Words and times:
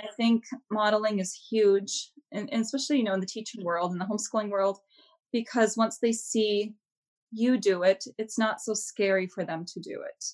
I 0.00 0.06
think 0.16 0.44
modeling 0.70 1.18
is 1.18 1.34
huge, 1.50 2.12
and, 2.30 2.48
and 2.52 2.62
especially, 2.62 2.98
you 2.98 3.02
know, 3.02 3.14
in 3.14 3.20
the 3.20 3.26
teaching 3.26 3.64
world 3.64 3.90
and 3.90 4.00
the 4.00 4.04
homeschooling 4.04 4.48
world, 4.48 4.78
because 5.32 5.76
once 5.76 5.98
they 5.98 6.12
see 6.12 6.74
you 7.32 7.58
do 7.58 7.82
it, 7.82 8.04
it's 8.16 8.38
not 8.38 8.60
so 8.60 8.74
scary 8.74 9.26
for 9.26 9.44
them 9.44 9.64
to 9.64 9.80
do 9.80 10.04
it. 10.06 10.24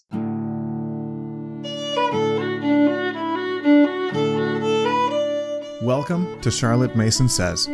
Welcome 5.82 6.38
to 6.42 6.50
Charlotte 6.50 6.94
Mason 6.94 7.30
Says. 7.30 7.66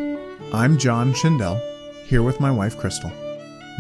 I'm 0.52 0.78
John 0.78 1.12
Schindel, 1.12 1.60
here 2.06 2.22
with 2.22 2.38
my 2.38 2.52
wife 2.52 2.78
Crystal. 2.78 3.10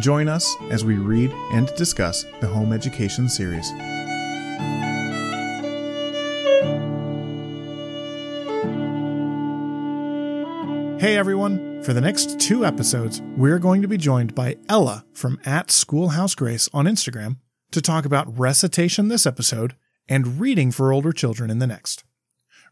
Join 0.00 0.26
us 0.26 0.52
as 0.70 0.84
we 0.84 0.96
read 0.96 1.30
and 1.52 1.72
discuss 1.76 2.24
the 2.40 2.48
Home 2.48 2.72
Education 2.72 3.28
series. 3.28 3.70
Hey 11.00 11.16
everyone! 11.16 11.82
For 11.82 11.94
the 11.94 12.00
next 12.02 12.38
two 12.38 12.66
episodes, 12.66 13.22
we're 13.34 13.58
going 13.58 13.80
to 13.80 13.88
be 13.88 13.96
joined 13.96 14.34
by 14.34 14.58
Ella 14.68 15.06
from 15.14 15.40
at 15.46 15.70
Schoolhouse 15.70 16.34
Grace 16.34 16.68
on 16.74 16.84
Instagram 16.84 17.38
to 17.70 17.80
talk 17.80 18.04
about 18.04 18.38
recitation 18.38 19.08
this 19.08 19.24
episode 19.24 19.76
and 20.10 20.38
reading 20.38 20.70
for 20.70 20.92
older 20.92 21.10
children 21.10 21.48
in 21.48 21.58
the 21.58 21.66
next. 21.66 22.04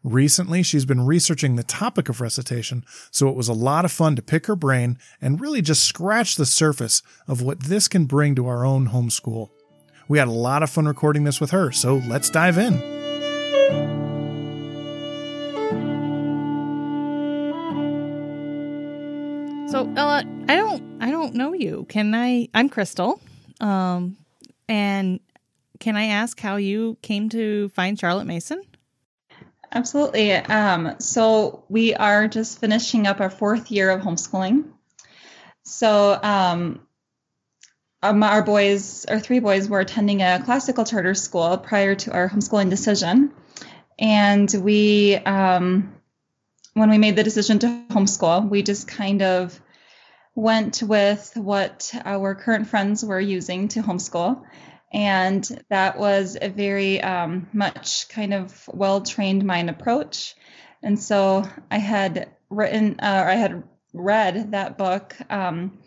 Recently, 0.04 0.62
she's 0.62 0.84
been 0.84 1.06
researching 1.06 1.56
the 1.56 1.62
topic 1.62 2.10
of 2.10 2.20
recitation, 2.20 2.84
so 3.10 3.30
it 3.30 3.34
was 3.34 3.48
a 3.48 3.54
lot 3.54 3.86
of 3.86 3.92
fun 3.92 4.14
to 4.16 4.20
pick 4.20 4.44
her 4.44 4.56
brain 4.56 4.98
and 5.22 5.40
really 5.40 5.62
just 5.62 5.84
scratch 5.84 6.36
the 6.36 6.44
surface 6.44 7.00
of 7.26 7.40
what 7.40 7.60
this 7.60 7.88
can 7.88 8.04
bring 8.04 8.34
to 8.34 8.46
our 8.46 8.62
own 8.62 8.88
homeschool. 8.88 9.48
We 10.06 10.18
had 10.18 10.28
a 10.28 10.32
lot 10.32 10.62
of 10.62 10.68
fun 10.68 10.84
recording 10.84 11.24
this 11.24 11.40
with 11.40 11.52
her, 11.52 11.72
so 11.72 12.02
let's 12.06 12.28
dive 12.28 12.58
in. 12.58 12.97
So 19.78 19.88
Ella, 19.94 20.24
I 20.48 20.56
don't 20.56 21.00
I 21.00 21.12
don't 21.12 21.34
know 21.34 21.52
you. 21.52 21.86
Can 21.88 22.12
I 22.12 22.48
I'm 22.52 22.68
Crystal. 22.68 23.20
Um 23.60 24.16
and 24.68 25.20
can 25.78 25.94
I 25.94 26.06
ask 26.06 26.40
how 26.40 26.56
you 26.56 26.98
came 27.00 27.28
to 27.28 27.68
find 27.68 27.96
Charlotte 27.96 28.26
Mason? 28.26 28.60
Absolutely. 29.70 30.32
Um, 30.32 30.96
so 30.98 31.62
we 31.68 31.94
are 31.94 32.26
just 32.26 32.58
finishing 32.58 33.06
up 33.06 33.20
our 33.20 33.30
fourth 33.30 33.70
year 33.70 33.90
of 33.90 34.00
homeschooling. 34.00 34.64
So 35.62 36.18
um, 36.24 36.84
um, 38.02 38.22
our 38.24 38.42
boys, 38.42 39.04
our 39.04 39.20
three 39.20 39.38
boys, 39.38 39.68
were 39.68 39.78
attending 39.78 40.22
a 40.22 40.42
classical 40.44 40.86
charter 40.86 41.14
school 41.14 41.56
prior 41.56 41.94
to 41.94 42.12
our 42.12 42.28
homeschooling 42.28 42.68
decision, 42.68 43.32
and 43.96 44.52
we, 44.52 45.14
um, 45.14 45.94
when 46.74 46.90
we 46.90 46.98
made 46.98 47.14
the 47.14 47.22
decision 47.22 47.60
to 47.60 47.84
homeschool, 47.90 48.48
we 48.48 48.64
just 48.64 48.88
kind 48.88 49.22
of 49.22 49.60
went 50.38 50.82
with 50.82 51.32
what 51.34 51.92
our 52.04 52.34
current 52.34 52.68
friends 52.68 53.04
were 53.04 53.20
using 53.20 53.68
to 53.68 53.82
homeschool 53.82 54.44
and 54.92 55.64
that 55.68 55.98
was 55.98 56.36
a 56.40 56.48
very 56.48 57.00
um, 57.02 57.48
much 57.52 58.08
kind 58.08 58.32
of 58.32 58.68
well 58.72 59.02
trained 59.02 59.44
mind 59.44 59.68
approach. 59.68 60.34
And 60.82 60.98
so 60.98 61.44
I 61.70 61.78
had 61.78 62.30
written, 62.48 62.96
uh, 63.00 63.24
I 63.26 63.34
had 63.34 63.64
read 63.92 64.52
that 64.52 64.78
book 64.78 65.16
um, 65.28 65.78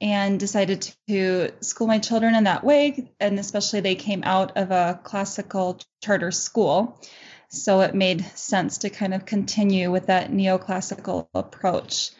and 0.00 0.40
decided 0.40 0.90
to 1.08 1.50
school 1.60 1.86
my 1.86 1.98
children 1.98 2.34
in 2.34 2.44
that 2.44 2.64
way. 2.64 3.12
And 3.20 3.38
especially 3.38 3.80
they 3.80 3.94
came 3.94 4.22
out 4.24 4.56
of 4.56 4.70
a 4.70 4.98
classical 5.02 5.78
charter 6.02 6.32
school. 6.32 7.00
So 7.50 7.80
it 7.82 7.94
made 7.94 8.24
sense 8.34 8.78
to 8.78 8.90
kind 8.90 9.14
of 9.14 9.26
continue 9.26 9.90
with 9.90 10.06
that 10.06 10.30
neoclassical 10.30 11.28
approach. 11.34 12.10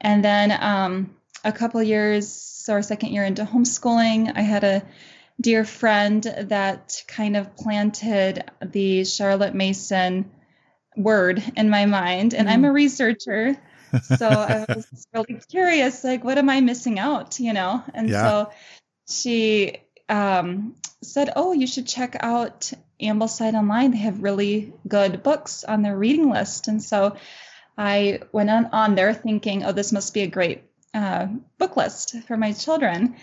And 0.00 0.24
then 0.24 0.56
um, 0.60 1.16
a 1.44 1.52
couple 1.52 1.82
years, 1.82 2.28
so 2.28 2.74
our 2.74 2.82
second 2.82 3.12
year 3.12 3.24
into 3.24 3.44
homeschooling, 3.44 4.32
I 4.34 4.42
had 4.42 4.64
a 4.64 4.82
dear 5.40 5.64
friend 5.64 6.22
that 6.22 7.02
kind 7.08 7.36
of 7.36 7.56
planted 7.56 8.44
the 8.64 9.04
Charlotte 9.04 9.54
Mason 9.54 10.30
word 10.96 11.42
in 11.56 11.70
my 11.70 11.86
mind. 11.86 12.34
And 12.34 12.48
mm. 12.48 12.52
I'm 12.52 12.64
a 12.64 12.68
mm. 12.68 12.74
researcher. 12.74 13.56
So 14.02 14.28
I 14.28 14.66
was 14.68 15.08
really 15.12 15.40
curious, 15.50 16.04
like, 16.04 16.22
what 16.22 16.38
am 16.38 16.48
I 16.48 16.60
missing 16.60 17.00
out? 17.00 17.40
You 17.40 17.52
know? 17.52 17.82
And 17.92 18.08
yeah. 18.08 18.22
so 18.22 18.52
she 19.10 19.78
um, 20.08 20.76
said, 21.02 21.32
Oh, 21.34 21.52
you 21.52 21.66
should 21.66 21.88
check 21.88 22.16
out 22.20 22.72
Ambleside 23.02 23.54
Online. 23.54 23.90
They 23.90 23.98
have 23.98 24.22
really 24.22 24.72
good 24.86 25.24
books 25.24 25.64
on 25.64 25.82
their 25.82 25.96
reading 25.96 26.30
list. 26.30 26.68
And 26.68 26.80
so 26.80 27.16
I 27.76 28.20
went 28.32 28.50
on, 28.50 28.66
on 28.66 28.94
there 28.94 29.14
thinking, 29.14 29.64
Oh, 29.64 29.72
this 29.72 29.92
must 29.92 30.14
be 30.14 30.22
a 30.22 30.26
great 30.26 30.64
uh, 30.94 31.26
book 31.58 31.76
list 31.76 32.16
for 32.26 32.36
my 32.36 32.52
children. 32.52 33.16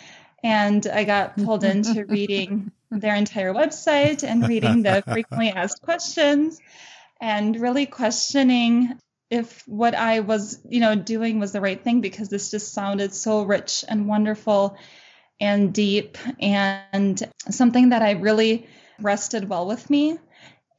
And 0.44 0.86
I 0.88 1.04
got 1.04 1.36
pulled 1.38 1.64
into 1.64 2.06
reading 2.10 2.72
their 2.90 3.16
entire 3.16 3.54
website 3.54 4.24
and 4.24 4.48
reading 4.48 4.84
the 4.84 5.04
frequently 5.06 5.50
asked 5.56 5.82
questions 5.82 6.60
and 7.20 7.60
really 7.60 7.86
questioning 7.86 8.98
if 9.30 9.68
what 9.68 9.94
I 9.94 10.22
was, 10.22 10.60
you 10.70 10.80
know, 10.80 10.96
doing 10.96 11.40
was 11.40 11.52
the 11.52 11.62
right 11.62 11.84
thing 11.84 12.02
because 12.02 12.30
this 12.30 12.52
just 12.52 12.74
sounded 12.74 13.14
so 13.14 13.44
rich 13.44 13.84
and 13.88 14.08
wonderful 14.08 14.78
and 15.40 15.74
deep 15.74 16.18
and 16.40 17.22
something 17.50 17.90
that 17.90 18.02
I 18.02 18.12
really 18.12 18.68
rested 19.00 19.50
well 19.50 19.68
with 19.68 19.90
me. 19.90 20.18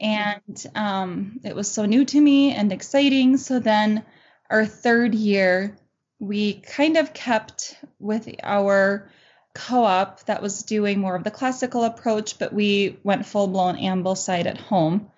And 0.00 0.64
um, 0.75 1.41
it 1.44 1.56
was 1.56 1.70
so 1.70 1.84
new 1.86 2.04
to 2.04 2.20
me 2.20 2.53
and 2.53 2.72
exciting. 2.72 3.36
So 3.36 3.59
then, 3.59 4.04
our 4.50 4.64
third 4.64 5.14
year, 5.14 5.76
we 6.19 6.54
kind 6.54 6.97
of 6.97 7.12
kept 7.12 7.76
with 7.98 8.28
our 8.42 9.10
co-op 9.54 10.25
that 10.25 10.41
was 10.42 10.62
doing 10.62 11.00
more 11.00 11.16
of 11.16 11.25
the 11.25 11.31
classical 11.31 11.84
approach, 11.84 12.38
but 12.38 12.53
we 12.53 12.98
went 13.03 13.26
full-blown 13.26 13.76
Ambleside 13.76 14.47
at 14.47 14.59
home. 14.59 15.10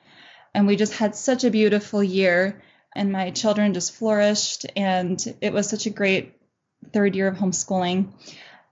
And 0.55 0.67
we 0.67 0.77
just 0.77 0.95
had 0.95 1.15
such 1.15 1.45
a 1.45 1.51
beautiful 1.51 2.03
year 2.03 2.63
and 2.95 3.13
my 3.13 3.31
children 3.31 3.75
just 3.75 3.93
flourished 3.93 4.67
and 4.75 5.23
it 5.41 5.53
was 5.53 5.69
such 5.69 5.87
a 5.87 5.91
great 5.91 6.37
third 6.93 7.15
year 7.15 7.29
of 7.29 7.37
homeschooling. 7.37 8.13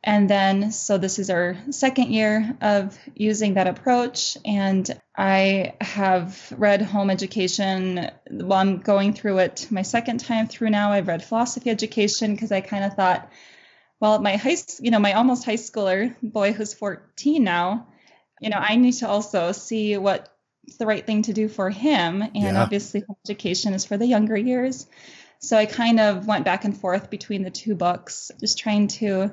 And 0.08 0.26
then, 0.26 0.72
so 0.72 0.96
this 0.96 1.19
is 1.19 1.28
our 1.28 1.58
second 1.69 2.12
year 2.14 2.56
of 2.62 2.98
using 3.14 3.54
that 3.54 3.66
approach. 3.66 4.38
And 4.42 4.91
I 5.14 5.74
have 5.82 6.50
read 6.56 6.80
home 6.80 7.10
education 7.10 8.10
while 8.30 8.58
I'm 8.58 8.78
going 8.78 9.12
through 9.12 9.41
it 9.41 9.66
my 9.70 9.82
second 9.82 10.20
time 10.20 10.48
through 10.48 10.70
now. 10.70 10.92
I've 10.92 11.08
read 11.08 11.22
philosophy 11.22 11.69
education 11.69 12.34
because 12.34 12.52
I 12.52 12.62
kind 12.62 12.84
of 12.84 12.94
thought 12.94 13.30
well, 14.00 14.19
my 14.19 14.36
high, 14.36 14.56
you 14.80 14.91
know, 14.91 14.98
my 14.98 15.12
almost 15.12 15.44
high 15.44 15.56
schooler 15.56 16.14
boy 16.22 16.54
who's 16.54 16.72
14 16.72 17.44
now, 17.44 17.88
you 18.40 18.48
know, 18.48 18.56
I 18.58 18.76
need 18.76 18.92
to 18.92 19.08
also 19.08 19.52
see 19.52 19.98
what's 19.98 20.30
the 20.78 20.86
right 20.86 21.04
thing 21.04 21.20
to 21.25 21.34
do 21.34 21.48
for 21.48 21.69
him. 21.69 22.22
And 22.22 22.34
yeah. 22.34 22.62
obviously, 22.62 23.04
education 23.26 23.75
is 23.75 23.84
for 23.84 23.98
the 23.98 24.06
younger 24.06 24.38
years. 24.38 24.86
So 25.40 25.58
I 25.58 25.66
kind 25.66 26.00
of 26.00 26.26
went 26.26 26.46
back 26.46 26.64
and 26.64 26.75
forth 26.75 27.10
between 27.10 27.42
the 27.42 27.50
two 27.50 27.75
books, 27.75 28.30
just 28.40 28.58
trying 28.58 28.88
to 28.88 29.32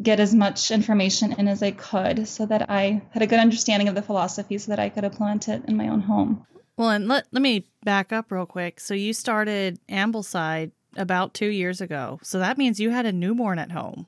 get 0.00 0.20
as 0.20 0.34
much 0.34 0.70
information 0.70 1.32
in 1.32 1.48
as 1.48 1.62
I 1.62 1.70
could 1.70 2.28
so 2.28 2.46
that 2.46 2.70
I 2.70 3.02
had 3.12 3.22
a 3.22 3.26
good 3.26 3.38
understanding 3.38 3.88
of 3.88 3.94
the 3.94 4.02
philosophy 4.02 4.58
so 4.58 4.70
that 4.72 4.78
I 4.78 4.88
could 4.88 5.04
implement 5.04 5.48
it 5.48 5.62
in 5.66 5.76
my 5.76 5.88
own 5.88 6.00
home. 6.00 6.46
Well, 6.76 6.90
and 6.90 7.08
let, 7.08 7.26
let 7.32 7.42
me 7.42 7.66
back 7.84 8.12
up 8.12 8.30
real 8.30 8.46
quick. 8.46 8.80
So 8.80 8.92
you 8.92 9.14
started 9.14 9.80
Ambleside 9.88 10.72
about 10.96 11.32
two 11.32 11.48
years 11.48 11.80
ago. 11.80 12.18
So 12.22 12.38
that 12.38 12.58
means 12.58 12.78
you 12.78 12.90
had 12.90 13.06
a 13.06 13.12
newborn 13.12 13.58
at 13.58 13.72
home. 13.72 14.06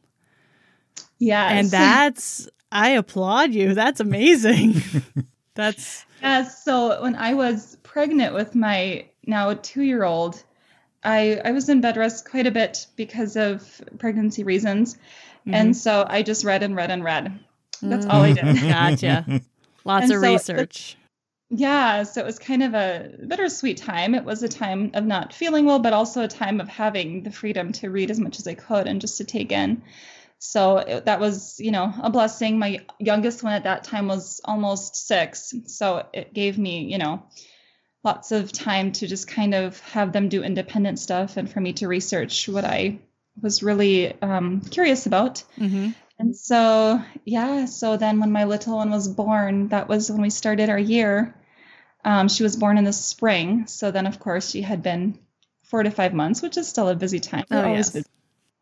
Yeah. 1.18 1.48
And 1.48 1.70
that's, 1.70 2.48
I 2.70 2.90
applaud 2.90 3.54
you. 3.54 3.74
That's 3.74 4.00
amazing. 4.00 4.82
that's. 5.54 6.04
Yes. 6.20 6.62
So 6.62 7.02
when 7.02 7.16
I 7.16 7.34
was 7.34 7.76
pregnant 7.82 8.34
with 8.34 8.54
my 8.54 9.06
now 9.26 9.54
two 9.54 9.82
year 9.82 10.04
old, 10.04 10.42
I, 11.02 11.40
I 11.44 11.52
was 11.52 11.68
in 11.68 11.80
bed 11.80 11.96
rest 11.96 12.28
quite 12.28 12.46
a 12.46 12.50
bit 12.50 12.86
because 12.96 13.36
of 13.36 13.80
pregnancy 13.98 14.44
reasons. 14.44 14.98
Mm-hmm. 15.48 15.54
And 15.54 15.76
so 15.76 16.06
I 16.08 16.22
just 16.22 16.44
read 16.44 16.62
and 16.62 16.76
read 16.76 16.90
and 16.90 17.02
read. 17.02 17.40
That's 17.80 18.06
all 18.06 18.22
I 18.22 18.32
did. 18.32 18.56
Gotcha. 18.60 19.40
Lots 19.84 20.04
and 20.04 20.12
of 20.12 20.20
so 20.20 20.32
research 20.32 20.96
yeah, 21.50 22.02
so 22.02 22.20
it 22.20 22.26
was 22.26 22.38
kind 22.38 22.62
of 22.62 22.74
a 22.74 23.10
bittersweet 23.26 23.78
time. 23.78 24.14
It 24.14 24.24
was 24.24 24.42
a 24.42 24.48
time 24.48 24.90
of 24.92 25.04
not 25.04 25.32
feeling 25.32 25.64
well, 25.64 25.78
but 25.78 25.94
also 25.94 26.22
a 26.22 26.28
time 26.28 26.60
of 26.60 26.68
having 26.68 27.22
the 27.22 27.30
freedom 27.30 27.72
to 27.74 27.88
read 27.88 28.10
as 28.10 28.20
much 28.20 28.38
as 28.38 28.46
I 28.46 28.54
could 28.54 28.86
and 28.86 29.00
just 29.00 29.16
to 29.18 29.24
take 29.24 29.50
in. 29.50 29.82
So 30.38 30.78
it, 30.78 31.06
that 31.06 31.20
was, 31.20 31.58
you 31.58 31.70
know, 31.70 31.92
a 32.02 32.10
blessing. 32.10 32.58
My 32.58 32.80
youngest 32.98 33.42
one 33.42 33.54
at 33.54 33.64
that 33.64 33.84
time 33.84 34.08
was 34.08 34.42
almost 34.44 34.94
six. 35.06 35.54
So 35.66 36.06
it 36.12 36.34
gave 36.34 36.58
me, 36.58 36.84
you 36.84 36.98
know, 36.98 37.22
lots 38.04 38.30
of 38.30 38.52
time 38.52 38.92
to 38.92 39.06
just 39.06 39.26
kind 39.26 39.54
of 39.54 39.80
have 39.80 40.12
them 40.12 40.28
do 40.28 40.42
independent 40.42 40.98
stuff 40.98 41.38
and 41.38 41.50
for 41.50 41.60
me 41.60 41.72
to 41.74 41.88
research 41.88 42.46
what 42.46 42.64
I 42.64 42.98
was 43.42 43.62
really 43.62 44.20
um, 44.22 44.60
curious 44.60 45.06
about. 45.06 45.44
Mm-hmm. 45.58 45.90
And 46.18 46.36
so, 46.36 47.02
yeah, 47.24 47.66
so 47.66 47.96
then 47.96 48.20
when 48.20 48.32
my 48.32 48.44
little 48.44 48.76
one 48.76 48.90
was 48.90 49.08
born, 49.08 49.68
that 49.68 49.88
was 49.88 50.10
when 50.10 50.22
we 50.22 50.30
started 50.30 50.68
our 50.70 50.78
year 50.78 51.34
Um, 52.04 52.28
she 52.28 52.44
was 52.44 52.56
born 52.56 52.78
in 52.78 52.84
the 52.84 52.92
spring, 52.92 53.66
so 53.66 53.90
then 53.90 54.06
of 54.06 54.18
course 54.18 54.50
she 54.50 54.62
had 54.62 54.82
been 54.82 55.18
four 55.64 55.82
to 55.82 55.90
five 55.90 56.14
months, 56.14 56.42
which 56.42 56.56
is 56.56 56.68
still 56.68 56.88
a 56.88 56.94
busy 56.94 57.18
time. 57.18 57.44
Oh, 57.50 57.72
yes. 57.72 57.90
busy. 57.90 58.06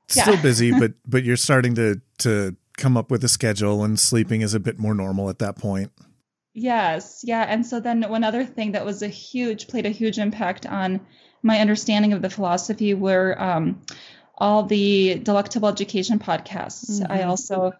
Still 0.08 0.34
Yeah. 0.34 0.43
busy, 0.43 0.73
but 0.73 0.93
but 1.06 1.23
you're 1.23 1.37
starting 1.37 1.75
to 1.75 2.00
to 2.19 2.56
come 2.78 2.96
up 2.96 3.11
with 3.11 3.25
a 3.25 3.28
schedule 3.28 3.84
and 3.84 4.00
sleeping 4.00 4.43
is 4.43 4.55
a 4.55 4.61
bit 4.61 4.78
more 4.78 4.94
normal 4.94 5.28
at 5.28 5.38
that 5.38 5.56
point. 5.56 5.93
Yes, 6.55 7.23
yeah. 7.25 7.44
And 7.46 7.67
so 7.67 7.81
then 7.81 8.02
one 8.08 8.25
other 8.25 8.44
thing 8.44 8.73
that 8.73 8.84
was 8.84 9.02
a 9.02 9.08
huge, 9.08 9.69
played 9.69 9.87
a 9.87 9.90
huge 9.90 10.19
impact 10.19 10.64
on 10.67 11.00
my 11.43 11.61
understanding 11.61 12.14
of 12.14 12.23
the 12.23 12.31
philosophy 12.31 12.94
were 12.94 13.37
um, 13.38 13.82
all 14.38 14.62
the 14.65 15.19
delectable 15.23 15.69
education 15.69 16.19
podcasts. 16.19 17.05
I 17.09 17.19
Mhm. 17.21 17.27
also, 17.29 17.73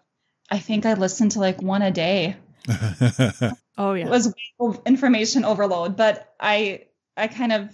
I 0.49 0.59
think 0.59 0.85
I 0.85 0.93
listened 0.93 1.31
to 1.31 1.39
like 1.39 1.61
one 1.61 1.81
a 1.81 1.91
day. 1.91 2.35
Oh 3.79 3.93
yeah, 3.93 4.05
It 4.05 4.07
yeah. 4.07 4.09
was 4.09 4.33
information 4.87 5.45
overload, 5.45 5.95
but 5.95 6.33
I, 6.39 6.85
I 7.15 7.27
kind 7.27 7.51
of 7.53 7.69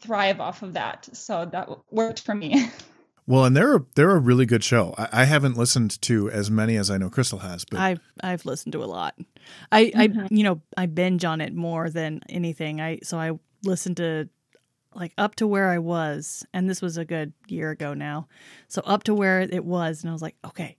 thrive 0.00 0.40
off 0.40 0.62
of 0.62 0.72
that. 0.72 1.08
So 1.12 1.44
that 1.52 1.68
worked 1.90 2.20
for 2.20 2.34
me. 2.34 2.68
well, 3.28 3.44
and 3.44 3.56
they're 3.56 3.84
they're 3.94 4.10
a 4.16 4.18
really 4.18 4.44
good 4.44 4.64
show. 4.64 4.92
I, 4.98 5.08
I 5.22 5.24
haven't 5.24 5.56
listened 5.56 6.02
to 6.02 6.28
as 6.32 6.50
many 6.50 6.76
as 6.76 6.90
I 6.90 6.98
know 6.98 7.10
Crystal 7.10 7.38
has, 7.38 7.64
but 7.64 7.78
I've 7.78 8.00
I've 8.24 8.44
listened 8.44 8.72
to 8.72 8.82
a 8.82 8.86
lot. 8.86 9.14
I 9.70 9.92
I 9.94 10.08
Mhm. 10.08 10.28
you 10.32 10.42
know 10.42 10.60
I 10.76 10.86
binge 10.86 11.24
on 11.24 11.40
it 11.40 11.54
more 11.54 11.90
than 11.90 12.22
anything. 12.28 12.80
I 12.80 12.98
so 13.04 13.16
I 13.18 13.38
listened 13.62 13.98
to 13.98 14.28
like 14.96 15.12
up 15.18 15.34
to 15.36 15.46
where 15.46 15.68
I 15.68 15.78
was, 15.78 16.44
and 16.52 16.68
this 16.68 16.82
was 16.82 16.96
a 16.96 17.04
good 17.04 17.32
year 17.48 17.70
ago 17.70 17.94
now. 17.94 18.28
So 18.68 18.82
up 18.84 19.04
to 19.04 19.14
where 19.14 19.40
it 19.40 19.64
was, 19.64 20.02
and 20.02 20.10
I 20.10 20.12
was 20.12 20.22
like, 20.22 20.36
okay, 20.44 20.76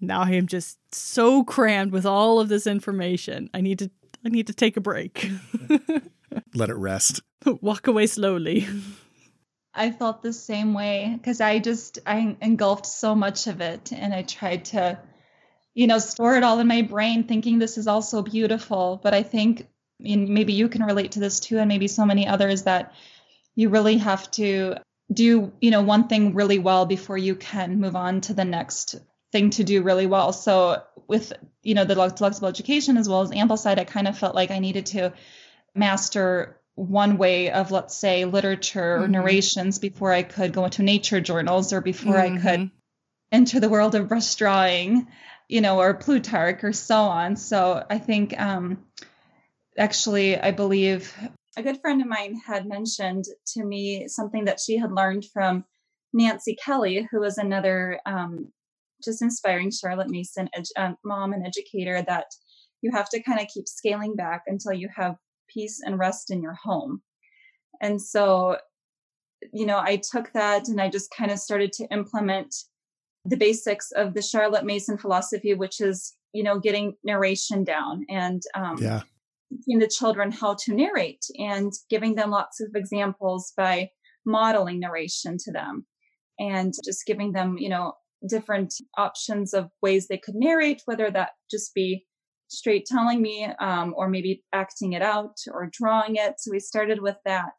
now 0.00 0.22
I 0.22 0.30
am 0.30 0.46
just 0.46 0.78
so 0.94 1.44
crammed 1.44 1.92
with 1.92 2.06
all 2.06 2.40
of 2.40 2.48
this 2.48 2.66
information. 2.66 3.50
I 3.54 3.60
need 3.60 3.78
to 3.80 3.90
I 4.24 4.28
need 4.28 4.46
to 4.48 4.54
take 4.54 4.76
a 4.76 4.80
break, 4.80 5.30
let 6.54 6.70
it 6.70 6.76
rest. 6.76 7.22
walk 7.44 7.86
away 7.86 8.06
slowly. 8.06 8.66
I 9.74 9.90
felt 9.90 10.22
the 10.22 10.32
same 10.32 10.74
way 10.74 11.14
because 11.16 11.40
I 11.40 11.58
just 11.58 11.98
I 12.06 12.36
engulfed 12.40 12.86
so 12.86 13.14
much 13.14 13.46
of 13.46 13.60
it 13.60 13.92
and 13.92 14.12
I 14.12 14.22
tried 14.22 14.66
to 14.66 14.98
you 15.74 15.86
know 15.86 15.98
store 15.98 16.36
it 16.36 16.42
all 16.42 16.58
in 16.58 16.66
my 16.66 16.82
brain 16.82 17.24
thinking 17.24 17.58
this 17.58 17.78
is 17.78 17.86
all 17.86 18.02
so 18.02 18.22
beautiful 18.22 19.00
but 19.02 19.14
I 19.14 19.22
think 19.22 19.66
and 20.04 20.28
maybe 20.28 20.52
you 20.52 20.68
can 20.68 20.82
relate 20.82 21.12
to 21.12 21.20
this 21.20 21.40
too 21.40 21.58
and 21.58 21.68
maybe 21.68 21.88
so 21.88 22.04
many 22.04 22.26
others 22.26 22.64
that 22.64 22.92
you 23.54 23.68
really 23.68 23.98
have 23.98 24.30
to 24.32 24.76
do 25.12 25.52
you 25.60 25.70
know 25.70 25.82
one 25.82 26.08
thing 26.08 26.34
really 26.34 26.58
well 26.58 26.86
before 26.86 27.18
you 27.18 27.34
can 27.34 27.80
move 27.80 27.96
on 27.96 28.20
to 28.22 28.34
the 28.34 28.44
next 28.44 28.96
thing 29.30 29.50
to 29.50 29.64
do 29.64 29.82
really 29.82 30.06
well 30.06 30.32
so 30.32 30.82
with 31.08 31.32
you 31.62 31.74
know 31.74 31.84
the 31.84 31.94
delectable 31.94 32.48
education 32.48 32.96
as 32.96 33.08
well 33.08 33.22
as 33.22 33.30
ambleside 33.30 33.78
I 33.78 33.84
kind 33.84 34.08
of 34.08 34.16
felt 34.16 34.34
like 34.34 34.50
I 34.50 34.58
needed 34.58 34.86
to 34.86 35.12
master 35.74 36.60
one 36.74 37.18
way 37.18 37.50
of 37.50 37.70
let's 37.70 37.96
say 37.96 38.24
literature 38.24 39.02
or 39.02 39.08
Mhm. 39.08 39.10
narrations 39.10 39.78
before 39.78 40.12
I 40.12 40.22
could 40.22 40.52
go 40.52 40.64
into 40.64 40.82
nature 40.82 41.20
journals 41.20 41.72
or 41.72 41.80
before 41.80 42.18
I 42.18 42.30
could 42.30 42.60
Mhm. 42.60 42.70
enter 43.30 43.60
the 43.60 43.68
world 43.68 43.94
of 43.94 44.08
brush 44.08 44.34
drawing, 44.36 45.08
you 45.48 45.60
know, 45.60 45.80
or 45.80 45.94
Plutarch 45.94 46.64
or 46.64 46.72
so 46.72 46.96
on. 46.96 47.36
So 47.36 47.84
I 47.88 47.98
think 47.98 48.38
um, 48.38 48.84
actually, 49.76 50.38
I 50.38 50.50
believe 50.50 51.14
a 51.56 51.62
good 51.62 51.80
friend 51.80 52.00
of 52.00 52.08
mine 52.08 52.40
had 52.46 52.66
mentioned 52.66 53.24
to 53.48 53.64
me 53.64 54.08
something 54.08 54.44
that 54.44 54.60
she 54.60 54.78
had 54.78 54.92
learned 54.92 55.26
from 55.32 55.64
Nancy 56.12 56.56
Kelly, 56.62 57.08
who 57.10 57.20
was 57.20 57.38
another 57.38 58.00
um, 58.06 58.52
just 59.04 59.22
inspiring 59.22 59.70
Charlotte 59.70 60.08
Mason 60.08 60.48
um, 60.76 60.96
mom 61.04 61.32
and 61.32 61.46
educator, 61.46 62.02
that 62.06 62.26
you 62.80 62.90
have 62.90 63.08
to 63.10 63.22
kind 63.22 63.40
of 63.40 63.48
keep 63.48 63.68
scaling 63.68 64.14
back 64.16 64.42
until 64.46 64.72
you 64.72 64.88
have 64.94 65.16
peace 65.48 65.80
and 65.84 65.98
rest 65.98 66.30
in 66.30 66.42
your 66.42 66.54
home. 66.54 67.02
And 67.80 68.00
so, 68.00 68.58
you 69.52 69.66
know, 69.66 69.78
I 69.78 69.96
took 69.96 70.32
that 70.32 70.68
and 70.68 70.80
I 70.80 70.88
just 70.88 71.12
kind 71.16 71.30
of 71.30 71.38
started 71.38 71.72
to 71.74 71.86
implement 71.90 72.54
the 73.24 73.36
basics 73.36 73.90
of 73.92 74.14
the 74.14 74.22
Charlotte 74.22 74.64
Mason 74.64 74.98
philosophy, 74.98 75.54
which 75.54 75.80
is, 75.80 76.14
you 76.32 76.42
know, 76.42 76.58
getting 76.58 76.96
narration 77.04 77.64
down 77.64 78.04
and 78.08 78.42
um, 78.54 78.78
Yeah. 78.80 79.02
Teaching 79.56 79.78
the 79.78 79.88
children 79.88 80.30
how 80.30 80.56
to 80.64 80.74
narrate 80.74 81.24
and 81.38 81.72
giving 81.90 82.14
them 82.14 82.30
lots 82.30 82.60
of 82.60 82.70
examples 82.74 83.52
by 83.56 83.88
modeling 84.24 84.80
narration 84.80 85.36
to 85.38 85.52
them 85.52 85.86
and 86.38 86.72
just 86.84 87.06
giving 87.06 87.32
them, 87.32 87.56
you 87.58 87.68
know, 87.68 87.92
different 88.28 88.72
options 88.96 89.52
of 89.52 89.68
ways 89.82 90.06
they 90.06 90.18
could 90.18 90.34
narrate, 90.34 90.82
whether 90.84 91.10
that 91.10 91.30
just 91.50 91.74
be 91.74 92.04
straight 92.48 92.86
telling 92.86 93.20
me 93.20 93.48
um, 93.60 93.94
or 93.96 94.08
maybe 94.08 94.42
acting 94.52 94.92
it 94.92 95.02
out 95.02 95.34
or 95.52 95.70
drawing 95.72 96.16
it. 96.16 96.34
So 96.38 96.50
we 96.50 96.60
started 96.60 97.00
with 97.00 97.16
that. 97.24 97.52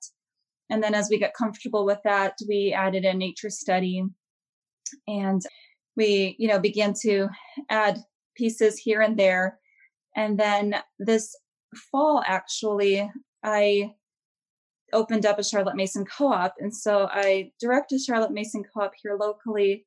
And 0.70 0.82
then 0.82 0.96
as 0.96 1.10
we 1.10 1.20
got 1.20 1.34
comfortable 1.38 1.86
with 1.86 2.00
that, 2.06 2.34
we 2.48 2.74
added 2.76 3.04
a 3.04 3.14
nature 3.14 3.50
study 3.50 4.04
and 5.08 5.42
we, 5.98 6.36
you 6.40 6.48
know, 6.48 6.60
began 6.60 6.94
to 7.02 7.28
add 7.70 8.00
pieces 8.38 8.78
here 8.78 9.02
and 9.02 9.18
there. 9.18 9.60
And 10.16 10.40
then 10.40 10.76
this 11.00 11.36
fall, 11.74 12.24
actually, 12.26 13.10
I 13.44 13.94
opened 14.92 15.26
up 15.26 15.40
a 15.40 15.44
Charlotte 15.44 15.76
Mason 15.76 16.06
co-op. 16.06 16.54
And 16.60 16.76
so 16.76 17.08
I 17.12 17.52
direct 17.60 17.92
a 17.92 18.00
Charlotte 18.00 18.32
Mason 18.32 18.64
co-op 18.64 18.92
here 19.02 19.18
locally. 19.20 19.86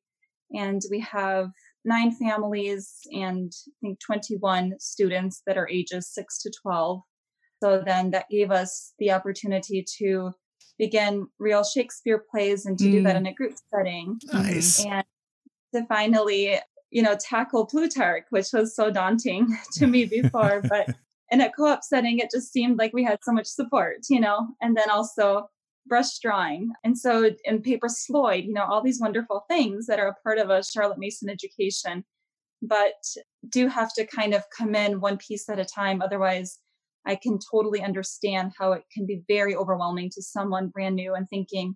And 0.53 0.81
we 0.91 0.99
have 1.01 1.49
nine 1.85 2.11
families 2.11 2.91
and 3.13 3.51
I 3.67 3.71
think 3.81 3.99
21 4.05 4.73
students 4.79 5.41
that 5.47 5.57
are 5.57 5.69
ages 5.69 6.09
six 6.13 6.41
to 6.43 6.51
12. 6.61 7.01
So 7.63 7.81
then 7.85 8.11
that 8.11 8.29
gave 8.29 8.51
us 8.51 8.93
the 8.99 9.11
opportunity 9.11 9.83
to 9.99 10.31
begin 10.77 11.27
real 11.39 11.63
Shakespeare 11.63 12.23
plays 12.29 12.65
and 12.65 12.77
to 12.77 12.83
do 12.91 13.01
that 13.03 13.15
Mm. 13.15 13.19
in 13.19 13.25
a 13.27 13.33
group 13.33 13.53
setting 13.73 14.19
Nice. 14.31 14.85
and 14.85 15.03
to 15.73 15.85
finally, 15.87 16.59
you 16.91 17.01
know, 17.01 17.15
tackle 17.19 17.65
Plutarch, 17.65 18.25
which 18.29 18.47
was 18.53 18.75
so 18.75 18.91
daunting 18.91 19.47
to 19.73 19.87
me 19.87 20.05
before. 20.05 20.61
but 20.69 20.95
in 21.31 21.41
a 21.41 21.51
co 21.51 21.67
op 21.67 21.83
setting, 21.83 22.19
it 22.19 22.31
just 22.31 22.51
seemed 22.51 22.77
like 22.77 22.93
we 22.93 23.03
had 23.03 23.19
so 23.23 23.31
much 23.31 23.47
support, 23.47 23.97
you 24.09 24.19
know, 24.19 24.47
and 24.61 24.75
then 24.75 24.89
also 24.89 25.49
brush 25.85 26.19
drawing. 26.19 26.71
And 26.83 26.97
so 26.97 27.31
in 27.45 27.61
paper 27.61 27.87
Sloyd, 27.87 28.45
you 28.45 28.53
know, 28.53 28.65
all 28.65 28.83
these 28.83 28.99
wonderful 28.99 29.45
things 29.49 29.87
that 29.87 29.99
are 29.99 30.09
a 30.09 30.15
part 30.23 30.37
of 30.37 30.49
a 30.49 30.63
Charlotte 30.63 30.99
Mason 30.99 31.29
education, 31.29 32.03
but 32.61 33.03
do 33.49 33.67
have 33.67 33.93
to 33.93 34.05
kind 34.05 34.33
of 34.33 34.43
come 34.55 34.75
in 34.75 34.99
one 34.99 35.17
piece 35.17 35.49
at 35.49 35.59
a 35.59 35.65
time. 35.65 36.01
Otherwise, 36.01 36.59
I 37.05 37.15
can 37.15 37.39
totally 37.39 37.81
understand 37.81 38.51
how 38.57 38.73
it 38.73 38.83
can 38.93 39.05
be 39.05 39.23
very 39.27 39.55
overwhelming 39.55 40.09
to 40.13 40.21
someone 40.21 40.67
brand 40.67 40.95
new 40.95 41.13
and 41.13 41.27
thinking, 41.29 41.75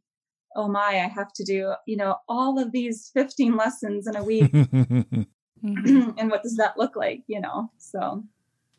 oh 0.57 0.67
my, 0.67 0.79
I 0.81 1.07
have 1.07 1.31
to 1.33 1.45
do, 1.45 1.73
you 1.87 1.95
know, 1.95 2.17
all 2.27 2.59
of 2.59 2.73
these 2.73 3.09
15 3.13 3.55
lessons 3.55 4.07
in 4.07 4.15
a 4.17 4.23
week. 4.23 4.53
And 5.63 6.31
what 6.31 6.41
does 6.41 6.57
that 6.57 6.77
look 6.77 6.95
like, 6.95 7.21
you 7.27 7.39
know? 7.39 7.69
So, 7.77 8.23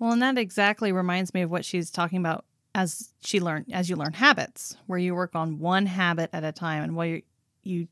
Well, 0.03 0.11
and 0.11 0.23
that 0.23 0.37
exactly 0.37 0.91
reminds 0.91 1.33
me 1.33 1.43
of 1.43 1.51
what 1.53 1.65
she's 1.65 1.89
talking 1.89 2.19
about 2.19 2.45
as 2.75 3.13
she 3.23 3.39
learn 3.39 3.67
as 3.73 3.89
you 3.89 3.95
learn 3.95 4.15
habits, 4.15 4.77
where 4.89 4.99
you 4.99 5.15
work 5.15 5.37
on 5.37 5.61
one 5.61 5.87
habit 5.87 6.29
at 6.33 6.43
a 6.43 6.51
time, 6.51 6.83
and 6.83 6.97
while 6.97 7.07
you 7.07 7.23
you 7.63 7.87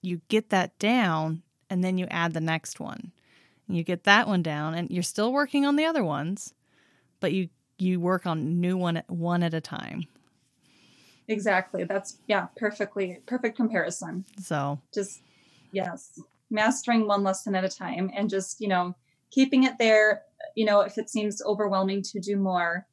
you 0.00 0.22
get 0.28 0.48
that 0.48 0.78
down, 0.78 1.42
and 1.68 1.84
then 1.84 1.98
you 1.98 2.06
add 2.10 2.32
the 2.32 2.40
next 2.40 2.80
one, 2.80 3.12
and 3.68 3.76
you 3.76 3.84
get 3.84 4.04
that 4.04 4.26
one 4.26 4.42
down, 4.42 4.72
and 4.72 4.90
you're 4.90 5.02
still 5.02 5.34
working 5.34 5.66
on 5.66 5.76
the 5.76 5.84
other 5.84 6.02
ones, 6.02 6.54
but 7.20 7.34
you 7.34 7.50
you 7.78 8.00
work 8.00 8.26
on 8.26 8.58
new 8.58 8.78
one 8.78 9.02
one 9.08 9.42
at 9.42 9.52
a 9.52 9.60
time. 9.60 10.06
exactly. 11.28 11.84
That's, 11.84 12.16
yeah, 12.26 12.46
perfectly, 12.56 13.18
perfect 13.26 13.56
comparison. 13.56 14.24
So 14.38 14.80
Just, 14.94 15.20
yes, 15.72 16.18
mastering 16.50 17.06
one 17.06 17.22
lesson 17.22 17.54
at 17.54 17.64
a 17.64 17.68
time 17.68 18.10
and 18.16 18.30
just, 18.30 18.62
you 18.62 18.68
know, 18.68 18.94
keeping 19.30 19.64
it 19.64 19.76
there, 19.78 20.22
you 20.54 20.64
know, 20.64 20.80
if 20.80 20.98
it 20.98 21.10
seems 21.10 21.42
overwhelming 21.42 22.02
to 22.02 22.20
do 22.20 22.36
more. 22.36 22.86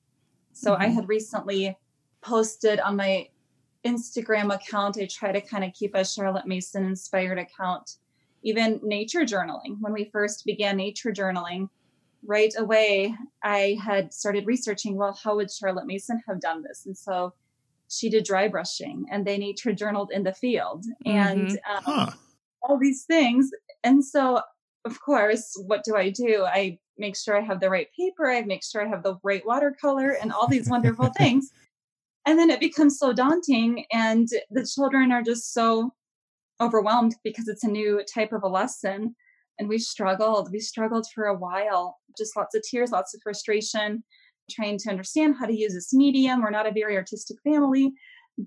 So 0.53 0.75
I 0.75 0.87
Mhm. 0.87 0.93
had 0.93 1.07
recently 1.09 1.77
posted 2.21 2.79
on 2.79 2.95
my 2.95 3.29
Instagram 3.85 4.53
account, 4.53 4.97
I 4.97 5.05
try 5.05 5.31
to 5.31 5.41
kind 5.41 5.63
of 5.63 5.73
keep 5.73 5.95
a 5.95 6.03
Charlotte 6.03 6.47
Mason 6.47 6.85
inspired 6.85 7.37
account, 7.37 7.97
even 8.43 8.79
nature 8.83 9.21
journaling. 9.21 9.77
When 9.79 9.93
we 9.93 10.09
first 10.11 10.45
began 10.45 10.77
nature 10.77 11.11
journaling, 11.11 11.69
right 12.25 12.53
away, 12.57 13.15
I 13.43 13.77
had 13.83 14.13
started 14.13 14.47
researching, 14.47 14.95
well, 14.95 15.17
how 15.23 15.35
would 15.35 15.51
Charlotte 15.51 15.85
Mason 15.85 16.21
have 16.27 16.41
done 16.41 16.63
this? 16.63 16.85
And 16.85 16.97
so 16.97 17.33
she 17.89 18.09
did 18.09 18.25
dry 18.25 18.47
brushing 18.47 19.05
and 19.11 19.25
they 19.25 19.37
nature 19.37 19.71
journaled 19.71 20.11
in 20.11 20.23
the 20.23 20.33
field 20.33 20.85
and 21.05 21.51
um, 21.51 21.83
huh. 21.83 22.11
all 22.63 22.77
these 22.77 23.03
things. 23.05 23.49
And 23.83 24.03
so, 24.03 24.41
of 24.87 24.99
course, 25.01 25.53
what 25.65 25.83
do 25.83 25.95
I 25.95 26.09
do? 26.09 26.45
I 26.45 26.79
make 26.97 27.15
sure 27.15 27.37
I 27.37 27.41
have 27.41 27.59
the 27.59 27.69
right 27.69 27.87
paper, 27.95 28.31
I 28.31 28.41
make 28.41 28.63
sure 28.63 28.83
I 28.83 28.89
have 28.89 29.03
the 29.03 29.17
right 29.21 29.45
watercolor, 29.45 30.11
and 30.19 30.31
all 30.31 30.47
these 30.47 30.69
wonderful 30.69 31.09
things. 31.17 31.51
And 32.25 32.39
then 32.39 32.49
it 32.49 32.59
becomes 32.59 32.97
so 32.97 33.13
daunting, 33.13 33.85
and 33.91 34.27
the 34.49 34.65
children 34.65 35.11
are 35.11 35.21
just 35.21 35.53
so 35.53 35.93
overwhelmed 36.59 37.15
because 37.23 37.47
it's 37.47 37.63
a 37.63 37.69
new 37.69 38.01
type 38.11 38.33
of 38.33 38.43
a 38.43 38.47
lesson. 38.47 39.15
And 39.59 39.69
we 39.69 39.77
struggled. 39.77 40.51
We 40.51 40.59
struggled 40.59 41.07
for 41.13 41.25
a 41.25 41.37
while, 41.37 41.97
just 42.17 42.35
lots 42.35 42.55
of 42.55 42.63
tears, 42.63 42.91
lots 42.91 43.13
of 43.13 43.21
frustration. 43.21 44.03
trying 44.49 44.77
to 44.79 44.89
understand 44.89 45.35
how 45.39 45.45
to 45.45 45.57
use 45.57 45.73
this 45.73 45.93
medium. 45.93 46.41
We're 46.41 46.49
not 46.49 46.67
a 46.67 46.71
very 46.71 46.95
artistic 46.95 47.37
family, 47.43 47.93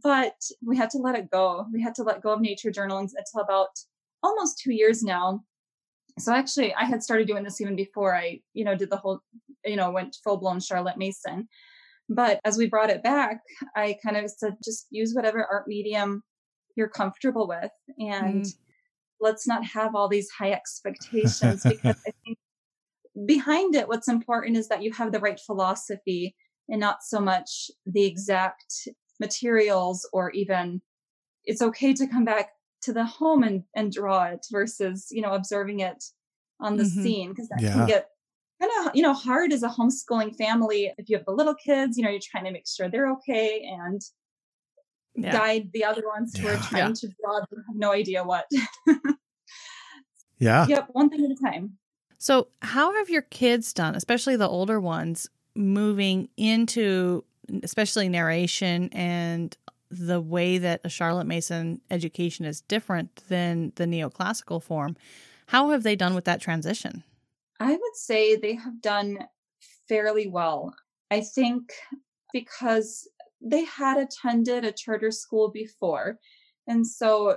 but 0.03 0.35
we 0.65 0.77
had 0.77 0.91
to 0.91 0.99
let 0.99 1.15
it 1.15 1.31
go. 1.31 1.67
We 1.73 1.83
had 1.83 1.95
to 1.97 2.03
let 2.03 2.23
go 2.23 2.33
of 2.33 2.41
nature 2.41 2.71
journaling 2.71 3.11
until 3.17 3.41
about 3.43 3.71
almost 4.23 4.59
two 4.59 4.73
years 4.73 5.03
now. 5.03 5.45
So 6.21 6.33
actually, 6.33 6.75
I 6.75 6.85
had 6.85 7.03
started 7.03 7.27
doing 7.27 7.45
this 7.45 7.61
even 7.61 7.77
before 7.77 8.15
I, 8.15 8.41
you 8.53 8.65
know, 8.65 8.77
did 8.77 8.91
the 8.91 8.97
whole, 8.97 9.21
you 9.65 9.77
know, 9.77 9.91
went 9.91 10.17
full 10.23 10.37
blown 10.37 10.61
Charlotte 10.61 10.99
Mason. 10.99 11.49
But 12.09 12.41
as 12.45 12.57
we 12.57 12.69
brought 12.69 12.91
it 12.91 13.03
back, 13.03 13.41
I 13.77 13.97
kind 14.05 14.17
of 14.17 14.31
said, 14.31 14.57
just 14.65 14.87
use 14.91 15.15
whatever 15.15 15.47
art 15.51 15.69
medium 15.69 16.23
you're 16.77 16.89
comfortable 16.89 17.47
with. 17.47 17.71
And 17.99 18.45
mm. 18.45 18.55
let's 19.21 19.47
not 19.47 19.65
have 19.65 19.95
all 19.95 20.09
these 20.09 20.31
high 20.31 20.53
expectations 20.61 21.63
because 21.63 21.97
I 22.07 22.13
think 22.25 22.39
behind 23.27 23.75
it, 23.75 23.89
what's 23.89 24.09
important 24.09 24.57
is 24.57 24.69
that 24.69 24.83
you 24.83 24.93
have 24.93 25.13
the 25.13 25.21
right 25.21 25.39
philosophy 25.39 26.35
and 26.69 26.81
not 26.81 26.99
so 27.03 27.21
much 27.21 27.71
the 27.87 28.05
exact 28.05 28.89
materials 29.21 30.09
or 30.13 30.31
even 30.31 30.81
it's 31.45 31.63
okay 31.63 31.93
to 31.93 32.07
come 32.07 32.25
back 32.25 32.51
to 32.83 32.93
the 32.93 33.05
home 33.05 33.43
and, 33.43 33.65
and 33.75 33.93
draw 33.93 34.25
it 34.25 34.47
versus, 34.51 35.09
you 35.11 35.23
know, 35.23 35.33
observing 35.33 35.81
it 35.81 36.03
on 36.61 36.77
the 36.77 36.85
mm-hmm. 36.85 37.03
scene 37.03 37.29
because 37.31 37.49
that 37.49 37.63
yeah. 37.63 37.73
can 37.73 37.87
get 37.87 38.09
kind 38.61 38.87
of 38.87 38.95
you 38.95 39.03
know 39.03 39.15
hard 39.15 39.53
as 39.53 39.63
a 39.63 39.69
homeschooling 39.69 40.37
family 40.37 40.93
if 40.99 41.09
you 41.09 41.17
have 41.17 41.25
the 41.25 41.33
little 41.33 41.55
kids 41.55 41.97
you 41.97 42.05
know 42.05 42.11
you're 42.11 42.21
trying 42.23 42.45
to 42.45 42.51
make 42.51 42.67
sure 42.67 42.89
they're 42.89 43.11
okay 43.11 43.67
and 43.67 44.03
yeah. 45.15 45.33
guide 45.33 45.71
the 45.73 45.85
other 45.85 46.03
ones 46.07 46.37
who 46.37 46.47
yeah. 46.47 46.55
are 46.55 46.63
trying 46.63 46.89
yeah. 46.89 46.95
to 46.95 47.09
draw 47.21 47.39
have 47.39 47.75
no 47.75 47.93
idea 47.93 48.23
what 48.23 48.45
yeah 50.39 50.67
yep 50.67 50.89
one 50.93 51.09
thing 51.09 51.25
at 51.25 51.31
a 51.31 51.53
time 51.53 51.73
so 52.19 52.49
how 52.63 52.95
have 52.95 53.09
your 53.09 53.23
kids 53.23 53.73
done 53.73 53.95
especially 53.95 54.37
the 54.37 54.49
older 54.49 54.79
ones 54.79 55.29
moving 55.55 56.29
into 56.37 57.25
especially 57.63 58.09
narration 58.09 58.89
and 58.93 59.57
the 59.91 60.21
way 60.21 60.59
that 60.59 60.81
a 60.85 60.89
charlotte 60.89 61.27
mason 61.27 61.81
education 61.91 62.45
is 62.45 62.61
different 62.63 63.23
than 63.29 63.73
the 63.77 63.85
neoclassical 63.85 64.63
form 64.63 64.97
how 65.47 65.71
have 65.71 65.83
they 65.83 65.97
done 65.97 66.15
with 66.15 66.25
that 66.25 66.41
transition 66.41 67.03
I 67.61 67.73
would 67.73 67.97
say 67.97 68.37
they 68.37 68.55
have 68.55 68.81
done 68.81 69.19
fairly 69.87 70.27
well. 70.27 70.75
I 71.11 71.21
think 71.21 71.73
because 72.33 73.07
they 73.43 73.65
had 73.65 73.99
attended 73.99 74.65
a 74.65 74.73
charter 74.73 75.11
school 75.11 75.51
before. 75.51 76.19
And 76.67 76.87
so 76.87 77.37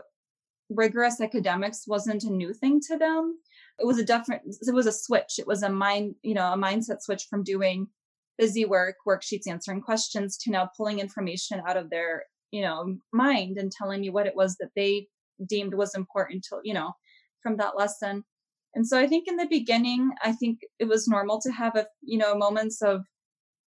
rigorous 0.70 1.20
academics 1.20 1.88
wasn't 1.88 2.24
a 2.24 2.32
new 2.32 2.54
thing 2.54 2.80
to 2.88 2.98
them. 2.98 3.38
It 3.80 3.86
was 3.86 3.98
a 3.98 4.06
different, 4.06 4.44
it 4.46 4.74
was 4.74 4.86
a 4.86 4.92
switch. 4.92 5.40
It 5.40 5.48
was 5.48 5.62
a 5.62 5.70
mind, 5.70 6.16
you 6.22 6.36
know, 6.36 6.54
a 6.54 6.58
mindset 6.58 7.02
switch 7.02 7.26
from 7.30 7.44
doing 7.44 7.88
busy 8.38 8.66
work, 8.66 8.96
worksheets, 9.08 9.48
answering 9.48 9.82
questions 9.82 10.38
to 10.38 10.52
now 10.52 10.70
pulling 10.78 11.00
information 11.00 11.62
out 11.68 11.78
of 11.78 11.90
their, 11.90 12.24
you 12.54 12.62
know, 12.62 12.96
mind 13.12 13.58
and 13.58 13.72
telling 13.72 14.00
me 14.00 14.12
what 14.12 14.28
it 14.28 14.36
was 14.36 14.56
that 14.58 14.70
they 14.76 15.08
deemed 15.50 15.74
was 15.74 15.96
important 15.96 16.46
to, 16.48 16.60
you 16.64 16.74
know, 16.74 16.94
from 17.42 17.58
that 17.58 17.76
lesson. 17.76 18.24
And 18.76 18.88
so 18.88 19.00
I 19.00 19.08
think 19.08 19.28
in 19.28 19.38
the 19.38 19.48
beginning, 19.48 20.12
I 20.24 20.34
think 20.34 20.60
it 20.78 20.88
was 20.88 21.08
normal 21.08 21.42
to 21.42 21.52
have 21.52 21.76
a, 21.76 21.88
you 22.04 22.20
know, 22.20 22.36
moments 22.36 22.84
of, 22.84 23.06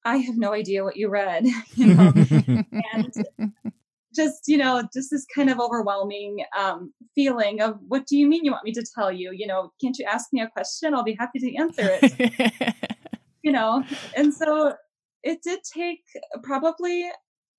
I 0.05 0.17
have 0.17 0.37
no 0.37 0.53
idea 0.53 0.83
what 0.83 0.97
you 0.97 1.09
read, 1.09 1.47
you 1.75 1.95
know, 1.95 2.13
and 2.93 3.11
just, 4.15 4.43
you 4.47 4.57
know, 4.57 4.87
just 4.93 5.09
this 5.09 5.25
kind 5.33 5.49
of 5.49 5.59
overwhelming 5.59 6.45
um, 6.55 6.93
feeling 7.15 7.61
of, 7.61 7.79
what 7.87 8.05
do 8.05 8.15
you 8.15 8.27
mean 8.27 8.45
you 8.45 8.51
want 8.51 8.65
me 8.65 8.71
to 8.73 8.85
tell 8.93 9.11
you? 9.11 9.31
You 9.33 9.47
know, 9.47 9.73
can't 9.81 9.97
you 9.97 10.05
ask 10.05 10.27
me 10.31 10.41
a 10.41 10.47
question? 10.47 10.93
I'll 10.93 11.03
be 11.03 11.17
happy 11.19 11.39
to 11.39 11.55
answer 11.55 11.99
it. 12.03 12.75
you 13.41 13.51
know, 13.51 13.83
and 14.15 14.31
so 14.31 14.75
it 15.23 15.41
did 15.41 15.61
take 15.63 16.03
probably 16.43 17.09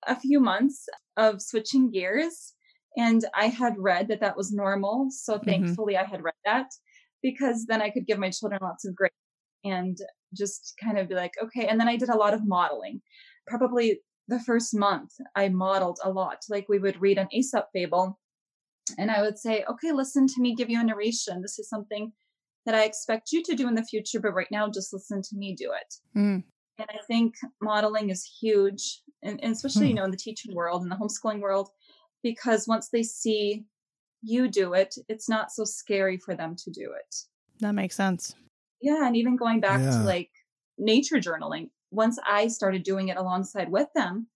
a 0.07 0.19
few 0.19 0.41
months 0.41 0.89
of 1.17 1.43
switching 1.43 1.91
gears. 1.91 2.55
And 2.97 3.25
I 3.35 3.49
had 3.49 3.75
read 3.77 4.09
that 4.09 4.21
that 4.21 4.37
was 4.37 4.53
normal. 4.53 5.09
So 5.11 5.35
mm-hmm. 5.35 5.49
thankfully 5.49 5.95
mm-hmm. 5.95 6.07
I 6.07 6.09
had 6.09 6.23
read 6.23 6.35
that 6.45 6.69
because 7.23 7.67
then 7.67 7.83
I 7.83 7.91
could 7.91 8.07
give 8.07 8.19
my 8.19 8.31
children 8.31 8.61
lots 8.63 8.87
of 8.87 8.95
grace 8.95 9.11
and 9.65 9.99
just 10.37 10.75
kind 10.83 10.99
of 10.99 11.09
be 11.09 11.15
like, 11.15 11.33
okay. 11.43 11.67
And 11.67 11.81
then 11.81 11.89
I 11.89 11.97
did 11.97 12.09
a 12.09 12.17
lot 12.17 12.35
of 12.35 12.47
modeling. 12.47 13.01
Probably 13.47 14.01
the 14.29 14.41
first 14.41 14.75
month, 14.75 15.13
I 15.35 15.49
modeled 15.49 15.99
a 16.05 16.11
lot. 16.11 16.39
Like 16.49 16.69
we 16.69 16.79
would 16.79 17.01
read 17.01 17.19
an 17.19 17.29
Aesop 17.33 17.69
fable, 17.73 18.19
and 18.99 19.11
I 19.11 19.23
would 19.23 19.39
say, 19.39 19.65
okay, 19.69 19.93
listen 19.93 20.27
to 20.27 20.41
me 20.41 20.55
give 20.55 20.71
you 20.71 20.81
a 20.81 20.85
narration. 20.85 21.43
This 21.43 21.59
is 21.59 21.69
something 21.69 22.13
that 22.65 22.75
I 22.75 22.85
expect 22.85 23.33
you 23.33 23.43
to 23.45 23.55
do 23.55 23.69
in 23.69 23.75
the 23.75 23.85
future, 23.85 24.21
but 24.21 24.35
right 24.35 24.51
now, 24.51 24.69
just 24.69 24.93
listen 24.93 25.23
to 25.23 25.37
me 25.37 25.55
do 25.55 25.73
it. 25.73 26.19
Mm. 26.19 26.43
And 26.79 26.89
I 26.91 26.99
think 27.07 27.35
modeling 27.63 28.11
is 28.11 28.29
huge, 28.41 29.01
and, 29.27 29.43
and 29.43 29.53
especially, 29.53 29.87
mm. 29.87 29.91
you 29.91 29.95
know, 29.95 30.05
in 30.05 30.11
the 30.11 30.17
teaching 30.17 30.55
world 30.55 30.83
and 30.83 30.91
the 30.91 30.97
homeschooling 30.97 31.41
world, 31.41 31.71
because 32.23 32.67
once 32.67 32.89
they 32.89 33.03
see 33.03 33.65
you 34.23 34.49
do 34.49 34.75
it, 34.75 34.95
it's 35.09 35.29
not 35.29 35.53
so 35.53 35.65
scary 35.65 36.17
for 36.17 36.35
them 36.35 36.57
to 36.57 36.71
do 36.71 36.93
it. 36.99 37.17
That 37.61 37.73
makes 37.73 37.97
sense. 37.97 38.35
Yeah. 38.81 39.07
And 39.07 39.17
even 39.17 39.37
going 39.37 39.61
back 39.61 39.81
yeah. 39.81 39.91
to 39.91 39.99
like 39.99 40.31
nature 40.79 41.17
journaling, 41.17 41.71
once 41.91 42.19
I 42.27 42.49
started 42.49 42.83
doing 42.83 43.09
it 43.09 43.17
alongside 43.17 43.71
with 43.71 43.89
them, 43.95 44.29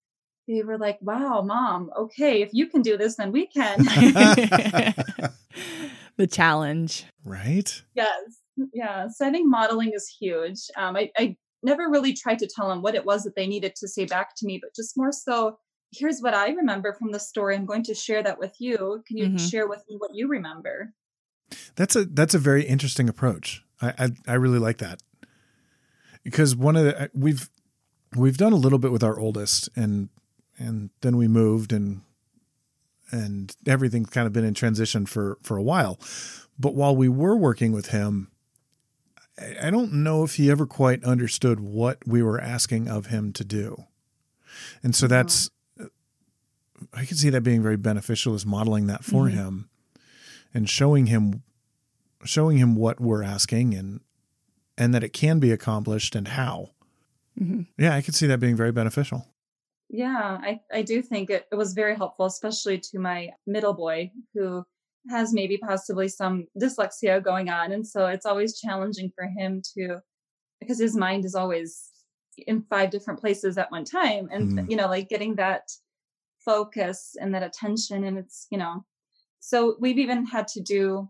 they 0.48 0.62
were 0.62 0.78
like, 0.78 0.98
wow, 1.00 1.42
mom, 1.42 1.90
okay, 1.96 2.42
if 2.42 2.50
you 2.52 2.66
can 2.66 2.82
do 2.82 2.96
this, 2.96 3.16
then 3.16 3.32
we 3.32 3.46
can. 3.46 3.78
the 6.16 6.26
challenge. 6.28 7.06
Right? 7.24 7.82
Yes. 7.94 8.38
Yeah. 8.74 9.08
So 9.08 9.26
I 9.26 9.30
think 9.30 9.48
modeling 9.48 9.92
is 9.94 10.06
huge. 10.06 10.58
Um, 10.76 10.94
I, 10.94 11.10
I 11.16 11.34
never 11.62 11.88
really 11.88 12.12
tried 12.12 12.38
to 12.40 12.48
tell 12.48 12.68
them 12.68 12.82
what 12.82 12.94
it 12.94 13.04
was 13.04 13.24
that 13.24 13.34
they 13.36 13.46
needed 13.46 13.76
to 13.76 13.88
say 13.88 14.06
back 14.06 14.34
to 14.36 14.46
me, 14.46 14.58
but 14.60 14.74
just 14.74 14.96
more 14.96 15.12
so 15.12 15.58
here's 15.92 16.20
what 16.20 16.34
I 16.34 16.50
remember 16.50 16.92
from 16.92 17.12
the 17.12 17.18
story. 17.18 17.56
I'm 17.56 17.66
going 17.66 17.82
to 17.84 17.94
share 17.94 18.22
that 18.22 18.38
with 18.38 18.54
you. 18.58 19.02
Can 19.06 19.16
you 19.16 19.26
mm-hmm. 19.26 19.36
share 19.36 19.68
with 19.68 19.82
me 19.88 19.96
what 19.98 20.14
you 20.14 20.28
remember? 20.28 20.92
That's 21.74 21.96
a 21.96 22.04
that's 22.04 22.34
a 22.34 22.38
very 22.38 22.64
interesting 22.64 23.08
approach. 23.08 23.64
I, 23.82 23.94
I, 23.98 24.08
I 24.28 24.34
really 24.34 24.58
like 24.58 24.78
that 24.78 25.02
because 26.22 26.54
one 26.54 26.76
of 26.76 26.84
the 26.84 27.10
we've 27.12 27.50
we've 28.16 28.36
done 28.36 28.52
a 28.52 28.56
little 28.56 28.78
bit 28.78 28.92
with 28.92 29.02
our 29.02 29.18
oldest 29.18 29.68
and 29.74 30.10
and 30.58 30.90
then 31.00 31.16
we 31.16 31.26
moved 31.26 31.72
and 31.72 32.02
and 33.10 33.56
everything's 33.66 34.10
kind 34.10 34.28
of 34.28 34.32
been 34.32 34.44
in 34.44 34.54
transition 34.54 35.06
for 35.06 35.38
for 35.42 35.56
a 35.56 35.62
while. 35.62 35.98
But 36.56 36.74
while 36.74 36.94
we 36.94 37.08
were 37.08 37.36
working 37.36 37.72
with 37.72 37.86
him, 37.86 38.30
I 39.62 39.70
don't 39.70 39.92
know 39.92 40.22
if 40.24 40.36
he 40.36 40.50
ever 40.50 40.66
quite 40.66 41.02
understood 41.04 41.60
what 41.60 42.06
we 42.06 42.22
were 42.22 42.40
asking 42.40 42.88
of 42.88 43.06
him 43.06 43.32
to 43.34 43.44
do. 43.44 43.84
And 44.82 44.94
so 44.94 45.06
that's 45.06 45.50
I 46.92 47.04
can 47.04 47.16
see 47.16 47.30
that 47.30 47.42
being 47.42 47.62
very 47.62 47.76
beneficial 47.76 48.34
is 48.34 48.46
modeling 48.46 48.86
that 48.86 49.04
for 49.04 49.26
mm-hmm. 49.26 49.36
him 49.36 49.70
and 50.54 50.68
showing 50.68 51.06
him 51.06 51.42
showing 52.24 52.58
him 52.58 52.76
what 52.76 53.00
we're 53.00 53.22
asking 53.22 53.74
and 53.74 54.00
and 54.76 54.94
that 54.94 55.04
it 55.04 55.12
can 55.12 55.38
be 55.38 55.52
accomplished 55.52 56.14
and 56.14 56.28
how. 56.28 56.70
Mm-hmm. 57.38 57.62
Yeah, 57.78 57.94
I 57.94 58.02
could 58.02 58.14
see 58.14 58.26
that 58.26 58.40
being 58.40 58.56
very 58.56 58.72
beneficial. 58.72 59.26
Yeah, 59.90 60.38
I, 60.40 60.60
I 60.72 60.82
do 60.82 61.02
think 61.02 61.30
it, 61.30 61.46
it 61.50 61.54
was 61.56 61.74
very 61.74 61.96
helpful, 61.96 62.26
especially 62.26 62.78
to 62.78 62.98
my 62.98 63.30
middle 63.46 63.74
boy 63.74 64.12
who 64.34 64.64
has 65.08 65.32
maybe 65.32 65.56
possibly 65.56 66.08
some 66.08 66.46
dyslexia 66.60 67.22
going 67.22 67.48
on. 67.48 67.72
And 67.72 67.86
so 67.86 68.06
it's 68.06 68.26
always 68.26 68.60
challenging 68.60 69.10
for 69.14 69.24
him 69.24 69.62
to, 69.76 69.98
because 70.60 70.78
his 70.78 70.96
mind 70.96 71.24
is 71.24 71.34
always 71.34 71.88
in 72.46 72.62
five 72.68 72.90
different 72.90 73.20
places 73.20 73.56
at 73.56 73.70
one 73.70 73.84
time. 73.84 74.28
And, 74.30 74.58
mm. 74.58 74.70
you 74.70 74.76
know, 74.76 74.86
like 74.86 75.08
getting 75.08 75.36
that 75.36 75.62
focus 76.44 77.16
and 77.20 77.34
that 77.34 77.42
attention 77.42 78.04
and 78.04 78.18
it's 78.18 78.46
you 78.50 78.58
know 78.58 78.84
so 79.40 79.76
we've 79.78 79.98
even 79.98 80.24
had 80.24 80.48
to 80.48 80.60
do 80.60 81.08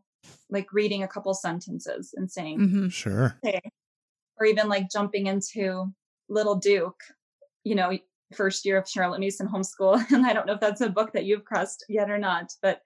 like 0.51 0.73
reading 0.73 1.03
a 1.03 1.09
couple 1.09 1.33
sentences 1.35 2.13
and 2.17 2.31
saying 2.31 2.59
mm-hmm. 2.59 2.89
sure 2.89 3.39
okay. 3.47 3.61
or 4.39 4.47
even 4.47 4.69
like 4.69 4.91
jumping 4.91 5.27
into 5.27 5.87
little 6.29 6.57
duke 6.57 7.01
you 7.65 7.75
know 7.75 7.97
first 8.35 8.65
year 8.65 8.77
of 8.79 8.89
charlotte 8.89 9.21
mason 9.21 9.49
homeschool 9.49 10.05
and 10.13 10.27
i 10.27 10.33
don't 10.33 10.47
know 10.47 10.55
if 10.55 10.61
that's 10.61 10.81
a 10.81 10.89
book 10.89 11.13
that 11.13 11.25
you've 11.25 11.45
crossed 11.45 11.85
yet 11.89 12.11
or 12.11 12.19
not 12.19 12.53
but 12.63 12.81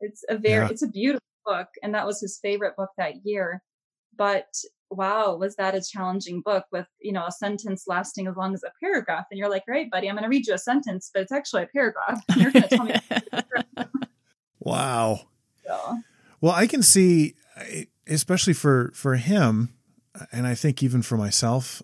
it's 0.00 0.24
a 0.28 0.36
very 0.36 0.64
yeah. 0.66 0.70
it's 0.70 0.82
a 0.82 0.88
beautiful 0.88 1.24
book 1.44 1.68
and 1.82 1.94
that 1.94 2.06
was 2.06 2.20
his 2.20 2.38
favorite 2.42 2.76
book 2.76 2.90
that 2.98 3.24
year 3.24 3.62
but 4.16 4.48
wow, 4.90 5.36
was 5.36 5.56
that 5.56 5.74
a 5.74 5.82
challenging 5.82 6.40
book 6.40 6.64
with, 6.72 6.86
you 7.00 7.12
know, 7.12 7.26
a 7.26 7.32
sentence 7.32 7.84
lasting 7.86 8.26
as 8.26 8.36
long 8.36 8.54
as 8.54 8.62
a 8.62 8.72
paragraph? 8.82 9.26
And 9.30 9.38
you're 9.38 9.50
like, 9.50 9.64
right, 9.68 9.90
buddy, 9.90 10.08
I'm 10.08 10.14
going 10.14 10.24
to 10.24 10.28
read 10.28 10.46
you 10.46 10.54
a 10.54 10.58
sentence, 10.58 11.10
but 11.12 11.22
it's 11.22 11.32
actually 11.32 11.64
a 11.64 11.66
paragraph. 11.66 12.22
And 12.28 12.42
you're 12.42 12.50
going 12.50 12.68
to 12.68 12.76
tell 12.76 12.84
me. 12.84 12.94
wow. 14.60 15.20
So. 15.68 15.98
Well, 16.40 16.54
I 16.54 16.66
can 16.66 16.82
see, 16.82 17.34
eh, 17.58 17.84
especially 18.06 18.54
for, 18.54 18.90
for 18.94 19.16
him, 19.16 19.74
and 20.32 20.46
I 20.46 20.54
think 20.54 20.82
even 20.82 21.02
for 21.02 21.18
myself, 21.18 21.82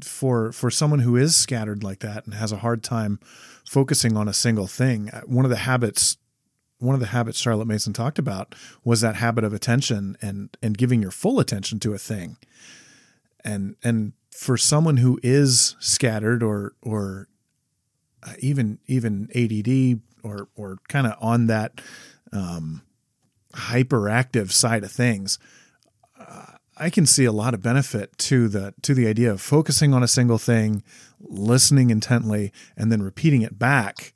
for 0.00 0.52
for 0.52 0.70
someone 0.70 1.00
who 1.00 1.16
is 1.16 1.34
scattered 1.34 1.82
like 1.82 1.98
that 1.98 2.24
and 2.24 2.34
has 2.34 2.52
a 2.52 2.58
hard 2.58 2.84
time 2.84 3.18
focusing 3.66 4.16
on 4.16 4.28
a 4.28 4.32
single 4.32 4.68
thing, 4.68 5.10
eh, 5.12 5.22
one 5.26 5.44
of 5.44 5.50
the 5.50 5.56
habits 5.56 6.18
one 6.80 6.94
of 6.94 7.00
the 7.00 7.06
habits 7.06 7.38
Charlotte 7.38 7.66
Mason 7.66 7.92
talked 7.92 8.18
about 8.18 8.54
was 8.84 9.00
that 9.02 9.16
habit 9.16 9.44
of 9.44 9.52
attention 9.52 10.16
and 10.20 10.56
and 10.62 10.76
giving 10.76 11.00
your 11.00 11.10
full 11.10 11.38
attention 11.38 11.78
to 11.80 11.92
a 11.92 11.98
thing. 11.98 12.36
And 13.44 13.76
and 13.82 14.12
for 14.30 14.56
someone 14.56 14.96
who 14.96 15.20
is 15.22 15.76
scattered 15.78 16.42
or 16.42 16.74
or 16.82 17.28
uh, 18.22 18.32
even 18.38 18.78
even 18.86 19.28
ADD 19.34 20.00
or 20.22 20.48
or 20.56 20.78
kind 20.88 21.06
of 21.06 21.14
on 21.20 21.46
that 21.46 21.80
um, 22.32 22.82
hyperactive 23.54 24.50
side 24.52 24.84
of 24.84 24.92
things, 24.92 25.38
uh, 26.18 26.46
I 26.76 26.88
can 26.90 27.04
see 27.04 27.26
a 27.26 27.32
lot 27.32 27.54
of 27.54 27.62
benefit 27.62 28.16
to 28.18 28.48
the 28.48 28.74
to 28.82 28.94
the 28.94 29.06
idea 29.06 29.30
of 29.30 29.40
focusing 29.40 29.92
on 29.92 30.02
a 30.02 30.08
single 30.08 30.38
thing, 30.38 30.82
listening 31.20 31.90
intently, 31.90 32.52
and 32.76 32.90
then 32.90 33.02
repeating 33.02 33.42
it 33.42 33.58
back, 33.58 34.12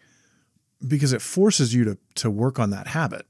because 0.86 1.12
it 1.12 1.22
forces 1.22 1.74
you 1.74 1.84
to 1.84 1.98
to 2.16 2.30
work 2.30 2.58
on 2.58 2.70
that 2.70 2.88
habit. 2.88 3.26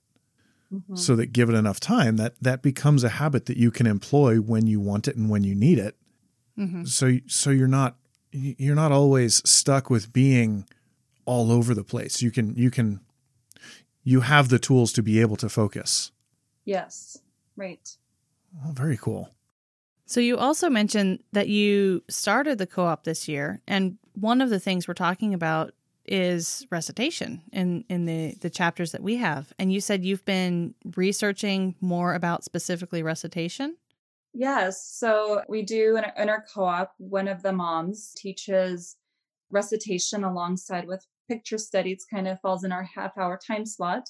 Mm-hmm. 0.73 0.97
So 0.97 1.15
that 1.17 1.33
give 1.33 1.49
it 1.51 1.55
enough 1.55 1.79
time, 1.79 2.17
that 2.17 2.35
that 2.41 2.63
becomes 2.63 3.05
a 3.05 3.11
habit 3.11 3.47
that 3.47 3.57
you 3.57 3.71
can 3.71 3.87
employ 3.87 4.39
when 4.39 4.67
you 4.67 4.81
want 4.81 5.07
it 5.07 5.17
and 5.17 5.31
when 5.31 5.45
you 5.45 5.55
need 5.55 5.79
it. 5.79 5.97
Mm-hmm. 6.59 6.85
So 6.85 7.19
so 7.27 7.51
you're 7.51 7.69
not 7.69 7.97
you're 8.33 8.75
not 8.75 8.93
always 8.93 9.49
stuck 9.49 9.91
with 9.91 10.13
being 10.13 10.67
all 11.25 11.53
over 11.53 11.75
the 11.75 11.85
place. 11.85 12.23
You 12.23 12.31
can 12.31 12.55
you 12.57 12.71
can 12.71 13.01
you 14.03 14.21
have 14.21 14.49
the 14.49 14.59
tools 14.59 14.93
to 14.95 15.03
be 15.03 15.21
able 15.21 15.37
to 15.37 15.49
focus. 15.49 16.13
Yes. 16.65 17.19
Right. 17.57 17.97
Oh, 18.65 18.73
very 18.73 18.97
cool. 18.97 19.31
So 20.07 20.21
you 20.21 20.37
also 20.37 20.69
mentioned 20.69 21.23
that 21.33 21.49
you 21.49 22.03
started 22.09 22.59
the 22.59 22.67
co-op 22.67 23.05
this 23.05 23.27
year 23.27 23.61
and 23.67 23.99
one 24.13 24.41
of 24.41 24.51
the 24.51 24.61
things 24.61 24.87
we're 24.87 24.95
talking 24.95 25.33
about 25.33 25.73
is 26.07 26.67
recitation 26.71 27.43
in 27.53 27.85
in 27.89 28.05
the 28.05 28.35
the 28.41 28.51
chapters 28.51 28.93
that 28.93 29.03
we 29.03 29.17
have. 29.17 29.53
And 29.59 29.73
you 29.73 29.81
said 29.81 30.05
you've 30.05 30.25
been 30.25 30.75
researching 30.97 31.75
more 31.81 32.15
about 32.15 32.45
specifically 32.45 33.03
recitation? 33.03 33.77
Yes. 34.33 34.85
So 34.85 35.43
we 35.49 35.63
do 35.63 35.97
in 35.97 36.05
our, 36.05 36.13
in 36.19 36.29
our 36.29 36.45
co-op, 36.53 36.93
one 36.99 37.29
of 37.29 37.43
the 37.43 37.53
moms 37.53 38.13
teaches 38.17 38.97
recitation 39.51 40.25
alongside 40.25 40.89
with 40.89 41.07
picture 41.29 41.59
studies 41.59 42.05
kind 42.11 42.27
of 42.27 42.41
falls 42.41 42.65
in 42.65 42.73
our 42.73 42.83
half 42.83 43.17
hour 43.17 43.39
time 43.47 43.65
slot. 43.65 44.09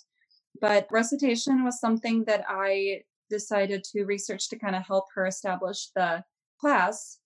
But 0.60 0.88
recitation 0.90 1.64
was 1.64 1.78
something 1.78 2.24
that 2.24 2.44
I 2.48 3.02
decided 3.28 3.84
to 3.84 4.04
research 4.04 4.48
to 4.48 4.58
kind 4.58 4.76
of 4.76 4.86
help 4.86 5.06
her 5.14 5.26
establish 5.26 5.88
the 5.94 6.24
class. 6.60 7.18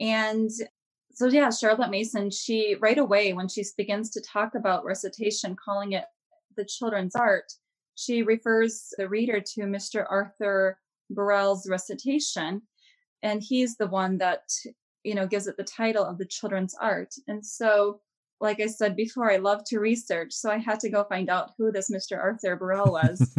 And 0.00 0.50
so, 1.16 1.28
yeah, 1.28 1.48
Charlotte 1.48 1.90
Mason, 1.90 2.30
she 2.30 2.76
right 2.78 2.98
away, 2.98 3.32
when 3.32 3.48
she 3.48 3.64
begins 3.78 4.10
to 4.10 4.20
talk 4.20 4.54
about 4.54 4.84
recitation, 4.84 5.56
calling 5.56 5.92
it 5.92 6.04
the 6.58 6.64
children's 6.66 7.16
art, 7.16 7.50
she 7.94 8.22
refers 8.22 8.88
the 8.98 9.08
reader 9.08 9.40
to 9.40 9.62
Mr. 9.62 10.04
Arthur 10.10 10.78
Burrell's 11.08 11.70
recitation. 11.70 12.60
And 13.22 13.42
he's 13.42 13.78
the 13.78 13.86
one 13.86 14.18
that, 14.18 14.42
you 15.04 15.14
know, 15.14 15.26
gives 15.26 15.46
it 15.46 15.56
the 15.56 15.64
title 15.64 16.04
of 16.04 16.18
the 16.18 16.26
children's 16.26 16.74
art. 16.74 17.14
And 17.28 17.44
so 17.44 18.02
like 18.38 18.60
I 18.60 18.66
said 18.66 18.94
before, 18.94 19.32
I 19.32 19.38
love 19.38 19.64
to 19.68 19.78
research. 19.78 20.34
So 20.34 20.50
I 20.50 20.58
had 20.58 20.80
to 20.80 20.90
go 20.90 21.04
find 21.04 21.30
out 21.30 21.52
who 21.56 21.72
this 21.72 21.90
Mr. 21.90 22.18
Arthur 22.18 22.56
Burrell 22.56 22.92
was. 22.92 23.32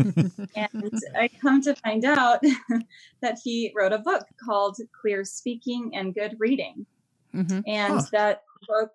and 0.56 1.00
I 1.16 1.28
come 1.28 1.62
to 1.62 1.76
find 1.76 2.06
out 2.06 2.42
that 3.22 3.38
he 3.44 3.72
wrote 3.76 3.94
a 3.94 4.00
book 4.00 4.26
called 4.44 4.78
Clear 5.00 5.24
Speaking 5.24 5.92
and 5.94 6.16
Good 6.16 6.38
Reading. 6.40 6.88
Mm-hmm. 7.38 7.60
And 7.68 7.94
huh. 7.94 8.06
that 8.12 8.42
book 8.68 8.92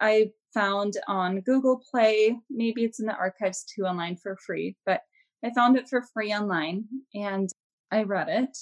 I 0.00 0.30
found 0.52 0.94
on 1.08 1.40
Google 1.40 1.82
Play. 1.90 2.38
Maybe 2.50 2.84
it's 2.84 3.00
in 3.00 3.06
the 3.06 3.14
archives 3.14 3.64
too 3.64 3.84
online 3.84 4.16
for 4.16 4.36
free, 4.36 4.76
but 4.86 5.00
I 5.44 5.52
found 5.54 5.76
it 5.76 5.88
for 5.88 6.02
free 6.14 6.32
online 6.32 6.84
and 7.14 7.50
I 7.90 8.02
read 8.02 8.28
it. 8.28 8.56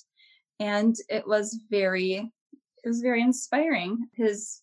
And 0.61 0.95
it 1.09 1.27
was 1.27 1.59
very, 1.71 2.33
it 2.85 2.89
was 2.89 3.01
very 3.01 3.23
inspiring. 3.23 4.09
His 4.15 4.63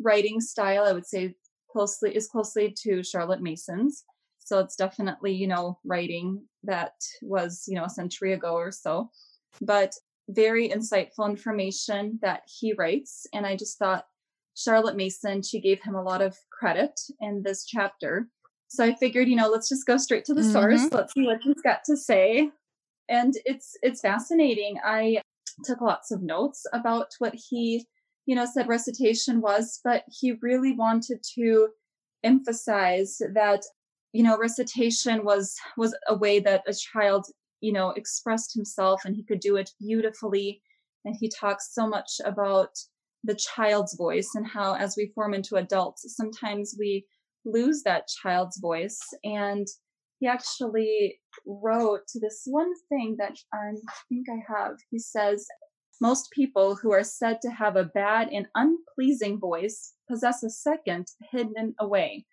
writing 0.00 0.40
style, 0.40 0.84
I 0.84 0.92
would 0.92 1.06
say, 1.06 1.34
closely 1.70 2.14
is 2.14 2.28
closely 2.28 2.74
to 2.82 3.02
Charlotte 3.02 3.42
Mason's. 3.42 4.04
So 4.38 4.58
it's 4.58 4.76
definitely, 4.76 5.32
you 5.32 5.46
know, 5.46 5.78
writing 5.84 6.42
that 6.64 6.94
was, 7.22 7.64
you 7.68 7.74
know, 7.74 7.84
a 7.84 7.90
century 7.90 8.32
ago 8.32 8.54
or 8.54 8.72
so. 8.72 9.10
But 9.60 9.94
very 10.30 10.68
insightful 10.68 11.28
information 11.28 12.18
that 12.22 12.42
he 12.46 12.72
writes. 12.72 13.26
And 13.32 13.46
I 13.46 13.56
just 13.56 13.78
thought 13.78 14.06
Charlotte 14.56 14.96
Mason, 14.96 15.42
she 15.42 15.60
gave 15.60 15.82
him 15.82 15.94
a 15.94 16.02
lot 16.02 16.22
of 16.22 16.36
credit 16.50 16.98
in 17.20 17.42
this 17.44 17.64
chapter. 17.64 18.28
So 18.68 18.84
I 18.84 18.94
figured, 18.94 19.28
you 19.28 19.36
know, 19.36 19.48
let's 19.48 19.68
just 19.68 19.86
go 19.86 19.96
straight 19.96 20.24
to 20.26 20.34
the 20.34 20.42
mm-hmm. 20.42 20.52
source. 20.52 20.92
Let's 20.92 21.12
see 21.14 21.26
what 21.26 21.40
he's 21.42 21.60
got 21.62 21.80
to 21.86 21.96
say. 21.96 22.50
And 23.08 23.34
it's 23.44 23.76
it's 23.82 24.00
fascinating. 24.00 24.76
I 24.84 25.20
took 25.64 25.80
lots 25.80 26.10
of 26.10 26.22
notes 26.22 26.64
about 26.72 27.08
what 27.18 27.34
he 27.34 27.86
you 28.30 28.36
know, 28.36 28.46
said 28.46 28.68
recitation 28.68 29.40
was, 29.40 29.80
but 29.82 30.04
he 30.08 30.34
really 30.40 30.72
wanted 30.72 31.20
to 31.34 31.68
emphasize 32.22 33.18
that, 33.34 33.62
you 34.12 34.22
know, 34.22 34.38
recitation 34.38 35.24
was 35.24 35.56
was 35.76 35.96
a 36.06 36.14
way 36.14 36.38
that 36.38 36.62
a 36.68 36.72
child, 36.72 37.26
you 37.60 37.72
know, 37.72 37.90
expressed 37.90 38.54
himself 38.54 39.02
and 39.04 39.14
he 39.14 39.24
could 39.24 39.40
do 39.40 39.56
it 39.56 39.70
beautifully. 39.80 40.62
And 41.04 41.16
he 41.18 41.30
talks 41.30 41.74
so 41.74 41.86
much 41.86 42.20
about 42.24 42.70
the 43.24 43.34
child's 43.34 43.96
voice 43.96 44.30
and 44.34 44.46
how 44.46 44.74
as 44.74 44.94
we 44.96 45.12
form 45.14 45.34
into 45.34 45.56
adults, 45.56 46.04
sometimes 46.16 46.74
we 46.78 47.06
lose 47.44 47.82
that 47.84 48.08
child's 48.22 48.58
voice. 48.60 48.98
And 49.24 49.66
he 50.18 50.26
actually 50.26 51.18
wrote 51.46 52.06
this 52.14 52.42
one 52.44 52.72
thing 52.88 53.16
that 53.18 53.36
I 53.52 53.72
think 54.08 54.26
I 54.28 54.40
have. 54.54 54.76
He 54.90 54.98
says, 54.98 55.46
most 56.00 56.30
people 56.30 56.76
who 56.76 56.92
are 56.92 57.04
said 57.04 57.40
to 57.42 57.50
have 57.50 57.76
a 57.76 57.84
bad 57.84 58.28
and 58.28 58.46
unpleasing 58.54 59.38
voice 59.38 59.94
possess 60.08 60.42
a 60.42 60.50
second 60.50 61.06
hidden 61.30 61.74
away, 61.78 62.26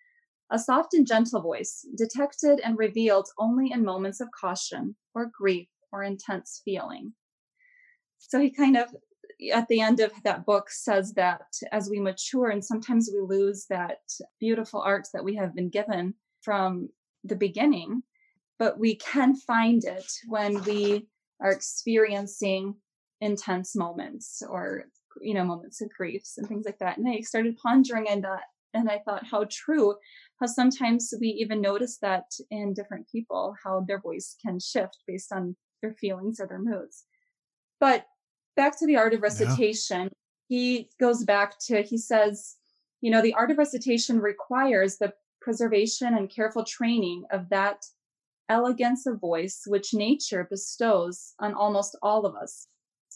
a 0.50 0.58
soft 0.58 0.94
and 0.94 1.06
gentle 1.06 1.40
voice, 1.40 1.86
detected 1.96 2.60
and 2.60 2.78
revealed 2.78 3.28
only 3.38 3.70
in 3.70 3.84
moments 3.84 4.20
of 4.20 4.28
caution 4.30 4.96
or 5.14 5.30
grief 5.36 5.68
or 5.92 6.02
intense 6.02 6.62
feeling. 6.64 7.12
So 8.18 8.40
he 8.40 8.50
kind 8.50 8.76
of, 8.76 8.88
at 9.52 9.68
the 9.68 9.80
end 9.80 10.00
of 10.00 10.12
that 10.24 10.46
book, 10.46 10.70
says 10.70 11.12
that 11.14 11.46
as 11.70 11.88
we 11.90 12.00
mature 12.00 12.48
and 12.48 12.64
sometimes 12.64 13.10
we 13.12 13.20
lose 13.20 13.66
that 13.68 14.00
beautiful 14.40 14.80
art 14.80 15.06
that 15.12 15.24
we 15.24 15.36
have 15.36 15.54
been 15.54 15.68
given 15.68 16.14
from 16.42 16.88
the 17.24 17.36
beginning, 17.36 18.02
but 18.58 18.78
we 18.78 18.94
can 18.96 19.36
find 19.36 19.84
it 19.84 20.10
when 20.26 20.62
we 20.64 21.06
are 21.40 21.52
experiencing 21.52 22.74
intense 23.20 23.74
moments 23.74 24.42
or 24.48 24.84
you 25.20 25.34
know 25.34 25.44
moments 25.44 25.80
of 25.80 25.88
griefs 25.90 26.38
and 26.38 26.46
things 26.46 26.64
like 26.64 26.78
that 26.78 26.98
and 26.98 27.08
i 27.08 27.20
started 27.20 27.56
pondering 27.56 28.06
on 28.08 28.20
that 28.20 28.42
and 28.74 28.88
i 28.88 28.98
thought 29.04 29.24
how 29.24 29.44
true 29.50 29.94
how 30.40 30.46
sometimes 30.46 31.12
we 31.20 31.28
even 31.28 31.60
notice 31.60 31.98
that 32.00 32.24
in 32.50 32.74
different 32.74 33.06
people 33.10 33.54
how 33.64 33.84
their 33.86 34.00
voice 34.00 34.36
can 34.44 34.58
shift 34.58 34.98
based 35.06 35.32
on 35.32 35.56
their 35.82 35.92
feelings 35.92 36.40
or 36.40 36.46
their 36.46 36.58
moods 36.58 37.04
but 37.80 38.06
back 38.56 38.78
to 38.78 38.86
the 38.86 38.96
art 38.96 39.14
of 39.14 39.22
recitation 39.22 40.02
yeah. 40.02 40.08
he 40.48 40.90
goes 41.00 41.24
back 41.24 41.58
to 41.58 41.82
he 41.82 41.98
says 41.98 42.56
you 43.00 43.10
know 43.10 43.22
the 43.22 43.34
art 43.34 43.50
of 43.50 43.58
recitation 43.58 44.20
requires 44.20 44.98
the 44.98 45.12
preservation 45.40 46.16
and 46.16 46.34
careful 46.34 46.64
training 46.64 47.24
of 47.30 47.48
that 47.48 47.84
elegance 48.48 49.06
of 49.06 49.20
voice 49.20 49.62
which 49.66 49.94
nature 49.94 50.46
bestows 50.50 51.34
on 51.38 51.54
almost 51.54 51.96
all 52.02 52.24
of 52.24 52.34
us 52.34 52.66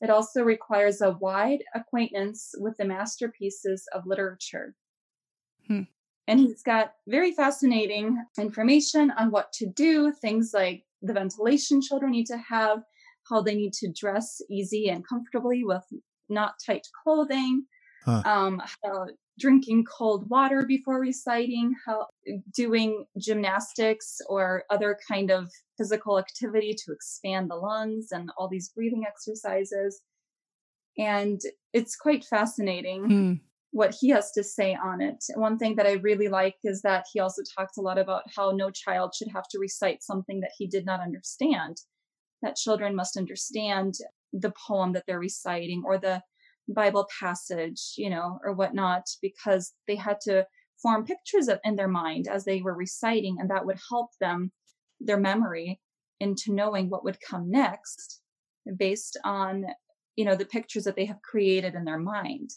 it 0.03 0.11
also 0.11 0.43
requires 0.43 1.01
a 1.01 1.13
wide 1.13 1.63
acquaintance 1.77 2.55
with 2.59 2.77
the 2.77 2.85
masterpieces 2.85 3.87
of 3.95 4.05
literature. 4.05 4.75
Hmm. 5.67 5.83
And 6.29 6.39
he's 6.39 6.63
got 6.63 6.95
very 7.09 7.33
fascinating 7.33 8.23
information 8.39 9.11
on 9.13 9.31
what 9.31 9.53
to 9.55 9.67
do, 9.67 10.13
things 10.13 10.53
like 10.55 10.85
the 11.03 11.13
ventilation 11.13 11.83
children 11.83 12.13
need 12.13 12.27
to 12.27 12.39
have, 12.39 12.83
how 13.29 13.43
they 13.43 13.55
need 13.55 13.73
to 13.75 13.93
dress 13.93 14.41
easy 14.49 14.89
and 14.89 15.07
comfortably 15.07 15.65
with 15.65 15.85
not 16.29 16.55
tight 16.65 16.87
clothing, 17.03 17.65
huh. 18.05 18.23
um, 18.25 18.63
how 18.83 19.07
drinking 19.39 19.85
cold 19.85 20.29
water 20.29 20.65
before 20.67 21.01
reciting, 21.01 21.75
how 21.87 22.07
doing 22.55 23.05
gymnastics 23.19 24.21
or 24.29 24.65
other 24.71 24.99
kind 25.09 25.31
of 25.31 25.51
physical 25.79 26.19
activity 26.19 26.75
to 26.75 26.93
expand 26.93 27.51
the 27.51 27.57
lungs 27.57 28.09
and 28.13 28.31
all 28.37 28.49
these 28.49 28.69
breathing 28.69 29.05
exercises. 29.07 30.03
And 30.99 31.41
it's 31.73 31.97
quite 31.97 32.25
fascinating 32.25 33.05
hmm. 33.05 33.33
What 33.73 33.95
he 33.99 34.11
has 34.11 34.31
to 34.33 34.45
say 34.45 34.75
on 34.75 35.01
it. 35.01 35.25
One 35.35 35.59
thing 35.59 35.77
that 35.77 35.87
I 35.87 35.93
really 35.95 36.29
like 36.29 36.57
is 36.63 36.83
that 36.83 37.07
he 37.13 37.21
also 37.21 37.43
talks 37.57 37.79
a 37.79 37.81
lot 37.81 37.99
about 37.99 38.23
how 38.37 38.51
no 38.51 38.71
child 38.71 39.15
should 39.15 39.29
have 39.35 39.49
to 39.51 39.59
recite 39.59 40.03
something 40.03 40.41
that 40.41 40.53
he 40.57 40.67
did 40.67 40.85
not 40.85 41.01
understand. 41.01 41.79
That 42.43 42.57
children 42.57 42.95
must 42.95 43.17
understand 43.17 43.95
the 44.33 44.53
poem 44.67 44.93
that 44.93 45.05
they're 45.07 45.19
reciting 45.19 45.83
or 45.87 45.99
the 45.99 46.23
Bible 46.69 47.09
passage, 47.19 47.95
you 47.97 48.11
know, 48.11 48.39
or 48.45 48.53
whatnot, 48.53 49.05
because 49.23 49.73
they 49.89 49.97
had 49.97 50.19
to 50.23 50.47
form 50.83 51.05
pictures 51.05 51.49
of, 51.49 51.59
in 51.65 51.77
their 51.77 51.89
mind 51.89 52.27
as 52.29 52.45
they 52.45 52.61
were 52.61 52.75
reciting, 52.75 53.37
and 53.39 53.49
that 53.51 53.65
would 53.65 53.79
help 53.91 54.11
them, 54.21 54.53
their 55.01 55.19
memory, 55.19 55.81
into 56.21 56.53
knowing 56.53 56.91
what 56.91 57.05
would 57.05 57.19
come 57.27 57.51
next 57.51 58.21
based 58.77 59.19
on, 59.25 59.65
you 60.15 60.25
know, 60.25 60.37
the 60.37 60.45
pictures 60.45 60.85
that 60.85 60.95
they 60.95 61.07
have 61.07 61.23
created 61.23 61.75
in 61.75 61.85
their 61.85 61.99
mind. 61.99 62.51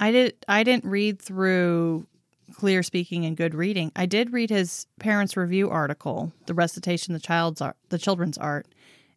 I 0.00 0.10
did 0.10 0.34
I 0.48 0.64
didn't 0.64 0.86
read 0.86 1.20
through 1.20 2.06
clear 2.54 2.82
speaking 2.82 3.26
and 3.26 3.36
good 3.36 3.54
reading. 3.54 3.92
I 3.94 4.06
did 4.06 4.32
read 4.32 4.50
his 4.50 4.86
parents 4.98 5.36
review 5.36 5.68
article, 5.70 6.32
the 6.46 6.54
recitation 6.54 7.12
the 7.12 7.20
child's 7.20 7.60
art, 7.60 7.76
the 7.90 7.98
children's 7.98 8.38
art. 8.38 8.66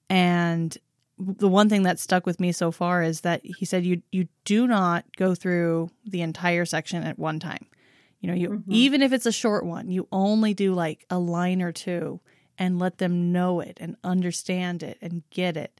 And 0.10 0.78
the 1.18 1.48
one 1.48 1.70
thing 1.70 1.84
that 1.84 2.00
stuck 2.00 2.26
with 2.26 2.40
me 2.40 2.52
so 2.52 2.72
far 2.72 3.02
is 3.02 3.22
that 3.22 3.42
he 3.46 3.66
said 3.66 3.86
you 3.86 4.02
you 4.12 4.28
do 4.44 4.68
not 4.68 5.06
go 5.16 5.34
through 5.34 5.90
the 6.06 6.22
entire 6.22 6.66
section 6.66 7.02
at 7.04 7.18
one 7.18 7.40
time. 7.40 7.66
You 8.20 8.28
know, 8.28 8.36
you 8.36 8.50
mm-hmm. 8.50 8.72
even 8.72 9.02
if 9.02 9.14
it's 9.14 9.26
a 9.26 9.32
short 9.32 9.66
one, 9.66 9.90
you 9.90 10.08
only 10.12 10.54
do 10.54 10.74
like 10.74 11.06
a 11.10 11.18
line 11.18 11.62
or 11.62 11.72
two 11.72 12.20
and 12.58 12.78
let 12.78 12.98
them 12.98 13.32
know 13.32 13.62
it 13.62 13.78
and 13.80 13.96
understand 14.04 14.84
it 14.84 14.98
and 15.02 15.24
get 15.30 15.56
it. 15.56 15.80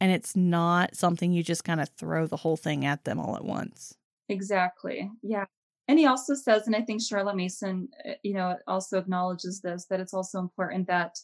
And 0.00 0.10
it's 0.10 0.34
not 0.34 0.96
something 0.96 1.32
you 1.32 1.42
just 1.42 1.64
kind 1.64 1.80
of 1.80 1.90
throw 1.90 2.26
the 2.26 2.38
whole 2.38 2.56
thing 2.56 2.84
at 2.86 3.04
them 3.04 3.20
all 3.20 3.36
at 3.36 3.44
once. 3.44 3.96
Exactly. 4.32 5.10
Yeah. 5.22 5.44
And 5.88 5.98
he 5.98 6.06
also 6.06 6.34
says, 6.34 6.66
and 6.66 6.76
I 6.76 6.80
think 6.80 7.02
Charlotte 7.02 7.36
Mason, 7.36 7.88
uh, 8.08 8.12
you 8.22 8.34
know, 8.34 8.56
also 8.66 8.98
acknowledges 8.98 9.60
this, 9.60 9.86
that 9.90 10.00
it's 10.00 10.14
also 10.14 10.38
important 10.38 10.86
that 10.86 11.16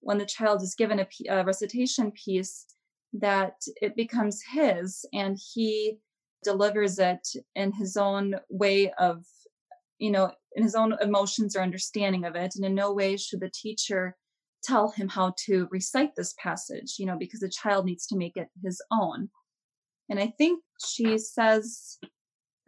when 0.00 0.18
the 0.18 0.26
child 0.26 0.62
is 0.62 0.74
given 0.74 1.00
a, 1.00 1.06
a 1.28 1.44
recitation 1.44 2.12
piece, 2.12 2.66
that 3.14 3.54
it 3.80 3.96
becomes 3.96 4.42
his 4.52 5.04
and 5.12 5.38
he 5.54 5.98
delivers 6.42 6.98
it 6.98 7.26
in 7.54 7.72
his 7.72 7.96
own 7.96 8.36
way 8.50 8.92
of, 8.98 9.24
you 9.98 10.10
know, 10.10 10.30
in 10.54 10.62
his 10.62 10.74
own 10.74 10.94
emotions 11.00 11.56
or 11.56 11.62
understanding 11.62 12.24
of 12.24 12.36
it. 12.36 12.52
And 12.54 12.64
in 12.64 12.74
no 12.74 12.92
way 12.92 13.16
should 13.16 13.40
the 13.40 13.50
teacher 13.50 14.16
tell 14.62 14.90
him 14.90 15.08
how 15.08 15.34
to 15.46 15.68
recite 15.70 16.14
this 16.16 16.34
passage, 16.38 16.96
you 16.98 17.06
know, 17.06 17.16
because 17.18 17.40
the 17.40 17.48
child 17.48 17.84
needs 17.84 18.06
to 18.08 18.16
make 18.16 18.36
it 18.36 18.48
his 18.62 18.80
own. 18.92 19.30
And 20.10 20.20
I 20.20 20.32
think 20.38 20.62
she 20.84 21.18
says 21.18 21.98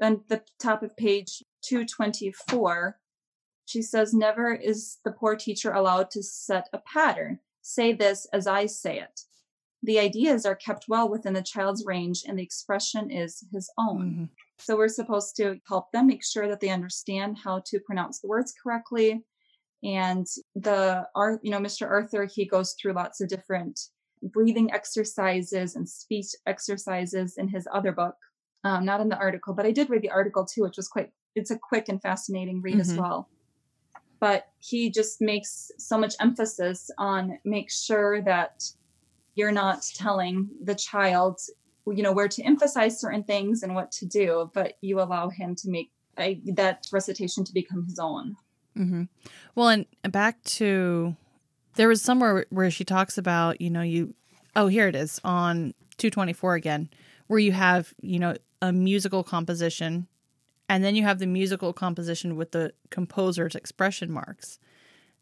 on 0.00 0.22
the 0.28 0.42
top 0.58 0.82
of 0.82 0.96
page 0.96 1.42
224, 1.62 2.98
she 3.64 3.82
says, 3.82 4.14
Never 4.14 4.54
is 4.54 4.98
the 5.04 5.12
poor 5.12 5.36
teacher 5.36 5.72
allowed 5.72 6.10
to 6.12 6.22
set 6.22 6.68
a 6.72 6.78
pattern. 6.78 7.40
Say 7.62 7.92
this 7.92 8.26
as 8.32 8.46
I 8.46 8.66
say 8.66 9.00
it. 9.00 9.20
The 9.82 9.98
ideas 9.98 10.46
are 10.46 10.54
kept 10.54 10.86
well 10.88 11.08
within 11.08 11.34
the 11.34 11.42
child's 11.42 11.84
range 11.84 12.22
and 12.26 12.38
the 12.38 12.42
expression 12.42 13.10
is 13.10 13.44
his 13.52 13.70
own. 13.78 14.10
Mm-hmm. 14.10 14.24
So 14.58 14.76
we're 14.76 14.88
supposed 14.88 15.36
to 15.36 15.60
help 15.68 15.92
them 15.92 16.06
make 16.06 16.24
sure 16.24 16.48
that 16.48 16.60
they 16.60 16.70
understand 16.70 17.38
how 17.42 17.62
to 17.66 17.80
pronounce 17.80 18.20
the 18.20 18.28
words 18.28 18.54
correctly. 18.60 19.22
And 19.82 20.26
the 20.54 21.06
art, 21.14 21.40
you 21.42 21.50
know, 21.50 21.60
Mr. 21.60 21.88
Arthur, 21.88 22.24
he 22.32 22.46
goes 22.46 22.74
through 22.80 22.94
lots 22.94 23.20
of 23.20 23.28
different 23.28 23.78
breathing 24.22 24.72
exercises 24.72 25.76
and 25.76 25.88
speech 25.88 26.28
exercises 26.46 27.36
in 27.36 27.48
his 27.48 27.68
other 27.72 27.92
book 27.92 28.16
um, 28.64 28.84
not 28.84 29.00
in 29.00 29.08
the 29.08 29.18
article, 29.18 29.54
but 29.54 29.66
I 29.66 29.70
did 29.70 29.90
read 29.90 30.02
the 30.02 30.10
article 30.10 30.44
too, 30.44 30.62
which 30.62 30.76
was 30.76 30.88
quite, 30.88 31.10
it's 31.34 31.50
a 31.50 31.58
quick 31.58 31.88
and 31.88 32.00
fascinating 32.00 32.62
read 32.62 32.74
mm-hmm. 32.74 32.80
as 32.80 32.96
well. 32.96 33.28
But 34.18 34.46
he 34.58 34.90
just 34.90 35.20
makes 35.20 35.70
so 35.78 35.98
much 35.98 36.14
emphasis 36.20 36.90
on 36.98 37.38
make 37.44 37.70
sure 37.70 38.22
that 38.22 38.64
you're 39.34 39.52
not 39.52 39.82
telling 39.94 40.48
the 40.62 40.74
child, 40.74 41.40
you 41.86 42.02
know, 42.02 42.12
where 42.12 42.28
to 42.28 42.42
emphasize 42.42 42.98
certain 42.98 43.22
things 43.22 43.62
and 43.62 43.74
what 43.74 43.92
to 43.92 44.06
do, 44.06 44.50
but 44.54 44.74
you 44.80 45.00
allow 45.00 45.28
him 45.28 45.54
to 45.56 45.68
make 45.68 45.92
that 46.16 46.86
recitation 46.92 47.44
to 47.44 47.52
become 47.52 47.84
his 47.84 47.98
own. 47.98 48.36
Mm-hmm. 48.76 49.04
Well, 49.54 49.68
and 49.68 49.86
back 50.10 50.42
to 50.44 51.16
there 51.74 51.88
was 51.88 52.02
somewhere 52.02 52.46
where 52.50 52.70
she 52.70 52.84
talks 52.84 53.18
about, 53.18 53.60
you 53.60 53.70
know, 53.70 53.82
you, 53.82 54.14
oh, 54.54 54.66
here 54.66 54.88
it 54.88 54.96
is 54.96 55.20
on 55.24 55.74
224 55.98 56.54
again, 56.54 56.88
where 57.26 57.38
you 57.38 57.52
have, 57.52 57.94
you 58.00 58.18
know, 58.18 58.34
a 58.62 58.72
musical 58.72 59.22
composition 59.22 60.06
and 60.68 60.82
then 60.82 60.96
you 60.96 61.02
have 61.04 61.18
the 61.18 61.26
musical 61.26 61.72
composition 61.72 62.36
with 62.36 62.52
the 62.52 62.72
composer's 62.90 63.54
expression 63.54 64.10
marks. 64.10 64.58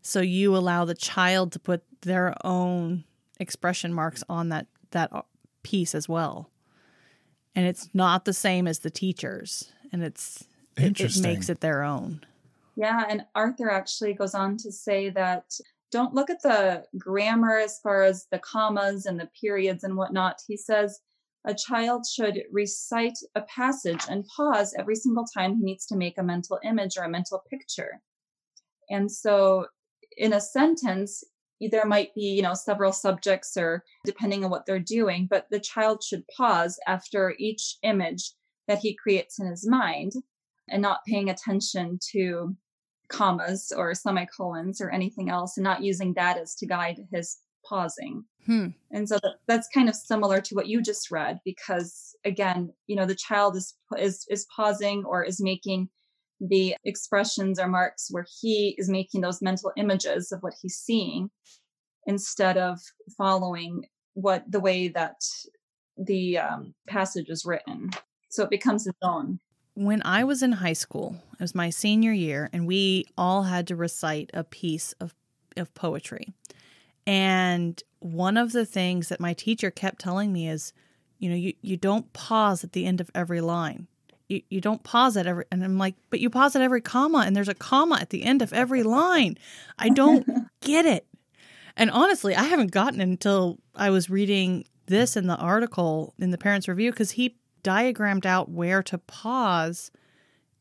So 0.01 0.21
you 0.21 0.57
allow 0.57 0.85
the 0.85 0.95
child 0.95 1.53
to 1.53 1.59
put 1.59 1.83
their 2.03 2.35
own 2.45 3.05
expression 3.41 3.93
marks 3.93 4.23
on 4.29 4.51
that 4.51 4.67
that 4.91 5.13
uh, 5.13 5.23
piece 5.63 5.95
as 5.95 6.09
well. 6.09 6.51
And 7.55 7.67
it's 7.67 7.89
not 7.95 8.25
the 8.25 8.33
same 8.33 8.67
as 8.67 8.81
the 8.81 8.91
teachers 8.91 9.73
and 9.93 10.03
it's 10.03 10.45
it, 10.77 11.01
it 11.01 11.21
makes 11.21 11.49
it 11.49 11.61
their 11.61 11.83
own. 11.83 12.25
Yeah, 12.77 13.05
and 13.09 13.25
Arthur 13.35 13.71
actually 13.71 14.15
goes 14.15 14.35
on 14.35 14.57
to 14.59 14.73
say 14.73 15.09
that 15.11 15.45
don't 15.93 16.15
look 16.15 16.29
at 16.29 16.43
the 16.43 16.85
grammar 16.99 17.59
as 17.59 17.79
far 17.79 18.03
as 18.03 18.27
the 18.33 18.41
commas 18.41 19.07
and 19.07 19.21
the 19.21 19.31
periods 19.41 19.85
and 19.85 19.97
whatnot. 19.97 20.43
He 20.47 20.57
says 20.57 20.99
a 21.45 21.55
child 21.55 22.07
should 22.07 22.43
recite 22.51 23.19
a 23.35 23.43
passage 23.43 24.03
and 24.09 24.27
pause 24.35 24.75
every 24.79 24.97
single 24.97 25.27
time 25.27 25.57
he 25.57 25.63
needs 25.63 25.87
to 25.87 25.97
make 25.97 26.19
a 26.19 26.23
mental 26.23 26.59
image 26.65 26.97
or 26.97 27.05
a 27.05 27.09
mental 27.09 27.43
picture. 27.51 28.01
And 28.91 29.11
so 29.11 29.67
in 30.17 30.33
a 30.33 30.41
sentence, 30.41 31.23
there 31.61 31.87
might 31.87 32.15
be, 32.15 32.23
you 32.23 32.43
know, 32.43 32.55
several 32.55 32.93
subjects 32.93 33.57
or 33.57 33.85
depending 34.05 34.45
on 34.45 34.51
what 34.51 34.67
they're 34.67 34.79
doing, 34.79 35.27
but 35.31 35.47
the 35.51 35.61
child 35.61 36.03
should 36.03 36.25
pause 36.37 36.79
after 36.87 37.35
each 37.39 37.77
image 37.83 38.33
that 38.69 38.79
he 38.79 38.95
creates 38.95 39.39
in 39.39 39.47
his 39.47 39.67
mind 39.67 40.13
and 40.69 40.83
not 40.83 41.05
paying 41.07 41.31
attention 41.31 41.99
to 42.13 42.57
commas 43.09 43.73
or 43.77 43.95
semicolons 43.95 44.81
or 44.81 44.91
anything 44.91 45.31
else 45.31 45.57
and 45.57 45.65
not 45.65 45.83
using 45.83 46.15
that 46.15 46.37
as 46.37 46.55
to 46.57 46.67
guide 46.67 46.99
his 47.13 47.39
pausing. 47.69 48.25
Hmm. 48.47 48.69
And 48.91 49.09
so 49.09 49.19
that, 49.23 49.37
that's 49.47 49.69
kind 49.69 49.89
of 49.89 49.95
similar 49.95 50.41
to 50.43 50.55
what 50.55 50.67
you 50.67 50.83
just 50.83 51.11
read, 51.11 51.41
because 51.45 52.15
again, 52.25 52.73
you 52.87 52.97
know, 52.97 53.07
the 53.07 53.15
child 53.15 53.57
is 53.57 53.75
is 53.99 54.27
is 54.29 54.47
pausing 54.55 55.05
or 55.05 55.23
is 55.25 55.41
making 55.41 55.89
the 56.41 56.77
expressions 56.85 57.59
or 57.59 57.69
marks 57.69 58.09
where 58.11 58.27
he 58.41 58.75
is 58.77 58.89
making 58.89 59.23
those 59.23 59.41
mental 59.41 59.73
images 59.77 60.33
of 60.33 60.43
what 60.43 60.55
he's 60.61 60.77
seeing 60.77 61.31
instead 62.07 62.59
of 62.59 62.79
following 63.17 63.85
what 64.13 64.45
the 64.51 64.61
way 64.61 64.89
that 64.89 65.17
the 65.97 66.39
um, 66.39 66.75
passage 66.87 67.27
is 67.29 67.45
written. 67.47 67.91
So 68.29 68.43
it 68.43 68.51
becomes 68.51 68.85
his 68.85 68.95
own. 69.01 69.39
When 69.75 70.03
I 70.05 70.25
was 70.25 70.43
in 70.43 70.53
high 70.53 70.75
school, 70.75 71.17
it 71.33 71.41
was 71.41 71.55
my 71.55 71.71
senior 71.71 72.13
year, 72.13 72.51
and 72.53 72.67
we 72.67 73.07
all 73.17 73.45
had 73.45 73.67
to 73.69 73.77
recite 73.77 74.31
a 74.35 74.45
piece 74.45 74.93
of, 75.01 75.15
of 75.57 75.73
poetry. 75.75 76.35
And 77.07 77.83
one 78.01 78.37
of 78.37 78.53
the 78.53 78.65
things 78.65 79.09
that 79.09 79.21
my 79.21 79.35
teacher 79.35 79.71
kept 79.71 80.01
telling 80.01 80.33
me 80.33 80.49
is, 80.49 80.73
you 81.19 81.29
know, 81.29 81.37
you, 81.37 81.55
you 81.63 81.77
don't 81.77 82.13
pause 82.13 82.65
at 82.65 82.73
the 82.73 82.87
end 82.87 83.01
of 83.01 83.11
every 83.15 83.41
line. 83.41 83.87
You, 84.29 84.43
you 84.49 84.61
don't 84.61 84.83
pause 84.83 85.17
at 85.17 85.27
every, 85.27 85.45
and 85.53 85.63
I'm 85.63 85.79
like, 85.79 85.95
but 86.11 86.21
you 86.21 86.31
pause 86.31 86.57
at 86.57 86.63
every 86.63 86.81
comma, 86.81 87.25
and 87.27 87.37
there's 87.37 87.49
a 87.49 87.55
comma 87.55 87.99
at 88.01 88.11
the 88.11 88.25
end 88.25 88.43
of 88.43 88.53
every 88.53 88.83
line. 88.83 89.39
I 89.79 89.91
don't 89.91 90.27
get 90.61 90.87
it. 90.87 91.07
And 91.77 91.91
honestly, 91.91 92.35
I 92.35 92.45
haven't 92.45 92.71
gotten 92.71 93.01
it 93.01 93.05
until 93.05 93.59
I 93.75 93.91
was 93.91 94.09
reading 94.09 94.65
this 94.87 95.17
in 95.17 95.27
the 95.27 95.37
article 95.37 96.15
in 96.19 96.31
the 96.31 96.39
parents' 96.39 96.69
review 96.69 96.91
because 96.91 97.13
he 97.13 97.37
diagrammed 97.63 98.27
out 98.27 98.51
where 98.51 98.83
to 98.83 98.99
pause, 98.99 99.91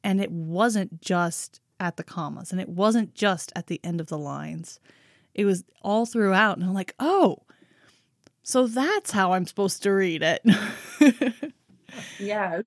and 0.03 0.19
it 0.19 0.31
wasn't 0.31 1.01
just 1.01 1.61
at 1.79 1.97
the 1.97 2.03
commas, 2.03 2.51
and 2.51 2.59
it 2.59 2.69
wasn't 2.69 3.13
just 3.13 3.51
at 3.55 3.67
the 3.67 3.79
end 3.83 4.01
of 4.01 4.07
the 4.07 4.17
lines 4.17 4.79
it 5.33 5.45
was 5.45 5.63
all 5.81 6.05
throughout. 6.05 6.57
And 6.57 6.65
I'm 6.65 6.73
like, 6.73 6.95
oh, 6.99 7.39
so 8.43 8.67
that's 8.67 9.11
how 9.11 9.33
I'm 9.33 9.45
supposed 9.45 9.83
to 9.83 9.91
read 9.91 10.21
it. 10.21 10.41
yeah. 12.19 12.61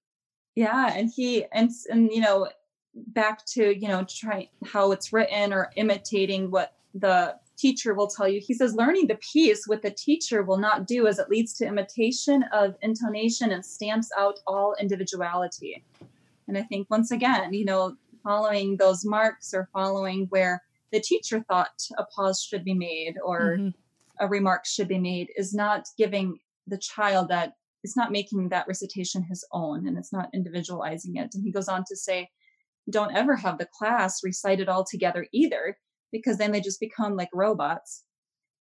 Yeah. 0.54 0.92
And 0.94 1.10
he, 1.14 1.44
and, 1.52 1.70
and, 1.90 2.10
you 2.10 2.20
know, 2.20 2.48
back 2.94 3.44
to, 3.46 3.78
you 3.78 3.88
know, 3.88 4.04
try 4.08 4.48
how 4.64 4.92
it's 4.92 5.12
written 5.12 5.52
or 5.52 5.70
imitating 5.76 6.50
what 6.50 6.74
the 6.94 7.36
teacher 7.58 7.94
will 7.94 8.06
tell 8.06 8.28
you. 8.28 8.40
He 8.40 8.54
says, 8.54 8.74
learning 8.74 9.06
the 9.06 9.16
piece 9.16 9.66
with 9.66 9.82
the 9.82 9.90
teacher 9.90 10.42
will 10.42 10.56
not 10.56 10.86
do 10.86 11.06
as 11.06 11.18
it 11.18 11.28
leads 11.28 11.52
to 11.54 11.66
imitation 11.66 12.44
of 12.52 12.74
intonation 12.82 13.52
and 13.52 13.64
stamps 13.64 14.10
out 14.16 14.40
all 14.46 14.74
individuality. 14.80 15.84
And 16.48 16.56
I 16.56 16.62
think 16.62 16.88
once 16.90 17.10
again, 17.10 17.52
you 17.52 17.64
know, 17.64 17.96
following 18.22 18.76
those 18.76 19.04
marks 19.04 19.52
or 19.54 19.68
following 19.72 20.26
where 20.30 20.62
the 20.92 21.00
teacher 21.00 21.44
thought 21.48 21.68
a 21.98 22.04
pause 22.04 22.42
should 22.42 22.64
be 22.64 22.74
made 22.74 23.14
or 23.24 23.56
mm-hmm. 23.58 23.68
a 24.20 24.28
remark 24.28 24.64
should 24.66 24.88
be 24.88 24.98
made 24.98 25.28
is 25.36 25.54
not 25.54 25.86
giving 25.98 26.38
the 26.66 26.78
child 26.78 27.28
that 27.28 27.54
it's 27.82 27.96
not 27.96 28.10
making 28.12 28.48
that 28.48 28.66
recitation 28.66 29.22
his 29.22 29.46
own 29.52 29.86
and 29.86 29.96
it's 29.96 30.12
not 30.12 30.28
individualizing 30.34 31.16
it 31.16 31.30
and 31.34 31.44
he 31.44 31.52
goes 31.52 31.68
on 31.68 31.84
to 31.86 31.96
say 31.96 32.28
don't 32.90 33.16
ever 33.16 33.36
have 33.36 33.58
the 33.58 33.68
class 33.78 34.22
recite 34.22 34.60
it 34.60 34.68
all 34.68 34.84
together 34.84 35.26
either 35.32 35.76
because 36.12 36.38
then 36.38 36.52
they 36.52 36.60
just 36.60 36.80
become 36.80 37.16
like 37.16 37.28
robots 37.34 38.04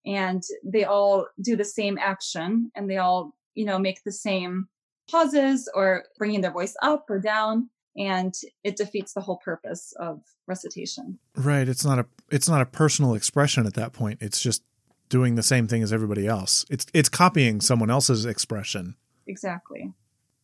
and 0.06 0.44
they 0.64 0.84
all 0.84 1.28
do 1.42 1.56
the 1.56 1.66
same 1.66 1.98
action 2.00 2.72
and 2.76 2.90
they 2.90 2.98
all 2.98 3.36
you 3.56 3.66
know 3.66 3.80
make 3.80 4.04
the 4.04 4.12
same 4.12 4.68
pauses 5.10 5.70
or 5.76 6.06
bringing 6.18 6.42
their 6.42 6.52
voice 6.52 6.76
up 6.82 7.06
or 7.10 7.20
down 7.20 7.70
and 7.98 8.34
it 8.64 8.76
defeats 8.76 9.14
the 9.14 9.22
whole 9.22 9.38
purpose 9.38 9.94
of 10.00 10.22
recitation. 10.48 11.20
Right 11.36 11.68
it's 11.68 11.86
not 11.86 12.00
a 12.00 12.06
it's 12.32 12.50
not 12.50 12.62
a 12.62 12.66
personal 12.66 13.14
expression 13.14 13.66
at 13.66 13.74
that 13.76 13.94
point 13.94 14.20
it's 14.22 14.40
just 14.40 14.64
doing 15.10 15.36
the 15.36 15.44
same 15.44 15.68
thing 15.68 15.84
as 15.84 15.94
everybody 15.94 16.28
else. 16.28 16.66
It's 16.70 16.86
it's 16.94 17.10
copying 17.10 17.62
someone 17.62 17.90
else's 17.90 18.26
expression. 18.26 18.96
Exactly. 19.28 19.94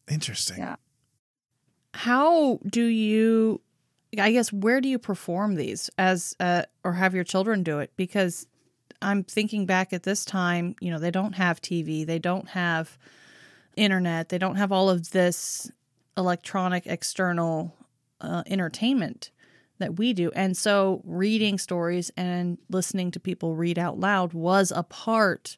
Interesting. 0.09 0.57
Yeah. 0.59 0.75
How 1.93 2.59
do 2.65 2.83
you 2.83 3.61
I 4.17 4.31
guess 4.31 4.51
where 4.51 4.81
do 4.81 4.89
you 4.89 4.99
perform 4.99 5.55
these 5.55 5.89
as 5.97 6.35
uh, 6.39 6.63
or 6.83 6.93
have 6.93 7.15
your 7.15 7.23
children 7.23 7.63
do 7.63 7.79
it? 7.79 7.91
Because 7.95 8.47
I'm 9.01 9.23
thinking 9.23 9.65
back 9.65 9.93
at 9.93 10.03
this 10.03 10.25
time, 10.25 10.75
you 10.81 10.91
know, 10.91 10.99
they 10.99 11.11
don't 11.11 11.33
have 11.33 11.61
TV, 11.61 12.05
they 12.05 12.19
don't 12.19 12.49
have 12.49 12.97
internet, 13.75 14.29
they 14.29 14.37
don't 14.37 14.57
have 14.57 14.71
all 14.71 14.89
of 14.89 15.11
this 15.11 15.71
electronic 16.17 16.86
external 16.88 17.76
uh, 18.19 18.43
entertainment 18.45 19.32
that 19.80 19.97
we 19.97 20.13
do. 20.13 20.32
And 20.36 20.56
so 20.56 21.02
reading 21.04 21.58
stories 21.58 22.12
and 22.15 22.58
listening 22.69 23.12
to 23.12 23.19
people 23.19 23.56
read 23.56 23.80
out 23.80 24.00
loud 24.00 24.34
was 24.34 24.71
a 24.71 24.84
part 24.84 25.58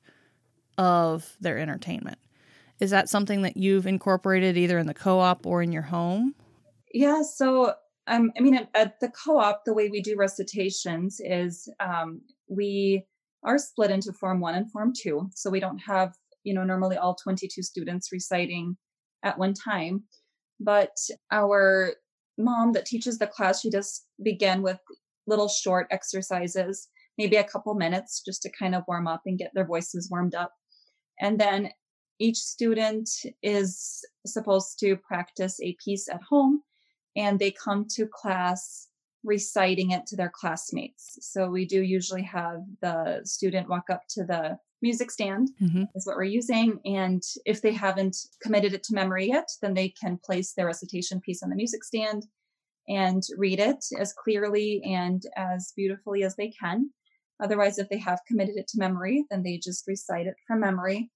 of 0.78 1.36
their 1.39 1.58
entertainment. 1.58 2.18
Is 2.80 2.89
that 2.89 3.10
something 3.10 3.44
that 3.44 3.58
you've 3.58 3.86
incorporated 3.86 4.58
either 4.58 4.80
in 4.80 4.88
the 4.88 4.94
co 4.94 5.20
op 5.20 5.46
or 5.46 5.62
in 5.62 5.72
your 5.72 5.84
home? 5.84 6.36
Yeah, 6.94 7.22
so 7.22 7.74
um, 8.08 8.32
I 8.38 8.42
mean, 8.42 8.56
at, 8.56 8.70
at 8.74 9.00
the 9.00 9.10
co 9.10 9.39
op, 9.39 9.63
the 9.66 9.74
way 9.74 9.89
we 9.89 10.02
do 10.02 10.16
recitations 10.18 11.22
is 11.24 11.70
um, 11.80 12.22
we 12.48 13.06
are 13.44 13.58
split 13.58 13.92
into 13.92 14.13
Form 14.13 14.39
1 14.39 14.56
and 14.56 14.72
Form 14.72 14.94
2. 14.96 15.30
So 15.36 15.50
we 15.50 15.60
don't 15.60 15.80
have, 15.80 16.13
you 16.44 16.54
know, 16.54 16.63
normally 16.63 16.98
all 16.98 17.16
22 17.16 17.62
students 17.62 18.12
reciting 18.12 18.78
at 19.24 19.38
one 19.38 19.54
time. 19.54 20.04
But 20.60 20.96
our 21.32 21.94
mom 22.38 22.74
that 22.74 22.86
teaches 22.86 23.18
the 23.18 23.28
class, 23.28 23.62
she 23.62 23.70
does 23.70 24.04
begin 24.22 24.62
with 24.62 24.80
little 25.28 25.48
short 25.48 25.88
exercises, 25.92 26.88
maybe 27.18 27.36
a 27.36 27.44
couple 27.44 27.74
minutes 27.76 28.22
just 28.26 28.42
to 28.44 28.52
kind 28.58 28.76
of 28.76 28.84
warm 28.88 29.08
up 29.08 29.22
and 29.26 29.38
get 29.38 29.52
their 29.54 29.66
voices 29.66 30.10
warmed 30.10 30.36
up. 30.36 30.54
And 31.20 31.39
then 31.39 31.70
each 32.20 32.38
student 32.38 33.10
is 33.42 34.04
supposed 34.26 34.80
to 34.80 34.98
practice 34.98 35.60
a 35.62 35.76
piece 35.84 36.08
at 36.10 36.22
home 36.30 36.62
and 37.16 37.39
they 37.39 37.52
come 37.52 37.86
to 37.96 38.08
class 38.08 38.88
reciting 39.24 39.92
it 39.92 40.06
to 40.08 40.16
their 40.16 40.32
classmates. 40.34 41.18
So 41.22 41.50
we 41.50 41.66
do 41.66 41.82
usually 41.82 42.24
have 42.24 42.62
the 42.82 43.22
student 43.24 43.70
walk 43.70 43.89
up 43.89 44.02
to 44.10 44.26
the 44.26 44.58
music 44.84 45.10
stand 45.10 45.50
mm-hmm. 45.60 45.84
is 45.96 46.06
what 46.06 46.15
we're 46.15 46.24
using 46.24 46.80
and 46.86 47.24
if 47.46 47.62
they 47.62 47.72
haven't 47.72 48.15
committed 48.41 48.74
it 48.74 48.84
to 48.84 48.93
memory 48.93 49.28
yet 49.28 49.48
then 49.62 49.74
they 49.74 49.89
can 49.89 50.19
place 50.24 50.54
their 50.54 50.67
recitation 50.67 51.19
piece 51.22 51.41
on 51.41 51.50
the 51.50 51.56
music 51.56 51.84
stand 51.84 52.28
and 52.88 53.24
read 53.38 53.60
it 53.60 53.84
as 54.00 54.13
clearly 54.13 54.82
and 54.86 55.24
as 55.36 55.74
beautifully 55.76 56.24
as 56.24 56.36
they 56.36 56.52
can 56.62 56.89
otherwise 57.41 57.80
if 57.80 57.89
they 57.89 57.98
have 57.98 58.19
committed 58.28 58.56
it 58.58 58.67
to 58.67 58.78
memory 58.78 59.26
then 59.32 59.41
they 59.41 59.58
just 59.58 59.88
recite 59.88 60.28
it 60.28 60.36
from 60.46 60.60
memory 60.60 61.10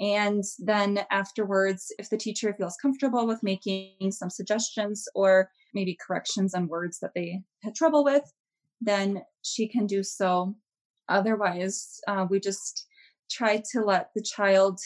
and 0.00 0.42
then 0.58 1.04
afterwards, 1.12 1.92
if 1.98 2.10
the 2.10 2.16
teacher 2.16 2.52
feels 2.54 2.76
comfortable 2.76 3.24
with 3.24 3.42
making 3.42 4.10
some 4.10 4.30
suggestions 4.30 5.06
or 5.14 5.50
maybe 5.74 5.96
corrections 6.04 6.54
on 6.54 6.66
words 6.66 6.98
that 7.00 7.12
they 7.14 7.42
had 7.62 7.76
trouble 7.76 8.02
with, 8.02 8.32
then 8.80 9.22
she 9.42 9.68
can 9.68 9.86
do 9.86 10.02
so. 10.02 10.56
Otherwise, 11.08 12.00
uh, 12.08 12.26
we 12.28 12.40
just 12.40 12.86
try 13.32 13.62
to 13.72 13.80
let 13.84 14.10
the 14.14 14.22
child 14.22 14.78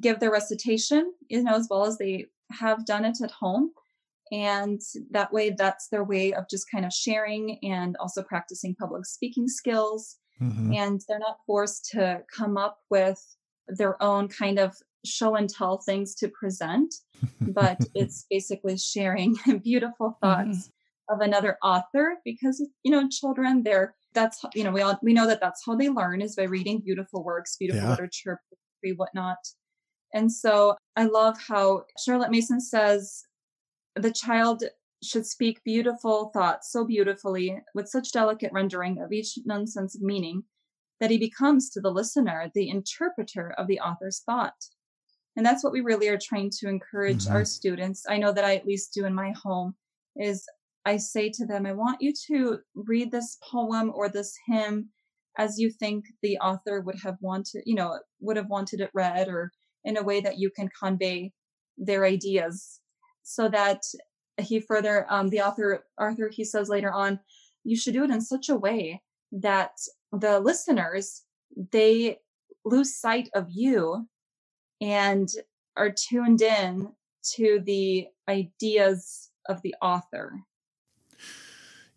give 0.00 0.20
their 0.20 0.30
recitation, 0.30 1.12
you 1.28 1.42
know, 1.42 1.54
as 1.54 1.66
well 1.70 1.84
as 1.84 1.98
they 1.98 2.26
have 2.52 2.86
done 2.86 3.04
it 3.04 3.18
at 3.22 3.30
home. 3.30 3.70
And 4.30 4.80
that 5.10 5.32
way, 5.32 5.50
that's 5.50 5.88
their 5.88 6.04
way 6.04 6.34
of 6.34 6.44
just 6.50 6.70
kind 6.70 6.84
of 6.84 6.92
sharing 6.92 7.58
and 7.62 7.96
also 7.98 8.22
practicing 8.22 8.74
public 8.74 9.06
speaking 9.06 9.48
skills. 9.48 10.16
Mm-hmm. 10.40 10.74
And 10.74 11.00
they're 11.08 11.18
not 11.18 11.38
forced 11.46 11.90
to 11.92 12.22
come 12.34 12.56
up 12.56 12.78
with 12.90 13.20
their 13.68 14.00
own 14.02 14.28
kind 14.28 14.58
of 14.58 14.76
show 15.04 15.34
and 15.34 15.48
tell 15.48 15.78
things 15.78 16.14
to 16.16 16.28
present, 16.28 16.94
but 17.40 17.78
it's 17.94 18.26
basically 18.30 18.76
sharing 18.76 19.36
beautiful 19.62 20.10
mm-hmm. 20.22 20.26
thoughts 20.26 20.68
mm-hmm. 20.68 21.14
of 21.14 21.20
another 21.20 21.56
author 21.62 22.16
because 22.24 22.64
you 22.82 22.90
know 22.90 23.08
children 23.08 23.62
they're 23.62 23.94
that's 24.18 24.44
you 24.54 24.64
know 24.64 24.72
we 24.72 24.82
all 24.82 24.98
we 25.02 25.12
know 25.12 25.26
that 25.26 25.40
that's 25.40 25.62
how 25.64 25.76
they 25.76 25.88
learn 25.88 26.20
is 26.20 26.34
by 26.34 26.44
reading 26.44 26.80
beautiful 26.80 27.22
works, 27.22 27.56
beautiful 27.56 27.82
yeah. 27.82 27.90
literature, 27.90 28.40
poetry, 28.50 28.96
whatnot. 28.96 29.38
And 30.14 30.32
so 30.32 30.76
I 30.96 31.04
love 31.04 31.36
how 31.38 31.84
Charlotte 32.04 32.30
Mason 32.30 32.60
says 32.60 33.22
the 33.94 34.12
child 34.12 34.64
should 35.02 35.26
speak 35.26 35.62
beautiful 35.64 36.30
thoughts 36.34 36.72
so 36.72 36.84
beautifully 36.84 37.58
with 37.74 37.88
such 37.88 38.12
delicate 38.12 38.50
rendering 38.52 39.00
of 39.00 39.12
each 39.12 39.38
nonsense 39.44 39.94
of 39.94 40.02
meaning 40.02 40.42
that 40.98 41.10
he 41.10 41.18
becomes 41.18 41.70
to 41.70 41.80
the 41.80 41.90
listener 41.90 42.50
the 42.54 42.68
interpreter 42.68 43.54
of 43.58 43.66
the 43.68 43.78
author's 43.78 44.22
thought. 44.26 44.56
And 45.36 45.46
that's 45.46 45.62
what 45.62 45.72
we 45.72 45.82
really 45.82 46.08
are 46.08 46.18
trying 46.20 46.50
to 46.58 46.68
encourage 46.68 47.24
mm-hmm. 47.24 47.34
our 47.34 47.44
students. 47.44 48.04
I 48.08 48.18
know 48.18 48.32
that 48.32 48.44
I 48.44 48.56
at 48.56 48.66
least 48.66 48.92
do 48.94 49.04
in 49.04 49.14
my 49.14 49.32
home 49.40 49.76
is 50.16 50.44
I 50.88 50.96
say 50.96 51.28
to 51.34 51.44
them, 51.44 51.66
I 51.66 51.74
want 51.74 52.00
you 52.00 52.14
to 52.28 52.60
read 52.74 53.10
this 53.10 53.36
poem 53.42 53.92
or 53.94 54.08
this 54.08 54.32
hymn 54.46 54.88
as 55.36 55.58
you 55.58 55.70
think 55.70 56.06
the 56.22 56.38
author 56.38 56.80
would 56.80 56.98
have 57.04 57.18
wanted, 57.20 57.62
you 57.66 57.74
know, 57.74 57.98
would 58.20 58.38
have 58.38 58.48
wanted 58.48 58.80
it 58.80 58.90
read 58.94 59.28
or 59.28 59.52
in 59.84 59.98
a 59.98 60.02
way 60.02 60.20
that 60.22 60.38
you 60.38 60.50
can 60.50 60.70
convey 60.82 61.32
their 61.76 62.06
ideas. 62.06 62.80
So 63.22 63.50
that 63.50 63.82
he 64.38 64.60
further 64.60 65.06
um, 65.10 65.28
the 65.28 65.42
author 65.42 65.84
arthur 65.98 66.30
he 66.32 66.44
says 66.44 66.68
later 66.70 66.92
on 66.92 67.20
you 67.64 67.76
should 67.76 67.92
do 67.92 68.04
it 68.04 68.10
in 68.10 68.20
such 68.20 68.48
a 68.48 68.56
way 68.56 69.02
that 69.32 69.72
the 70.12 70.40
listeners 70.40 71.24
they 71.72 72.18
lose 72.64 72.94
sight 72.94 73.28
of 73.34 73.46
you 73.50 74.06
and 74.80 75.28
are 75.76 75.90
tuned 75.90 76.40
in 76.40 76.88
to 77.34 77.60
the 77.66 78.06
ideas 78.28 79.30
of 79.48 79.60
the 79.62 79.74
author 79.82 80.32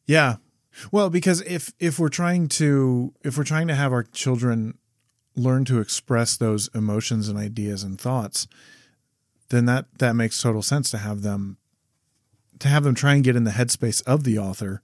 yeah 0.06 0.36
well 0.92 1.10
because 1.10 1.42
if 1.42 1.74
if 1.80 2.00
we're 2.00 2.10
trying 2.10 2.48
to 2.48 3.14
if 3.24 3.38
we're 3.38 3.44
trying 3.44 3.68
to 3.68 3.76
have 3.76 3.92
our 3.92 4.04
children 4.04 4.78
learn 5.36 5.64
to 5.64 5.80
express 5.80 6.36
those 6.36 6.70
emotions 6.76 7.30
and 7.30 7.38
ideas 7.38 7.84
and 7.84 8.00
thoughts 8.00 8.48
then 9.50 9.66
that 9.66 9.86
that 10.00 10.16
makes 10.16 10.42
total 10.42 10.62
sense 10.62 10.90
to 10.90 10.98
have 10.98 11.22
them 11.22 11.58
to 12.60 12.68
have 12.68 12.84
them 12.84 12.96
try 12.96 13.16
and 13.16 13.24
get 13.24 13.36
in 13.36 13.44
the 13.44 13.52
headspace 13.52 14.04
of 14.06 14.24
the 14.24 14.38
author 14.38 14.82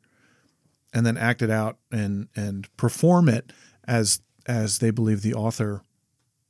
and 0.94 1.06
then 1.06 1.18
act 1.18 1.42
it 1.42 1.50
out 1.50 1.78
and 1.92 2.28
and 2.36 2.76
perform 2.76 3.30
it 3.30 3.52
as 3.88 4.22
as 4.48 4.80
they 4.80 4.92
believe 4.92 5.22
the 5.22 5.34
author 5.34 5.82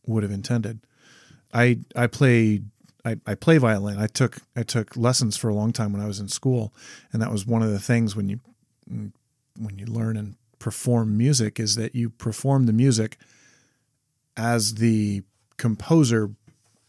would 0.06 0.23
have 0.23 0.32
intended. 0.32 0.80
I 1.53 1.80
I 1.95 2.08
play 2.08 2.62
I, 3.03 3.17
I 3.25 3.36
play 3.36 3.58
violin. 3.58 3.99
I 3.99 4.08
took 4.08 4.38
I 4.56 4.63
took 4.63 4.95
lessons 4.95 5.38
for 5.38 5.49
a 5.49 5.53
long 5.53 5.73
time 5.73 5.91
when 5.91 6.01
I 6.01 6.08
was 6.08 6.19
in 6.19 6.27
school, 6.27 6.73
and 7.12 7.21
that 7.21 7.32
was 7.32 7.45
one 7.45 7.62
of 7.62 7.71
the 7.71 7.80
things 7.80 8.15
when 8.15 8.30
you 8.30 8.39
when 8.88 9.78
you 9.78 9.86
learn 9.86 10.17
and 10.17 10.36
perform 10.60 11.17
music 11.17 11.60
is 11.60 11.76
that 11.76 11.95
you 11.95 12.10
perform 12.10 12.65
the 12.65 12.73
music 12.73 13.17
as 14.36 14.76
the 14.76 15.23
composer 15.58 16.32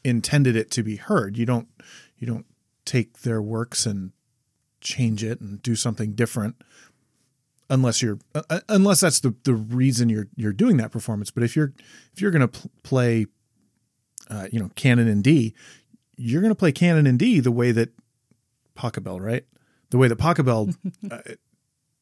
intended 0.05 0.57
it 0.57 0.71
to 0.71 0.83
be 0.83 0.97
heard. 0.97 1.37
You 1.37 1.47
don't 1.47 1.69
you 2.17 2.27
don't 2.27 2.47
take 2.85 3.21
their 3.21 3.43
works 3.43 3.87
and 3.87 4.13
change 4.81 5.25
it 5.25 5.41
and 5.41 5.61
do 5.63 5.75
something 5.75 6.13
different 6.13 6.57
unless 7.71 8.03
you're 8.03 8.19
uh, 8.35 8.43
uh, 8.51 8.61
unless 8.69 9.01
that's 9.01 9.21
the 9.21 9.35
the 9.45 9.55
reason 9.55 10.09
you're 10.09 10.29
you're 10.37 10.53
doing 10.53 10.77
that 10.79 10.91
performance. 10.91 11.31
But 11.31 11.43
if 11.43 11.57
you're 11.57 11.73
if 12.15 12.21
you're 12.21 12.31
going 12.31 12.49
to 12.49 12.49
pl- 12.49 12.71
play, 12.83 13.27
uh, 14.31 14.47
you 14.51 14.59
know, 14.59 14.71
canon 14.75 15.09
in 15.09 15.23
D, 15.23 15.55
you're 16.17 16.41
going 16.43 16.53
to 16.53 16.59
play 16.59 16.73
canon 16.73 17.07
in 17.07 17.17
D 17.17 17.41
the 17.41 17.53
way 17.53 17.73
that 17.73 17.91
Pachelbel, 18.77 19.21
right? 19.21 19.45
The 19.91 19.99
way 19.99 20.09
that 20.09 20.19
Pachelbel 20.19 20.75
uh, 21.11 21.19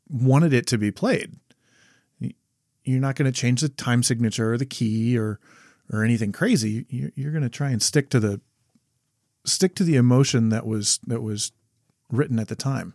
wanted 0.09 0.53
it 0.53 0.66
to 0.69 0.79
be 0.79 0.90
played. 0.90 1.37
You're 2.85 3.01
not 3.01 3.16
going 3.16 3.31
to 3.31 3.38
change 3.38 3.61
the 3.61 3.69
time 3.69 4.03
signature 4.03 4.53
or 4.53 4.59
the 4.59 4.66
key 4.66 5.19
or 5.19 5.40
or 5.92 6.05
anything 6.05 6.33
crazy. 6.33 6.85
You're, 6.88 7.31
going 7.31 7.42
to 7.42 7.49
try 7.49 7.71
and 7.71 7.83
stick 7.83 8.11
to 8.11 8.21
the 8.21 8.40
stick 9.45 9.75
to 9.77 9.85
the 9.85 9.97
emotion 9.97 10.49
that 10.51 10.66
was 10.66 10.99
that 11.07 11.23
was 11.23 11.53
written 12.11 12.38
at 12.38 12.49
the 12.49 12.57
time. 12.57 12.95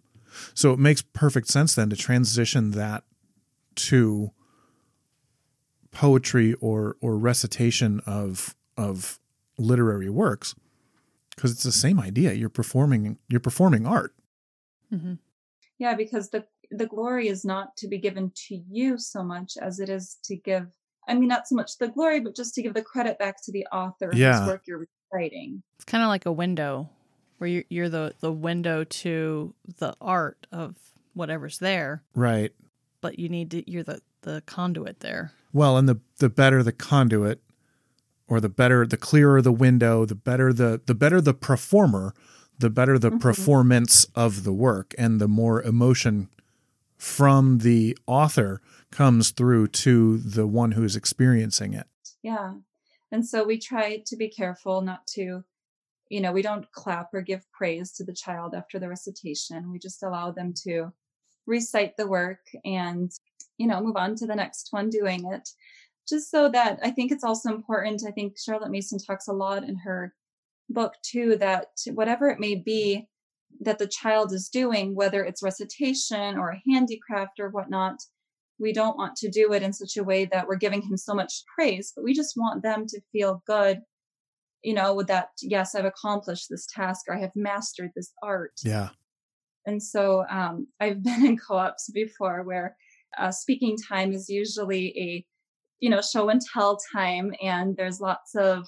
So 0.53 0.71
it 0.71 0.79
makes 0.79 1.01
perfect 1.01 1.47
sense 1.49 1.75
then 1.75 1.89
to 1.89 1.95
transition 1.95 2.71
that 2.71 3.03
to 3.75 4.31
poetry 5.91 6.53
or 6.55 6.95
or 7.01 7.17
recitation 7.17 8.01
of 8.05 8.55
of 8.77 9.19
literary 9.57 10.09
works 10.09 10.55
because 11.35 11.51
it's 11.51 11.63
the 11.63 11.71
same 11.71 11.99
idea 11.99 12.33
you're 12.33 12.49
performing 12.49 13.17
you're 13.27 13.41
performing 13.41 13.85
art 13.85 14.15
mm-hmm. 14.91 15.15
yeah 15.77 15.93
because 15.93 16.29
the 16.29 16.45
the 16.71 16.87
glory 16.87 17.27
is 17.27 17.43
not 17.45 17.75
to 17.77 17.87
be 17.87 17.97
given 17.97 18.31
to 18.47 18.55
you 18.69 18.97
so 18.97 19.23
much 19.23 19.53
as 19.61 19.79
it 19.79 19.89
is 19.89 20.17
to 20.23 20.35
give 20.35 20.67
i 21.07 21.13
mean 21.13 21.27
not 21.27 21.47
so 21.47 21.55
much 21.55 21.77
the 21.77 21.87
glory 21.89 22.19
but 22.19 22.35
just 22.35 22.53
to 22.55 22.61
give 22.61 22.73
the 22.73 22.81
credit 22.81 23.19
back 23.19 23.35
to 23.43 23.51
the 23.51 23.65
author 23.67 24.11
yeah. 24.13 24.39
whose 24.39 24.47
work 24.47 24.61
you're 24.65 24.85
writing 25.13 25.61
it's 25.75 25.85
kind 25.85 26.03
of 26.03 26.07
like 26.07 26.25
a 26.25 26.31
window 26.31 26.89
where 27.41 27.49
you're, 27.49 27.63
you're 27.69 27.89
the 27.89 28.13
the 28.19 28.31
window 28.31 28.83
to 28.83 29.53
the 29.79 29.95
art 29.99 30.45
of 30.51 30.75
whatever's 31.15 31.57
there. 31.57 32.03
Right. 32.13 32.53
But 33.01 33.17
you 33.17 33.29
need 33.29 33.49
to 33.51 33.69
you're 33.69 33.81
the 33.83 33.99
the 34.21 34.43
conduit 34.45 34.99
there. 34.99 35.31
Well, 35.51 35.75
and 35.77 35.89
the 35.89 35.99
the 36.19 36.29
better 36.29 36.61
the 36.61 36.71
conduit 36.71 37.41
or 38.27 38.39
the 38.39 38.47
better 38.47 38.85
the 38.85 38.95
clearer 38.95 39.41
the 39.41 39.51
window, 39.51 40.05
the 40.05 40.13
better 40.13 40.53
the 40.53 40.81
the 40.85 40.93
better 40.93 41.19
the 41.19 41.33
performer, 41.33 42.13
the 42.59 42.69
better 42.69 42.99
the 42.99 43.09
Mhm. 43.09 43.19
performance 43.19 44.05
of 44.15 44.43
the 44.43 44.53
work 44.53 44.93
and 44.99 45.19
the 45.19 45.27
more 45.27 45.63
emotion 45.63 46.29
from 47.01 47.57
the 47.57 47.97
author 48.05 48.61
comes 48.91 49.31
through 49.31 49.67
to 49.67 50.19
the 50.19 50.45
one 50.45 50.73
who's 50.73 50.95
experiencing 50.95 51.73
it. 51.73 51.87
Yeah. 52.21 52.53
And 53.11 53.25
so 53.27 53.43
we 53.43 53.57
try 53.57 54.03
to 54.05 54.15
be 54.15 54.29
careful 54.29 54.81
not 54.81 55.07
to, 55.15 55.43
you 56.09 56.21
know, 56.21 56.31
we 56.31 56.43
don't 56.43 56.71
clap 56.73 57.11
or 57.11 57.21
give 57.21 57.51
praise 57.51 57.91
to 57.93 58.03
the 58.03 58.13
child 58.13 58.53
after 58.53 58.77
the 58.77 58.87
recitation. 58.87 59.71
We 59.71 59.79
just 59.79 60.03
allow 60.03 60.29
them 60.29 60.53
to 60.63 60.93
recite 61.47 61.97
the 61.97 62.05
work 62.05 62.45
and, 62.63 63.11
you 63.57 63.65
know, 63.65 63.81
move 63.81 63.97
on 63.97 64.13
to 64.17 64.27
the 64.27 64.35
next 64.35 64.67
one 64.69 64.91
doing 64.91 65.25
it. 65.33 65.49
Just 66.07 66.29
so 66.29 66.49
that 66.49 66.77
I 66.83 66.91
think 66.91 67.11
it's 67.11 67.23
also 67.23 67.49
important. 67.49 68.03
I 68.07 68.11
think 68.11 68.37
Charlotte 68.37 68.69
Mason 68.69 68.99
talks 68.99 69.27
a 69.27 69.33
lot 69.33 69.63
in 69.63 69.75
her 69.77 70.13
book 70.69 70.93
too 71.01 71.35
that 71.37 71.69
whatever 71.87 72.29
it 72.29 72.39
may 72.39 72.53
be 72.53 73.07
that 73.61 73.77
the 73.77 73.87
child 73.87 74.33
is 74.33 74.49
doing, 74.49 74.95
whether 74.95 75.23
it's 75.23 75.43
recitation 75.43 76.37
or 76.37 76.49
a 76.49 76.61
handicraft 76.67 77.39
or 77.39 77.49
whatnot, 77.49 77.99
we 78.59 78.73
don't 78.73 78.97
want 78.97 79.15
to 79.17 79.29
do 79.29 79.53
it 79.53 79.63
in 79.63 79.71
such 79.71 79.97
a 79.97 80.03
way 80.03 80.25
that 80.25 80.47
we're 80.47 80.55
giving 80.55 80.81
him 80.81 80.97
so 80.97 81.13
much 81.13 81.43
praise, 81.55 81.93
but 81.95 82.03
we 82.03 82.13
just 82.13 82.35
want 82.35 82.63
them 82.63 82.85
to 82.87 83.01
feel 83.11 83.41
good, 83.45 83.81
you 84.63 84.73
know, 84.73 84.93
with 84.93 85.07
that, 85.07 85.29
yes, 85.41 85.75
I've 85.75 85.85
accomplished 85.85 86.47
this 86.49 86.67
task 86.67 87.05
or 87.07 87.15
I 87.15 87.21
have 87.21 87.35
mastered 87.35 87.91
this 87.95 88.11
art. 88.21 88.53
Yeah. 88.63 88.89
And 89.65 89.81
so 89.81 90.25
um, 90.29 90.67
I've 90.79 91.03
been 91.03 91.25
in 91.25 91.37
co-ops 91.37 91.89
before 91.91 92.43
where 92.43 92.75
uh, 93.17 93.31
speaking 93.31 93.77
time 93.77 94.13
is 94.13 94.29
usually 94.29 94.87
a, 94.97 95.25
you 95.79 95.89
know, 95.89 96.01
show 96.01 96.29
and 96.29 96.41
tell 96.53 96.77
time, 96.93 97.33
and 97.41 97.75
there's 97.75 97.99
lots 97.99 98.35
of 98.35 98.67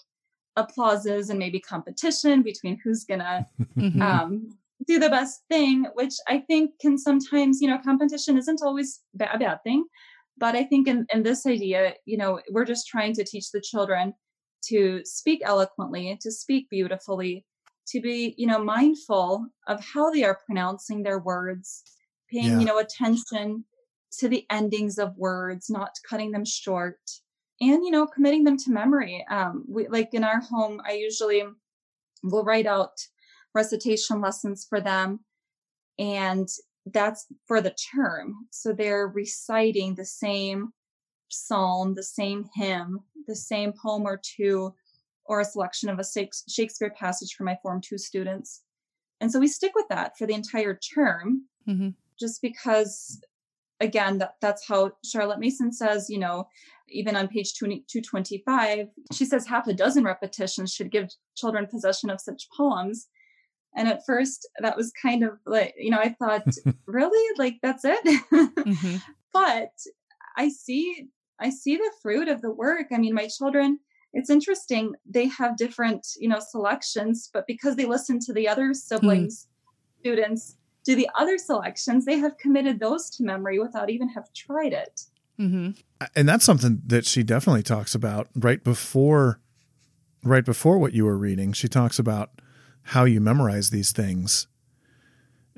applauses 0.56 1.30
and 1.30 1.40
maybe 1.40 1.60
competition 1.60 2.42
between 2.42 2.80
who's 2.84 3.06
gonna 3.06 3.48
um, 4.02 4.50
do 4.88 5.00
the 5.00 5.10
best 5.10 5.42
thing, 5.50 5.86
which 5.94 6.14
I 6.28 6.40
think 6.40 6.72
can 6.82 6.98
sometimes, 6.98 7.62
you 7.62 7.68
know, 7.68 7.80
competition 7.84 8.38
isn't 8.38 8.62
always 8.64 9.02
a 9.20 9.38
bad 9.38 9.60
thing. 9.64 9.86
But 10.38 10.56
I 10.56 10.64
think 10.64 10.88
in, 10.88 11.06
in 11.14 11.24
this 11.24 11.46
idea, 11.46 11.94
you 12.06 12.18
know, 12.18 12.42
we're 12.52 12.66
just 12.66 12.88
trying 12.88 13.14
to 13.14 13.24
teach 13.24 13.52
the 13.52 13.62
children 13.62 14.14
to 14.70 15.02
speak 15.06 15.42
eloquently, 15.46 16.18
to 16.22 16.32
speak 16.32 16.70
beautifully, 16.70 17.46
to 17.88 18.02
be, 18.02 18.34
you 18.38 18.48
know, 18.48 18.64
mindful 18.64 19.46
of 19.68 19.84
how 19.84 20.10
they 20.10 20.24
are 20.24 20.40
pronouncing 20.46 21.04
their 21.04 21.20
words, 21.20 21.84
paying, 22.32 22.46
Yeah. 22.46 22.60
you 22.60 22.66
know, 22.66 22.80
attention 22.80 23.66
to 24.20 24.28
the 24.30 24.46
endings 24.50 24.98
of 24.98 25.16
words, 25.18 25.70
not 25.70 25.92
cutting 26.10 26.32
them 26.32 26.46
short, 26.46 27.00
and, 27.62 27.84
you 27.84 27.92
know, 27.92 28.08
committing 28.08 28.44
them 28.44 28.58
to 28.58 28.72
memory. 28.72 29.26
Um, 29.30 29.66
we, 29.68 29.88
like 29.88 30.14
in 30.14 30.24
our 30.24 30.40
home, 30.42 30.82
I 30.88 30.94
usually 30.94 31.44
will 32.24 32.44
write 32.44 32.66
out 32.66 32.94
recitation 33.54 34.22
lessons 34.22 34.66
for 34.68 34.82
them. 34.82 35.20
And 36.00 36.48
that's 36.86 37.28
for 37.48 37.62
the 37.62 37.76
term. 37.96 38.34
So 38.50 38.74
they're 38.74 39.08
reciting 39.08 39.96
the 39.96 40.06
same 40.06 40.74
psalm, 41.30 41.96
the 41.96 42.04
same 42.04 42.46
hymn, 42.56 43.00
the 43.28 43.36
same 43.36 43.74
poem 43.74 44.04
or 44.04 44.20
two, 44.22 44.74
or 45.26 45.40
a 45.40 45.46
selection 45.46 45.90
of 45.90 46.00
a 46.00 46.04
Shakespeare 46.50 46.94
passage 46.98 47.34
for 47.36 47.44
my 47.44 47.58
Form 47.62 47.80
2 47.82 47.98
students. 47.98 48.64
And 49.22 49.32
so 49.32 49.40
we 49.40 49.48
stick 49.48 49.72
with 49.74 49.88
that 49.90 50.18
for 50.18 50.28
the 50.28 50.34
entire 50.34 50.76
term, 50.76 51.48
Mhm. 51.68 51.96
just 52.20 52.42
because, 52.42 53.22
again, 53.80 54.18
that, 54.18 54.36
that's 54.42 54.68
how 54.68 54.92
Charlotte 55.06 55.40
Mason 55.40 55.72
says, 55.72 56.10
you 56.10 56.20
know, 56.20 56.50
even 56.90 57.16
on 57.16 57.30
page 57.30 57.58
20 57.58 57.86
225, 57.88 58.90
she 59.14 59.24
says 59.24 59.48
half 59.48 59.66
a 59.68 59.74
dozen 59.74 60.04
repetitions 60.04 60.74
should 60.74 60.92
give 60.92 61.10
children 61.36 61.68
possession 61.68 62.10
of 62.10 62.20
such 62.20 62.50
poems. 62.56 63.08
And 63.76 63.88
at 63.88 64.06
first, 64.06 64.48
that 64.60 64.78
was 64.78 64.92
kind 65.02 65.24
of 65.24 65.40
like, 65.46 65.74
you 65.78 65.90
know, 65.90 66.00
I 66.00 66.10
thought, 66.10 66.46
really? 66.86 67.38
Like, 67.38 67.60
that's 67.62 67.84
it? 67.86 68.04
Mhm. 68.32 69.02
but 69.34 69.72
I 70.38 70.50
see, 70.50 71.08
I 71.40 71.50
see 71.50 71.76
the 71.78 71.92
fruit 72.02 72.28
of 72.28 72.42
the 72.42 72.52
work. 72.52 72.88
I 72.92 72.98
mean, 72.98 73.14
my 73.14 73.28
children, 73.28 73.80
it's 74.14 74.30
interesting. 74.30 74.94
They 75.10 75.28
have 75.28 75.58
different, 75.58 76.08
you 76.20 76.30
know, 76.30 76.40
selections, 76.40 77.30
but 77.34 77.48
because 77.48 77.76
they 77.76 77.86
listen 77.86 78.20
to 78.22 78.34
the 78.34 78.48
other 78.48 78.74
siblings, 78.74 79.48
students 80.00 80.56
do 80.84 80.96
the 80.96 81.10
other 81.18 81.38
selections, 81.38 82.06
they 82.06 82.18
have 82.20 82.38
committed 82.38 82.80
those 82.80 83.10
to 83.12 83.24
memory 83.24 83.58
without 83.58 83.90
even 83.90 84.10
have 84.10 84.32
tried 84.34 84.74
it. 84.74 85.06
Mhm. 85.40 85.76
and 86.16 86.30
that's 86.30 86.46
something 86.46 86.80
that 86.86 87.08
she 87.08 87.24
definitely 87.24 87.64
talks 87.64 87.96
about 87.96 88.28
right 88.36 88.64
before 88.64 89.40
right 90.24 90.46
before 90.46 90.78
what 90.78 90.94
you 90.94 91.06
were 91.06 91.18
reading 91.18 91.52
she 91.54 91.68
talks 91.68 91.98
about 91.98 92.30
how 92.84 93.06
you 93.06 93.20
memorize 93.22 93.70
these 93.70 93.92
things 93.92 94.48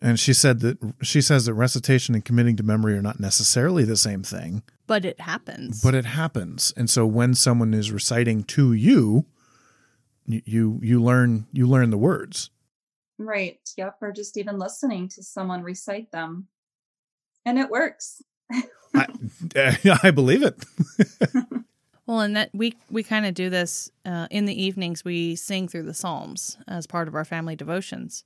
and 0.01 0.19
she 0.19 0.33
said 0.33 0.59
that 0.59 0.77
she 1.01 1.21
says 1.21 1.45
that 1.45 1.53
recitation 1.53 2.13
and 2.15 2.25
committing 2.25 2.55
to 2.57 2.63
memory 2.63 2.95
are 2.97 3.01
not 3.01 3.19
necessarily 3.19 3.83
the 3.83 3.95
same 3.97 4.23
thing 4.23 4.61
But 4.87 5.05
it 5.05 5.19
happens. 5.19 5.81
but 5.81 5.95
it 5.95 6.05
happens 6.05 6.73
and 6.77 6.89
so 6.89 7.05
when 7.05 7.33
someone 7.33 7.73
is 7.73 7.91
reciting 7.91 8.43
to 8.45 8.73
you 8.73 9.25
you 10.25 10.41
you, 10.45 10.79
you 10.81 11.01
learn 11.03 11.47
you 11.51 11.67
learn 11.67 11.89
the 11.91 11.97
words 11.97 12.49
Right. 13.17 13.59
Yep. 13.77 13.95
Or 14.01 14.11
just 14.11 14.35
even 14.35 14.59
listening 14.59 15.07
to 15.15 15.23
someone 15.23 15.63
recite 15.63 16.11
them. 16.11 16.47
And 17.45 17.57
it 17.57 17.69
works. 17.69 18.21
I, 18.93 19.07
I 20.03 20.11
believe 20.11 20.43
it 20.43 20.65
Well, 22.07 22.19
and 22.19 22.35
that 22.35 22.49
we 22.53 22.75
we 22.89 23.01
kind 23.03 23.25
of 23.25 23.33
do 23.33 23.49
this 23.49 23.89
uh, 24.05 24.27
in 24.29 24.45
the 24.45 24.63
evenings. 24.63 25.03
We 25.03 25.35
sing 25.35 25.67
through 25.67 25.83
the 25.83 25.93
Psalms 25.93 26.57
as 26.67 26.85
part 26.85 27.07
of 27.07 27.15
our 27.15 27.25
family 27.25 27.55
devotions, 27.55 28.23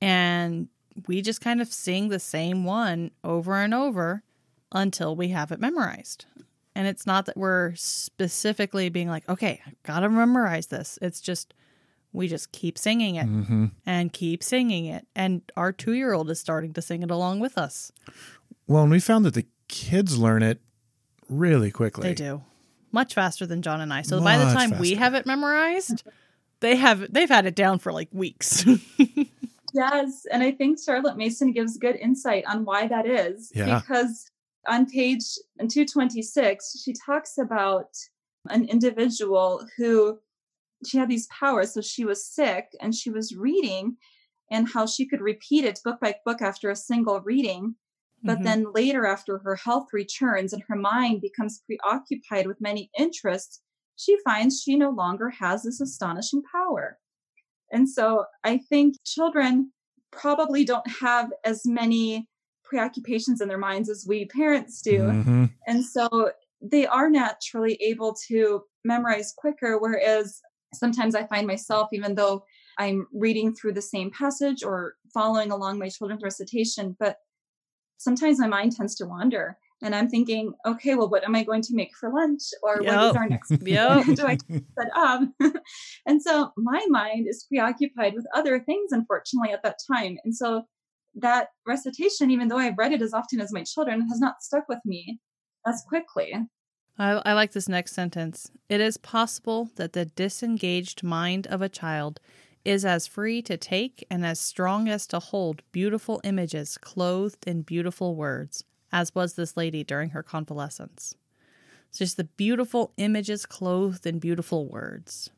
and 0.00 0.68
we 1.08 1.22
just 1.22 1.40
kind 1.40 1.60
of 1.60 1.68
sing 1.72 2.08
the 2.08 2.18
same 2.20 2.64
one 2.64 3.10
over 3.22 3.54
and 3.54 3.72
over 3.72 4.22
until 4.72 5.16
we 5.16 5.28
have 5.28 5.50
it 5.52 5.60
memorized. 5.60 6.26
And 6.76 6.86
it's 6.88 7.06
not 7.06 7.26
that 7.26 7.36
we're 7.36 7.74
specifically 7.76 8.88
being 8.88 9.08
like, 9.08 9.28
okay, 9.28 9.60
I 9.66 9.72
gotta 9.84 10.08
memorize 10.10 10.66
this. 10.66 10.98
It's 11.00 11.20
just 11.20 11.54
we 12.12 12.28
just 12.28 12.52
keep 12.52 12.78
singing 12.78 13.16
it 13.16 13.26
hmm 13.26 13.66
and 13.86 14.12
keep 14.12 14.42
singing 14.42 14.84
it, 14.86 15.06
and 15.16 15.40
our 15.56 15.72
two 15.72 15.92
year 15.92 16.12
old 16.12 16.30
is 16.30 16.38
starting 16.38 16.72
to 16.74 16.82
sing 16.82 17.02
it 17.02 17.10
along 17.10 17.40
with 17.40 17.56
us. 17.56 17.90
well 18.66 18.82
and 18.82 18.90
we 18.92 19.00
found 19.00 19.24
that 19.24 19.34
the 19.34 19.46
kids 19.68 20.18
learn 20.18 20.42
it 20.42 20.60
really 21.28 21.70
quickly 21.70 22.08
They 22.08 22.14
do 22.14 22.42
much 22.94 23.12
faster 23.12 23.44
than 23.44 23.60
John 23.60 23.82
and 23.82 23.92
I. 23.92 24.02
So 24.02 24.20
by 24.20 24.38
the 24.38 24.46
Much 24.46 24.54
time 24.54 24.78
we 24.78 24.94
have 24.94 25.14
it 25.14 25.26
memorized, 25.26 26.04
they 26.60 26.76
have 26.76 27.12
they've 27.12 27.28
had 27.28 27.44
it 27.44 27.54
down 27.54 27.78
for 27.78 27.92
like 27.92 28.08
weeks. 28.12 28.64
Yes, 29.74 30.24
and 30.30 30.40
I 30.40 30.52
think 30.52 30.78
Charlotte 30.78 31.16
Mason 31.16 31.50
gives 31.50 31.76
good 31.78 31.96
insight 31.96 32.44
on 32.46 32.64
why 32.64 32.86
that 32.86 33.06
is. 33.06 33.50
Yeah. 33.52 33.80
Because 33.80 34.30
on 34.68 34.86
page 34.86 35.24
226, 35.58 36.80
she 36.80 36.94
talks 37.04 37.38
about 37.38 37.88
an 38.50 38.66
individual 38.66 39.66
who 39.76 40.20
she 40.86 40.96
had 40.96 41.08
these 41.08 41.26
powers. 41.26 41.74
So 41.74 41.80
she 41.80 42.04
was 42.04 42.24
sick 42.24 42.68
and 42.80 42.94
she 42.94 43.10
was 43.10 43.34
reading 43.34 43.96
and 44.48 44.68
how 44.68 44.86
she 44.86 45.06
could 45.06 45.20
repeat 45.20 45.64
it 45.64 45.80
book 45.84 45.98
by 46.00 46.14
book 46.24 46.40
after 46.40 46.70
a 46.70 46.76
single 46.76 47.20
reading. 47.20 47.74
But 48.26 48.38
Mhm. 48.40 48.44
then 48.44 48.72
later, 48.72 49.06
after 49.06 49.38
her 49.38 49.56
health 49.56 49.88
returns 49.92 50.52
and 50.52 50.62
her 50.68 50.76
mind 50.76 51.20
becomes 51.20 51.62
preoccupied 51.66 52.46
with 52.46 52.60
many 52.60 52.90
interests, 52.98 53.62
she 53.96 54.18
finds 54.24 54.60
she 54.60 54.76
no 54.76 54.90
longer 54.90 55.30
has 55.30 55.62
this 55.62 55.80
astonishing 55.80 56.42
power. 56.50 56.98
And 57.72 57.88
so 57.88 58.26
I 58.44 58.58
think 58.58 58.96
children 59.04 59.72
probably 60.12 60.64
don't 60.64 60.86
have 60.88 61.32
as 61.44 61.66
many 61.66 62.28
preoccupations 62.64 63.40
in 63.40 63.48
their 63.48 63.58
minds 63.58 63.88
as 63.90 64.06
we 64.08 64.26
parents 64.26 64.80
do. 64.82 65.12
Mhm. 65.12 65.48
And 65.66 65.84
so 65.84 66.32
they 66.62 66.86
are 66.86 67.10
naturally 67.10 67.74
able 67.76 68.14
to 68.28 68.64
memorize 68.84 69.32
quicker. 69.36 69.78
Whereas 69.78 70.40
sometimes 70.74 71.14
I 71.14 71.26
find 71.26 71.46
myself, 71.46 71.88
even 71.92 72.14
though 72.14 72.44
I'm 72.78 73.06
reading 73.12 73.54
through 73.54 73.74
the 73.74 73.82
same 73.82 74.10
passage 74.10 74.62
or 74.62 74.94
following 75.12 75.50
along 75.50 75.78
my 75.78 75.88
children's 75.88 76.22
recitation, 76.22 76.96
but 76.98 77.18
sometimes 77.98 78.38
my 78.38 78.46
mind 78.46 78.76
tends 78.76 78.94
to 78.96 79.06
wander. 79.06 79.58
And 79.82 79.94
I'm 79.94 80.08
thinking, 80.08 80.54
okay, 80.64 80.94
well, 80.94 81.10
what 81.10 81.24
am 81.24 81.34
I 81.34 81.44
going 81.44 81.62
to 81.62 81.74
make 81.74 81.94
for 81.96 82.10
lunch? 82.10 82.42
Or 82.62 82.82
what 82.82 83.02
is 83.02 83.16
our 83.16 83.28
next 83.28 83.50
Yep. 83.60 84.06
do 84.14 84.26
I 84.26 84.38
set 84.78 84.88
up? 84.96 85.22
and 86.06 86.22
so 86.22 86.52
my 86.56 86.84
mind 86.88 87.26
is 87.28 87.44
preoccupied 87.48 88.14
with 88.14 88.26
other 88.34 88.60
things, 88.60 88.92
unfortunately, 88.92 89.52
at 89.52 89.62
that 89.62 89.78
time. 89.92 90.16
And 90.24 90.34
so 90.34 90.62
that 91.16 91.48
recitation, 91.66 92.30
even 92.30 92.48
though 92.48 92.58
I've 92.58 92.78
read 92.78 92.92
it 92.92 93.02
as 93.02 93.12
often 93.12 93.40
as 93.40 93.52
my 93.52 93.62
children, 93.62 94.08
has 94.08 94.20
not 94.20 94.42
stuck 94.42 94.68
with 94.68 94.80
me 94.84 95.20
as 95.66 95.82
quickly. 95.88 96.34
I, 96.98 97.20
I 97.24 97.32
like 97.32 97.52
this 97.52 97.68
next 97.68 97.92
sentence. 97.92 98.50
It 98.68 98.80
is 98.80 98.96
possible 98.96 99.70
that 99.76 99.92
the 99.92 100.06
disengaged 100.06 101.02
mind 101.02 101.46
of 101.48 101.60
a 101.60 101.68
child 101.68 102.20
is 102.64 102.84
as 102.84 103.06
free 103.06 103.42
to 103.42 103.56
take 103.56 104.06
and 104.10 104.24
as 104.24 104.40
strong 104.40 104.88
as 104.88 105.06
to 105.08 105.18
hold 105.18 105.62
beautiful 105.72 106.20
images 106.24 106.78
clothed 106.78 107.46
in 107.46 107.62
beautiful 107.62 108.14
words, 108.14 108.64
as 108.92 109.14
was 109.14 109.34
this 109.34 109.56
lady 109.56 109.84
during 109.84 110.10
her 110.10 110.22
convalescence. 110.22 111.14
It's 111.88 111.98
just 111.98 112.16
the 112.16 112.24
beautiful 112.24 112.92
images 112.96 113.46
clothed 113.46 114.06
in 114.06 114.18
beautiful 114.18 114.66
words. 114.66 115.30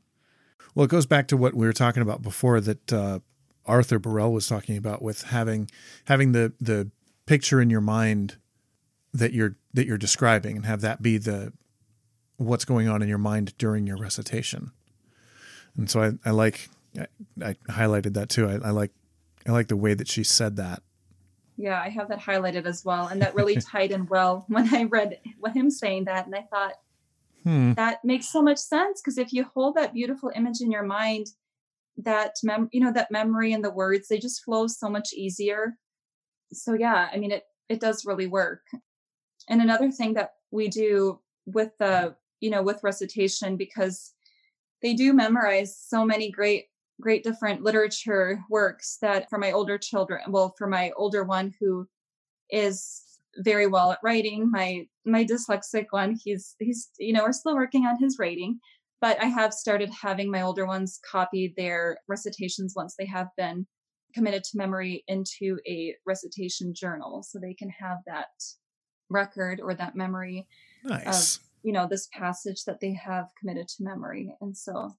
Well, 0.75 0.85
it 0.85 0.91
goes 0.91 1.07
back 1.07 1.29
to 1.29 1.37
what 1.37 1.55
we 1.55 1.67
were 1.67 1.73
talking 1.73 2.03
about 2.03 2.23
before 2.23 2.61
that 2.61 2.93
uh, 2.93 3.19
Arthur 3.67 3.99
Burrell 3.99 4.33
was 4.33 4.47
talking 4.47 4.77
about 4.77 5.03
with 5.03 5.23
having 5.23 5.71
having 6.07 6.33
the 6.33 6.53
the 6.61 6.91
picture 7.27 7.61
in 7.61 7.71
your 7.71 7.81
mind 7.81 8.37
that 9.13 9.33
you're 9.33 9.57
that 9.75 9.87
you're 9.87 9.99
describing 9.99 10.57
and 10.57 10.67
have 10.67 10.81
that 10.83 11.03
be 11.03 11.19
the 11.19 11.53
what's 12.37 12.65
going 12.65 12.89
on 12.89 13.03
in 13.03 13.09
your 13.09 13.19
mind 13.19 13.57
during 13.59 13.87
your 13.87 13.97
recitation. 13.97 14.71
And 15.77 15.91
so 15.91 16.03
I, 16.03 16.29
I 16.29 16.31
like 16.31 16.69
I, 16.99 17.07
I 17.43 17.55
highlighted 17.69 18.15
that 18.15 18.29
too. 18.29 18.49
I, 18.49 18.69
I 18.69 18.71
like 18.71 18.93
I 19.47 19.53
like 19.53 19.69
the 19.69 19.77
way 19.77 19.95
that 19.95 20.09
she 20.09 20.25
said 20.25 20.57
that. 20.57 20.83
Yeah, 21.57 21.81
I 21.81 21.89
have 21.89 22.09
that 22.09 22.21
highlighted 22.21 22.67
as 22.67 22.85
well, 22.85 23.07
and 23.07 23.23
that 23.23 23.35
really 23.35 23.57
tied 23.61 23.93
in 23.93 24.07
well 24.07 24.45
when 24.49 24.73
I 24.75 24.85
read 24.85 25.19
him 25.55 25.71
saying 25.71 26.05
that, 26.05 26.27
and 26.27 26.35
I 26.35 26.43
thought 26.43 26.75
hmm. 27.45 27.73
that 27.75 28.05
makes 28.05 28.29
so 28.29 28.43
much 28.43 28.59
sense 28.59 29.01
because 29.01 29.19
if 29.19 29.33
you 29.33 29.45
hold 29.55 29.77
that 29.77 29.95
beautiful 29.95 30.31
image 30.35 30.61
in 30.61 30.71
your 30.71 30.83
mind, 30.83 31.29
that 31.99 32.35
mem 32.43 32.69
you 32.73 32.81
know 32.81 32.93
that 32.93 33.11
memory 33.11 33.53
and 33.53 33.65
the 33.65 33.71
words 33.71 34.09
they 34.09 34.19
just 34.19 34.45
flow 34.45 34.67
so 34.67 34.89
much 34.89 35.13
easier. 35.15 35.77
So 36.53 36.75
yeah, 36.75 37.09
I 37.13 37.17
mean 37.19 37.33
it 37.33 37.45
it 37.69 37.81
does 37.81 38.05
really 38.05 38.27
work. 38.27 38.63
And 39.49 39.63
another 39.63 39.91
thing 39.91 40.15
that 40.15 40.33
we 40.51 40.69
do 40.69 41.21
with 41.47 41.71
the 41.79 42.17
you 42.41 42.51
know 42.51 42.63
with 42.63 42.83
recitation 42.83 43.57
because 43.57 44.13
they 44.83 44.95
do 44.95 45.13
memorize 45.13 45.77
so 45.77 46.05
many 46.05 46.31
great 46.31 46.67
great 47.01 47.23
different 47.23 47.63
literature 47.63 48.41
works 48.49 48.99
that 49.03 49.29
for 49.29 49.39
my 49.39 49.53
older 49.53 49.79
children 49.79 50.21
well 50.29 50.55
for 50.57 50.67
my 50.67 50.91
older 50.97 51.25
one 51.25 51.53
who 51.61 51.87
is 52.51 53.03
very 53.39 53.67
well 53.67 53.93
at 53.93 53.99
writing 54.03 54.51
my 54.51 54.87
my 55.05 55.25
dyslexic 55.25 55.87
one 55.91 56.17
he's 56.25 56.55
he's 56.59 56.89
you 56.99 57.13
know 57.13 57.23
we're 57.23 57.33
still 57.33 57.55
working 57.55 57.85
on 57.85 57.99
his 58.01 58.17
writing 58.19 58.59
but 59.01 59.21
i 59.23 59.27
have 59.27 59.53
started 59.53 59.91
having 59.91 60.31
my 60.31 60.43
older 60.43 60.67
ones 60.67 60.99
copy 61.11 61.53
their 61.57 61.99
recitations 62.09 62.73
once 62.75 62.95
they 62.99 63.07
have 63.07 63.29
been 63.37 63.67
committed 64.15 64.43
to 64.43 64.57
memory 64.57 65.05
into 65.09 65.59
a 65.69 65.95
recitation 66.07 66.73
journal 66.75 67.23
so 67.23 67.39
they 67.39 67.53
can 67.53 67.69
have 67.69 67.99
that 68.07 68.29
record 69.11 69.61
or 69.63 69.75
that 69.75 69.95
memory 69.95 70.47
nice. 70.85 71.37
of 71.37 71.43
you 71.63 71.73
know 71.73 71.87
this 71.87 72.09
passage 72.13 72.65
that 72.65 72.81
they 72.81 72.95
have 72.95 73.27
committed 73.39 73.69
to 73.69 73.85
memory 73.85 74.35
and 74.41 74.57
so 74.57 74.91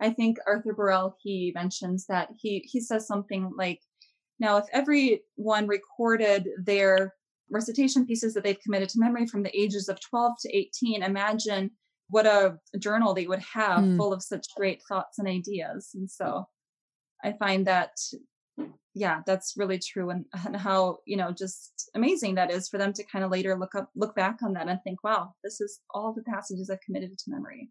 i 0.00 0.10
think 0.10 0.38
arthur 0.46 0.72
burrell 0.72 1.16
he 1.22 1.52
mentions 1.54 2.06
that 2.06 2.28
he 2.36 2.60
he 2.70 2.80
says 2.80 3.06
something 3.06 3.50
like 3.56 3.80
now 4.38 4.56
if 4.56 4.66
everyone 4.72 5.66
recorded 5.66 6.48
their 6.62 7.14
recitation 7.50 8.06
pieces 8.06 8.34
that 8.34 8.44
they've 8.44 8.60
committed 8.60 8.88
to 8.88 9.00
memory 9.00 9.26
from 9.26 9.42
the 9.42 9.58
ages 9.58 9.88
of 9.88 10.00
12 10.00 10.32
to 10.40 10.56
18 10.56 11.02
imagine 11.02 11.70
what 12.10 12.26
a 12.26 12.58
journal 12.78 13.12
they 13.12 13.26
would 13.26 13.40
have 13.40 13.80
mm. 13.80 13.96
full 13.96 14.12
of 14.12 14.22
such 14.22 14.46
great 14.56 14.80
thoughts 14.88 15.18
and 15.18 15.28
ideas 15.28 15.90
and 15.94 16.10
so 16.10 16.46
i 17.24 17.32
find 17.32 17.66
that 17.66 17.90
yeah, 18.98 19.20
that's 19.26 19.54
really 19.56 19.78
true. 19.78 20.10
And, 20.10 20.24
and 20.44 20.56
how, 20.56 20.98
you 21.06 21.16
know, 21.16 21.30
just 21.30 21.90
amazing 21.94 22.34
that 22.34 22.50
is 22.50 22.68
for 22.68 22.78
them 22.78 22.92
to 22.94 23.04
kind 23.04 23.24
of 23.24 23.30
later 23.30 23.56
look 23.56 23.74
up, 23.74 23.90
look 23.94 24.14
back 24.14 24.42
on 24.42 24.52
that 24.54 24.68
and 24.68 24.80
think, 24.82 25.04
wow, 25.04 25.34
this 25.44 25.60
is 25.60 25.80
all 25.94 26.12
the 26.12 26.22
passages 26.22 26.68
I've 26.68 26.80
committed 26.80 27.16
to 27.16 27.30
memory. 27.30 27.70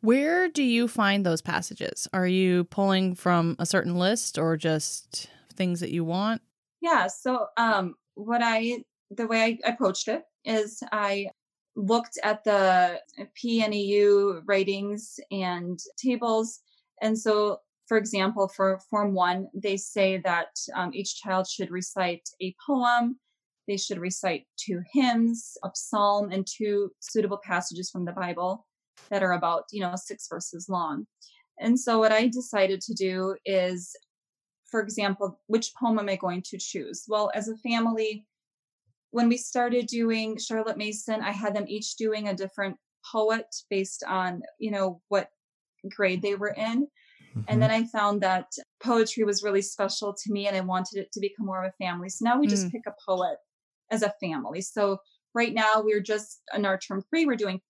Where 0.00 0.48
do 0.48 0.62
you 0.62 0.88
find 0.88 1.24
those 1.24 1.42
passages? 1.42 2.08
Are 2.12 2.26
you 2.26 2.64
pulling 2.64 3.14
from 3.14 3.56
a 3.58 3.66
certain 3.66 3.96
list 3.96 4.38
or 4.38 4.56
just 4.56 5.28
things 5.54 5.80
that 5.80 5.90
you 5.90 6.04
want? 6.04 6.42
Yeah. 6.80 7.08
So, 7.08 7.46
um, 7.56 7.94
what 8.14 8.40
I, 8.42 8.84
the 9.10 9.26
way 9.26 9.58
I 9.64 9.70
approached 9.70 10.08
it 10.08 10.22
is 10.44 10.82
I 10.92 11.28
looked 11.74 12.18
at 12.22 12.44
the 12.44 13.00
PNEU 13.42 14.42
ratings 14.46 15.20
and 15.30 15.78
tables. 15.98 16.60
And 17.02 17.18
so 17.18 17.60
for 17.86 17.96
example, 17.96 18.48
for 18.48 18.80
Form 18.90 19.14
1, 19.14 19.48
they 19.54 19.76
say 19.76 20.18
that 20.24 20.48
um, 20.74 20.90
each 20.92 21.16
child 21.22 21.46
should 21.48 21.70
recite 21.70 22.28
a 22.42 22.54
poem, 22.66 23.18
they 23.68 23.76
should 23.76 23.98
recite 23.98 24.46
two 24.56 24.80
hymns, 24.92 25.56
a 25.64 25.70
psalm, 25.74 26.30
and 26.32 26.46
two 26.46 26.90
suitable 27.00 27.40
passages 27.44 27.90
from 27.90 28.04
the 28.04 28.12
Bible 28.12 28.66
that 29.10 29.22
are 29.22 29.32
about, 29.32 29.64
you 29.72 29.80
know, 29.80 29.94
six 29.96 30.26
verses 30.28 30.68
long. 30.68 31.06
And 31.58 31.78
so 31.78 31.98
what 31.98 32.12
I 32.12 32.28
decided 32.28 32.80
to 32.82 32.94
do 32.94 33.36
is, 33.44 33.94
for 34.70 34.80
example, 34.80 35.40
which 35.46 35.72
poem 35.80 35.98
am 35.98 36.08
I 36.08 36.16
going 36.16 36.42
to 36.50 36.58
choose? 36.58 37.04
Well, 37.08 37.30
as 37.34 37.48
a 37.48 37.56
family, 37.56 38.26
when 39.10 39.28
we 39.28 39.36
started 39.36 39.86
doing 39.86 40.38
Charlotte 40.38 40.76
Mason, 40.76 41.20
I 41.22 41.30
had 41.30 41.54
them 41.54 41.64
each 41.68 41.96
doing 41.96 42.28
a 42.28 42.34
different 42.34 42.76
poet 43.10 43.46
based 43.70 44.04
on, 44.06 44.42
you 44.58 44.70
know, 44.70 45.00
what 45.08 45.28
grade 45.88 46.22
they 46.22 46.34
were 46.34 46.54
in. 46.56 46.82
Mm-hmm. 47.36 47.40
And 47.48 47.62
then 47.62 47.70
I 47.70 47.84
found 47.84 48.20
that 48.22 48.46
poetry 48.82 49.24
was 49.24 49.42
really 49.42 49.62
special 49.62 50.12
to 50.12 50.32
me 50.32 50.48
and 50.48 50.56
I 50.56 50.60
wanted 50.60 50.98
it 50.98 51.12
to 51.12 51.20
become 51.20 51.46
more 51.46 51.64
of 51.64 51.70
a 51.70 51.84
family. 51.84 52.08
So 52.08 52.24
now 52.24 52.38
we 52.38 52.46
just 52.46 52.66
mm. 52.66 52.72
pick 52.72 52.82
a 52.86 52.94
poet 53.06 53.36
as 53.90 54.02
a 54.02 54.12
family. 54.20 54.60
So 54.60 54.98
right 55.34 55.52
now 55.54 55.82
we're 55.82 56.00
just 56.00 56.40
in 56.54 56.64
our 56.64 56.78
term 56.78 57.02
three, 57.08 57.26
we're 57.26 57.36
doing 57.36 57.60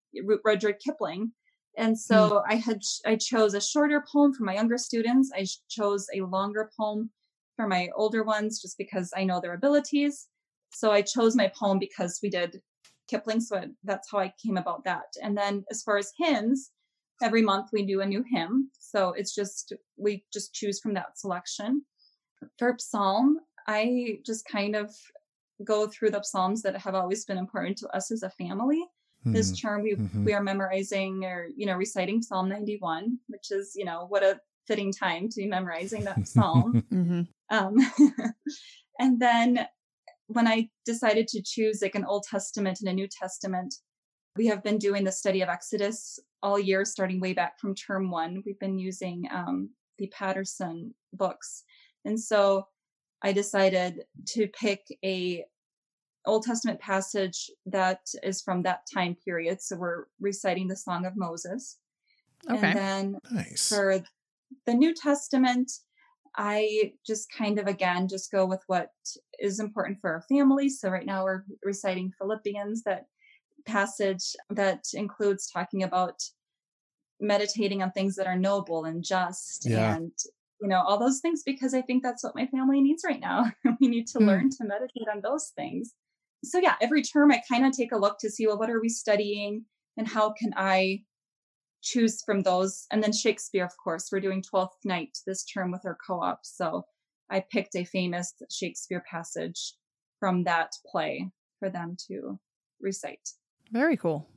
Rudyard 0.44 0.78
Kipling. 0.78 1.32
And 1.78 1.98
so 1.98 2.30
mm. 2.30 2.42
I 2.48 2.54
had 2.54 2.80
I 3.04 3.16
chose 3.16 3.54
a 3.54 3.60
shorter 3.60 4.02
poem 4.10 4.32
for 4.32 4.44
my 4.44 4.54
younger 4.54 4.78
students. 4.78 5.30
I 5.34 5.46
chose 5.68 6.06
a 6.14 6.22
longer 6.22 6.70
poem 6.78 7.10
for 7.56 7.66
my 7.66 7.88
older 7.94 8.22
ones 8.22 8.60
just 8.60 8.78
because 8.78 9.12
I 9.16 9.24
know 9.24 9.40
their 9.40 9.54
abilities. 9.54 10.28
So 10.72 10.90
I 10.92 11.02
chose 11.02 11.36
my 11.36 11.50
poem 11.58 11.78
because 11.78 12.20
we 12.22 12.30
did 12.30 12.60
Kipling. 13.08 13.40
So 13.40 13.62
that's 13.84 14.10
how 14.10 14.18
I 14.18 14.32
came 14.42 14.56
about 14.56 14.84
that. 14.84 15.04
And 15.22 15.36
then 15.36 15.64
as 15.70 15.82
far 15.82 15.96
as 15.96 16.12
hymns, 16.18 16.70
every 17.22 17.42
month 17.42 17.68
we 17.72 17.84
do 17.84 18.00
a 18.00 18.06
new 18.06 18.24
hymn. 18.30 18.70
So 18.78 19.12
it's 19.12 19.34
just, 19.34 19.72
we 19.96 20.24
just 20.32 20.52
choose 20.54 20.80
from 20.80 20.94
that 20.94 21.18
selection. 21.18 21.82
For 22.58 22.76
Psalm, 22.78 23.38
I 23.66 24.18
just 24.24 24.46
kind 24.46 24.76
of 24.76 24.94
go 25.64 25.86
through 25.86 26.10
the 26.10 26.22
Psalms 26.22 26.62
that 26.62 26.76
have 26.76 26.94
always 26.94 27.24
been 27.24 27.38
important 27.38 27.78
to 27.78 27.88
us 27.96 28.10
as 28.10 28.22
a 28.22 28.30
family. 28.30 28.84
Mm-hmm. 29.26 29.34
This 29.34 29.58
term 29.58 29.82
we, 29.82 29.94
mm-hmm. 29.94 30.24
we 30.24 30.32
are 30.34 30.42
memorizing 30.42 31.24
or, 31.24 31.48
you 31.56 31.66
know, 31.66 31.74
reciting 31.74 32.22
Psalm 32.22 32.48
91, 32.48 33.18
which 33.26 33.50
is, 33.50 33.72
you 33.74 33.84
know, 33.84 34.06
what 34.08 34.22
a 34.22 34.38
fitting 34.68 34.92
time 34.92 35.28
to 35.28 35.36
be 35.36 35.46
memorizing 35.46 36.04
that 36.04 36.28
Psalm. 36.28 36.84
mm-hmm. 36.92 37.22
um, 37.50 37.76
and 39.00 39.20
then 39.20 39.66
when 40.28 40.46
I 40.46 40.68
decided 40.84 41.26
to 41.28 41.42
choose 41.42 41.80
like 41.82 41.96
an 41.96 42.04
Old 42.04 42.24
Testament 42.30 42.78
and 42.80 42.88
a 42.88 42.92
New 42.92 43.08
Testament, 43.08 43.74
we 44.36 44.46
have 44.46 44.62
been 44.62 44.78
doing 44.78 45.02
the 45.02 45.12
study 45.12 45.40
of 45.40 45.48
Exodus 45.48 46.20
all 46.40 46.58
year, 46.58 46.84
starting 46.84 47.20
way 47.20 47.32
back 47.32 47.58
from 47.58 47.74
term 47.74 48.10
one. 48.10 48.42
We've 48.46 48.58
been 48.60 48.78
using 48.78 49.26
um, 49.32 49.70
the 49.98 50.06
Patterson 50.08 50.94
books. 51.12 51.64
And 52.04 52.20
so 52.20 52.66
I 53.22 53.32
decided 53.32 54.04
to 54.28 54.46
pick 54.48 54.82
a 55.04 55.44
Old 56.26 56.44
Testament 56.44 56.80
passage 56.80 57.50
that 57.66 58.00
is 58.22 58.42
from 58.42 58.62
that 58.62 58.82
time 58.92 59.16
period. 59.24 59.62
So 59.62 59.76
we're 59.76 60.04
reciting 60.20 60.68
the 60.68 60.76
Song 60.76 61.06
of 61.06 61.16
Moses. 61.16 61.78
Okay. 62.50 62.66
And 62.66 62.78
then 62.78 63.18
nice. 63.30 63.68
for 63.68 64.02
the 64.66 64.74
New 64.74 64.94
Testament, 64.94 65.70
I 66.36 66.92
just 67.06 67.32
kind 67.32 67.58
of 67.58 67.66
again 67.66 68.08
just 68.08 68.30
go 68.30 68.44
with 68.44 68.62
what 68.66 68.90
is 69.38 69.60
important 69.60 69.98
for 70.00 70.10
our 70.10 70.22
family. 70.22 70.68
So 70.68 70.90
right 70.90 71.06
now 71.06 71.24
we're 71.24 71.44
reciting 71.64 72.12
Philippians 72.18 72.82
that 72.82 73.06
passage 73.64 74.36
that 74.50 74.84
includes 74.94 75.50
talking 75.50 75.82
about 75.82 76.22
meditating 77.20 77.82
on 77.82 77.90
things 77.92 78.16
that 78.16 78.26
are 78.26 78.36
noble 78.36 78.84
and 78.84 79.02
just 79.02 79.68
yeah. 79.68 79.96
and 79.96 80.12
you 80.60 80.68
know 80.68 80.82
all 80.82 80.98
those 80.98 81.20
things 81.20 81.42
because 81.44 81.72
i 81.74 81.80
think 81.80 82.02
that's 82.02 82.22
what 82.22 82.36
my 82.36 82.46
family 82.46 82.80
needs 82.80 83.02
right 83.06 83.20
now 83.20 83.50
we 83.80 83.88
need 83.88 84.06
to 84.06 84.18
mm. 84.18 84.26
learn 84.26 84.50
to 84.50 84.64
meditate 84.64 85.08
on 85.12 85.20
those 85.22 85.52
things 85.56 85.94
so 86.46 86.58
yeah 86.58 86.74
every 86.80 87.02
term 87.02 87.30
i 87.32 87.40
kind 87.50 87.66
of 87.66 87.72
take 87.72 87.92
a 87.92 87.98
look 87.98 88.18
to 88.18 88.30
see 88.30 88.46
well 88.46 88.58
what 88.58 88.70
are 88.70 88.80
we 88.80 88.88
studying 88.88 89.64
and 89.96 90.08
how 90.08 90.32
can 90.32 90.52
i 90.56 91.00
choose 91.82 92.22
from 92.24 92.42
those 92.42 92.86
and 92.90 93.02
then 93.02 93.12
shakespeare 93.12 93.64
of 93.64 93.76
course 93.82 94.08
we're 94.10 94.20
doing 94.20 94.42
12th 94.42 94.68
night 94.84 95.18
this 95.26 95.44
term 95.44 95.70
with 95.70 95.82
our 95.84 95.96
co-op 96.06 96.40
so 96.42 96.84
i 97.30 97.42
picked 97.50 97.76
a 97.76 97.84
famous 97.84 98.32
shakespeare 98.50 99.02
passage 99.10 99.74
from 100.18 100.44
that 100.44 100.72
play 100.90 101.30
for 101.58 101.68
them 101.70 101.96
to 102.08 102.38
recite 102.80 103.28
very 103.70 103.96
cool. 103.96 104.28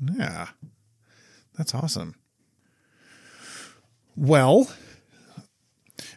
Yeah. 0.00 0.48
That's 1.56 1.74
awesome. 1.74 2.14
Well, 4.16 4.70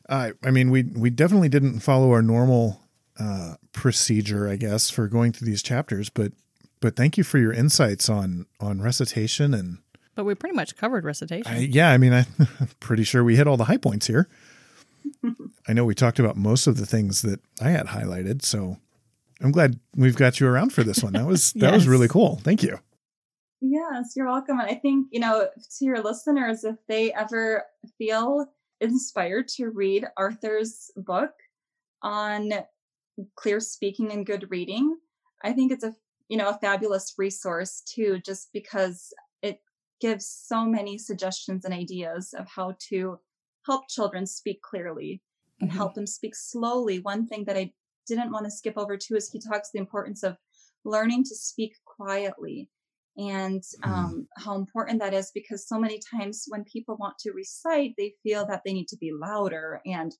I 0.10 0.34
I 0.44 0.52
mean 0.52 0.70
we 0.70 0.84
we 0.84 1.10
definitely 1.10 1.50
didn't 1.50 1.80
follow 1.80 2.12
our 2.12 2.22
normal 2.22 2.81
uh, 3.22 3.56
procedure, 3.72 4.50
I 4.50 4.56
guess, 4.56 4.90
for 4.90 5.08
going 5.08 5.32
through 5.32 5.46
these 5.46 5.62
chapters, 5.62 6.10
but 6.10 6.32
but 6.80 6.96
thank 6.96 7.18
you 7.18 7.24
for 7.24 7.38
your 7.38 7.54
insights 7.54 8.10
on 8.10 8.48
on 8.60 8.82
recitation 8.82 9.54
and 9.54 9.78
but 10.16 10.26
we 10.26 10.36
pretty 10.36 10.56
much 10.56 10.76
covered 10.76 11.06
recitation. 11.06 11.52
I, 11.52 11.60
yeah, 11.60 11.92
I 11.92 11.98
mean, 11.98 12.14
I, 12.14 12.26
I'm 12.40 12.70
pretty 12.80 13.04
sure 13.04 13.24
we 13.24 13.36
hit 13.36 13.48
all 13.48 13.58
the 13.58 13.66
high 13.66 13.78
points 13.78 14.08
here. 14.08 14.28
I 15.68 15.74
know 15.74 15.86
we 15.86 15.96
talked 15.96 16.20
about 16.20 16.36
most 16.36 16.68
of 16.68 16.78
the 16.78 16.86
things 16.86 17.22
that 17.22 17.40
I 17.62 17.70
had 17.70 17.88
highlighted, 17.88 18.44
so 18.44 18.78
I'm 19.40 19.52
glad 19.52 19.80
we've 19.96 20.16
got 20.16 20.40
you 20.40 20.48
around 20.48 20.74
for 20.74 20.84
this 20.84 21.04
one. 21.04 21.14
That 21.14 21.28
was 21.28 21.54
that 21.54 21.68
yes. 21.68 21.74
was 21.74 21.88
really 21.88 22.08
cool. 22.08 22.38
Thank 22.44 22.64
you. 22.64 22.80
Yes, 23.62 24.14
you're 24.16 24.26
welcome. 24.26 24.60
And 24.60 24.70
I 24.70 24.76
think, 24.76 25.08
you 25.12 25.20
know, 25.20 25.48
to 25.78 25.86
your 25.86 26.02
listeners, 26.02 26.64
if 26.64 26.78
they 26.88 27.14
ever 27.14 27.64
feel 28.00 28.48
inspired 28.80 29.48
to 29.50 29.70
read 29.70 30.08
Arthur's 30.18 30.90
book 30.98 31.34
on 32.02 32.54
clear 33.36 33.60
speaking 33.60 34.12
and 34.12 34.26
good 34.26 34.48
reading. 34.50 34.98
I 35.44 35.54
think 35.54 35.72
it's 35.72 35.84
a 35.84 35.94
you 36.30 36.38
know 36.38 36.50
a 36.50 36.58
fabulous 36.60 37.14
resource 37.18 37.82
too, 37.82 38.20
just 38.26 38.50
because 38.54 39.14
it 39.42 39.60
gives 40.00 40.28
so 40.28 40.66
many 40.66 40.98
suggestions 40.98 41.66
and 41.66 41.74
ideas 41.74 42.34
of 42.38 42.48
how 42.48 42.76
to 42.90 43.20
help 43.66 43.88
children 43.90 44.26
speak 44.26 44.62
clearly 44.62 45.22
and 45.60 45.70
mm-hmm. 45.70 45.78
help 45.78 45.94
them 45.94 46.08
speak 46.08 46.36
slowly. 46.36 47.00
One 47.00 47.28
thing 47.28 47.46
that 47.46 47.58
I 47.58 47.72
didn't 48.08 48.32
want 48.32 48.46
to 48.46 48.52
skip 48.52 48.74
over 48.78 48.98
too 48.98 49.16
is 49.16 49.30
he 49.30 49.40
talks 49.40 49.70
the 49.72 49.80
importance 49.80 50.24
of 50.24 50.38
learning 50.84 51.24
to 51.26 51.36
speak 51.36 51.74
quietly 51.86 52.70
and 53.18 53.62
mm-hmm. 53.62 53.92
um, 53.92 54.28
how 54.38 54.56
important 54.56 55.00
that 55.00 55.14
is 55.14 55.32
because 55.34 55.68
so 55.68 55.78
many 55.78 56.00
times 56.12 56.46
when 56.48 56.64
people 56.64 56.98
want 56.98 57.18
to 57.20 57.32
recite, 57.32 57.94
they 57.98 58.14
feel 58.24 58.46
that 58.48 58.62
they 58.66 58.74
need 58.74 58.88
to 58.88 58.98
be 58.98 59.12
louder 59.12 59.82
and 59.86 60.14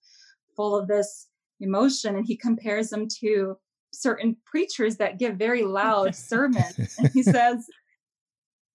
full 0.56 0.76
of 0.76 0.88
this 0.88 1.28
emotion. 1.62 2.16
And 2.16 2.26
he 2.26 2.36
compares 2.36 2.90
them 2.90 3.08
to 3.22 3.58
certain 3.94 4.38
preachers 4.46 4.98
that 4.98 5.20
give 5.20 5.36
very 5.36 5.64
loud 5.64 6.16
sermons. 6.16 6.96
And 6.98 7.10
he 7.14 7.24
says, 7.24 7.68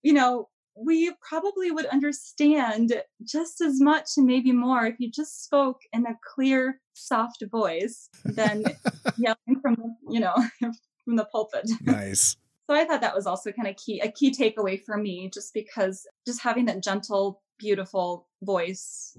you 0.02 0.12
know, 0.12 0.48
we 0.76 1.10
probably 1.26 1.70
would 1.70 1.86
understand 1.86 3.02
just 3.24 3.60
as 3.62 3.80
much 3.80 4.10
and 4.18 4.26
maybe 4.26 4.52
more 4.52 4.84
if 4.84 4.96
you 4.98 5.10
just 5.10 5.44
spoke 5.44 5.80
in 5.92 6.04
a 6.06 6.14
clear, 6.34 6.80
soft 6.92 7.42
voice 7.50 8.10
than 8.24 8.64
yelling 9.16 9.60
from, 9.62 9.76
you 10.10 10.20
know, 10.20 10.34
from 11.04 11.16
the 11.16 11.24
pulpit. 11.24 11.70
Nice. 11.82 12.36
So 12.68 12.74
I 12.74 12.84
thought 12.84 13.00
that 13.00 13.14
was 13.14 13.26
also 13.26 13.52
kind 13.52 13.68
of 13.68 13.76
key, 13.76 14.00
a 14.00 14.10
key 14.10 14.32
takeaway 14.32 14.82
for 14.82 14.96
me, 14.96 15.30
just 15.32 15.54
because 15.54 16.06
just 16.26 16.42
having 16.42 16.66
that 16.66 16.82
gentle, 16.82 17.42
beautiful 17.58 18.28
voice 18.42 19.16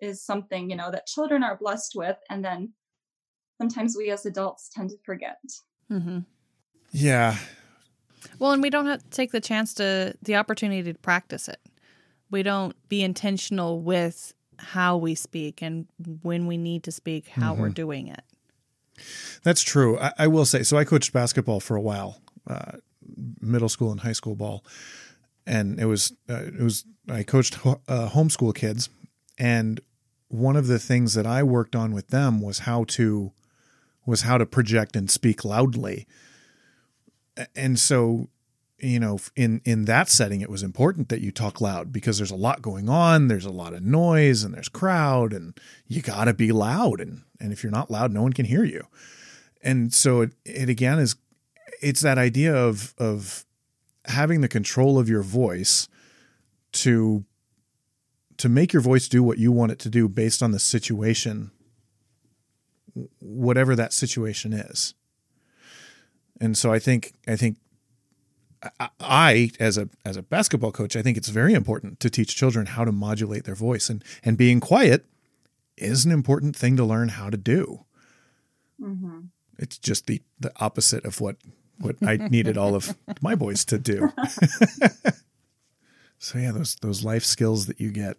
is 0.00 0.24
something, 0.24 0.70
you 0.70 0.76
know, 0.76 0.90
that 0.90 1.06
children 1.06 1.42
are 1.42 1.58
blessed 1.58 1.92
with. 1.96 2.16
And 2.30 2.44
then 2.44 2.72
sometimes 3.58 3.96
we 3.96 4.10
as 4.10 4.26
adults 4.26 4.68
tend 4.68 4.90
to 4.90 4.96
forget. 5.04 5.38
Mm-hmm. 5.90 6.20
Yeah. 6.92 7.36
Well, 8.38 8.52
and 8.52 8.62
we 8.62 8.70
don't 8.70 8.86
have 8.86 9.02
to 9.02 9.10
take 9.10 9.32
the 9.32 9.40
chance 9.40 9.74
to, 9.74 10.14
the 10.22 10.36
opportunity 10.36 10.92
to 10.92 10.98
practice 10.98 11.48
it. 11.48 11.60
We 12.30 12.42
don't 12.42 12.74
be 12.88 13.02
intentional 13.02 13.80
with 13.80 14.34
how 14.58 14.96
we 14.96 15.14
speak 15.14 15.62
and 15.62 15.86
when 16.22 16.46
we 16.46 16.56
need 16.56 16.84
to 16.84 16.92
speak, 16.92 17.28
how 17.28 17.52
mm-hmm. 17.52 17.62
we're 17.62 17.68
doing 17.70 18.08
it. 18.08 18.22
That's 19.42 19.62
true. 19.62 19.98
I, 19.98 20.12
I, 20.18 20.26
will 20.28 20.44
say 20.44 20.62
so. 20.62 20.76
I 20.76 20.84
coached 20.84 21.12
basketball 21.12 21.60
for 21.60 21.76
a 21.76 21.80
while, 21.80 22.20
uh, 22.46 22.78
middle 23.40 23.68
school 23.68 23.90
and 23.90 24.00
high 24.00 24.12
school 24.12 24.36
ball, 24.36 24.64
and 25.46 25.80
it 25.80 25.86
was 25.86 26.12
uh, 26.30 26.44
it 26.44 26.60
was 26.60 26.84
I 27.08 27.24
coached 27.24 27.58
uh, 27.66 28.08
homeschool 28.10 28.54
kids, 28.54 28.88
and 29.36 29.80
one 30.28 30.56
of 30.56 30.68
the 30.68 30.78
things 30.78 31.14
that 31.14 31.26
I 31.26 31.42
worked 31.42 31.74
on 31.74 31.92
with 31.92 32.08
them 32.08 32.40
was 32.40 32.60
how 32.60 32.84
to 32.84 33.32
was 34.06 34.22
how 34.22 34.38
to 34.38 34.46
project 34.46 34.96
and 34.96 35.10
speak 35.10 35.44
loudly, 35.44 36.06
and 37.54 37.78
so 37.78 38.28
you 38.78 39.00
know 39.00 39.18
in 39.36 39.60
in 39.64 39.84
that 39.86 40.08
setting 40.08 40.40
it 40.40 40.50
was 40.50 40.62
important 40.62 41.08
that 41.08 41.20
you 41.20 41.30
talk 41.30 41.60
loud 41.60 41.92
because 41.92 42.18
there's 42.18 42.30
a 42.30 42.36
lot 42.36 42.60
going 42.60 42.88
on 42.88 43.28
there's 43.28 43.44
a 43.44 43.50
lot 43.50 43.72
of 43.72 43.82
noise 43.82 44.42
and 44.42 44.52
there's 44.52 44.68
crowd 44.68 45.32
and 45.32 45.58
you 45.86 46.02
got 46.02 46.24
to 46.24 46.34
be 46.34 46.52
loud 46.52 47.00
and 47.00 47.22
and 47.40 47.52
if 47.52 47.62
you're 47.62 47.72
not 47.72 47.90
loud 47.90 48.12
no 48.12 48.22
one 48.22 48.32
can 48.32 48.46
hear 48.46 48.64
you. 48.64 48.86
And 49.62 49.94
so 49.94 50.20
it, 50.20 50.32
it 50.44 50.68
again 50.68 50.98
is 50.98 51.16
it's 51.80 52.00
that 52.00 52.18
idea 52.18 52.54
of 52.54 52.94
of 52.98 53.44
having 54.06 54.40
the 54.40 54.48
control 54.48 54.98
of 54.98 55.08
your 55.08 55.22
voice 55.22 55.88
to 56.72 57.24
to 58.36 58.48
make 58.48 58.72
your 58.72 58.82
voice 58.82 59.08
do 59.08 59.22
what 59.22 59.38
you 59.38 59.52
want 59.52 59.72
it 59.72 59.78
to 59.78 59.88
do 59.88 60.08
based 60.08 60.42
on 60.42 60.50
the 60.50 60.58
situation 60.58 61.50
whatever 63.20 63.74
that 63.74 63.92
situation 63.92 64.52
is 64.52 64.94
and 66.40 66.56
so 66.56 66.72
i 66.72 66.78
think 66.78 67.12
i 67.26 67.36
think 67.36 67.56
I, 69.00 69.50
as 69.60 69.78
a 69.78 69.88
as 70.04 70.16
a 70.16 70.22
basketball 70.22 70.72
coach, 70.72 70.96
I 70.96 71.02
think 71.02 71.16
it's 71.16 71.28
very 71.28 71.54
important 71.54 72.00
to 72.00 72.10
teach 72.10 72.36
children 72.36 72.66
how 72.66 72.84
to 72.84 72.92
modulate 72.92 73.44
their 73.44 73.54
voice, 73.54 73.90
and 73.90 74.02
and 74.22 74.36
being 74.36 74.60
quiet 74.60 75.04
is 75.76 76.04
an 76.04 76.12
important 76.12 76.56
thing 76.56 76.76
to 76.76 76.84
learn 76.84 77.10
how 77.10 77.30
to 77.30 77.36
do. 77.36 77.84
Mm-hmm. 78.80 79.20
It's 79.58 79.78
just 79.78 80.06
the 80.06 80.22
the 80.40 80.52
opposite 80.56 81.04
of 81.04 81.20
what 81.20 81.36
what 81.78 81.96
I 82.02 82.16
needed 82.16 82.56
all 82.56 82.74
of 82.74 82.96
my 83.20 83.34
boys 83.34 83.64
to 83.66 83.78
do. 83.78 84.12
so 86.18 86.38
yeah, 86.38 86.52
those 86.52 86.76
those 86.76 87.04
life 87.04 87.24
skills 87.24 87.66
that 87.66 87.80
you 87.80 87.90
get 87.90 88.16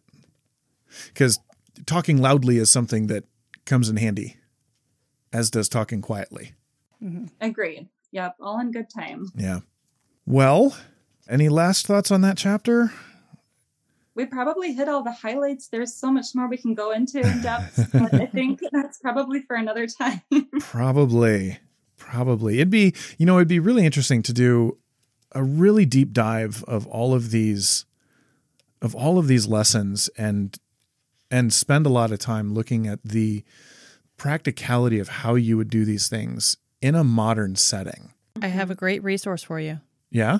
because 1.07 1.39
talking 1.85 2.21
loudly 2.21 2.57
is 2.57 2.71
something 2.71 3.07
that 3.07 3.25
comes 3.65 3.89
in 3.89 3.97
handy, 3.97 4.37
as 5.35 5.51
does 5.51 5.67
talking 5.67 6.01
quietly. 6.01 6.53
Mm-hmm. 7.03 7.25
Agreed. 7.41 7.89
Yep, 8.11 8.37
all 8.39 8.59
in 8.61 8.71
good 8.71 8.89
time. 8.89 9.27
Yeah. 9.35 9.59
Well, 10.25 10.77
any 11.29 11.49
last 11.49 11.85
thoughts 11.85 12.09
on 12.09 12.21
that 12.21 12.37
chapter? 12.37 12.93
We 14.15 14.25
probably 14.25 14.71
hit 14.71 14.87
all 14.87 15.03
the 15.03 15.11
highlights. 15.11 15.67
There's 15.67 15.93
so 15.93 16.09
much 16.09 16.27
more 16.33 16.47
we 16.47 16.55
can 16.55 16.73
go 16.73 16.91
into 16.91 17.19
in 17.19 17.41
depth, 17.41 17.89
but 17.93 18.13
I 18.13 18.27
think 18.27 18.61
that's 18.71 18.97
probably 18.99 19.41
for 19.41 19.57
another 19.57 19.87
time. 19.87 20.21
probably. 20.61 21.59
Probably. 21.97 22.55
It'd 22.55 22.69
be, 22.69 22.93
you 23.17 23.25
know, 23.25 23.37
it'd 23.37 23.49
be 23.49 23.59
really 23.59 23.85
interesting 23.85 24.21
to 24.23 24.33
do 24.33 24.77
a 25.33 25.43
really 25.43 25.85
deep 25.85 26.13
dive 26.13 26.63
of 26.63 26.87
all 26.87 27.13
of 27.13 27.31
these 27.31 27.85
of 28.81 28.95
all 28.95 29.17
of 29.17 29.27
these 29.27 29.47
lessons 29.47 30.09
and 30.17 30.57
and 31.29 31.51
spend 31.51 31.85
a 31.85 31.89
lot 31.89 32.11
of 32.11 32.19
time 32.19 32.53
looking 32.53 32.87
at 32.87 33.03
the 33.03 33.43
practicality 34.17 34.99
of 34.99 35.07
how 35.07 35.35
you 35.35 35.57
would 35.57 35.69
do 35.69 35.85
these 35.85 36.07
things 36.07 36.57
in 36.81 36.95
a 36.95 37.03
modern 37.03 37.55
setting. 37.55 38.13
I 38.41 38.47
have 38.47 38.69
a 38.69 38.75
great 38.75 39.03
resource 39.03 39.43
for 39.43 39.59
you. 39.59 39.79
Yeah. 40.11 40.39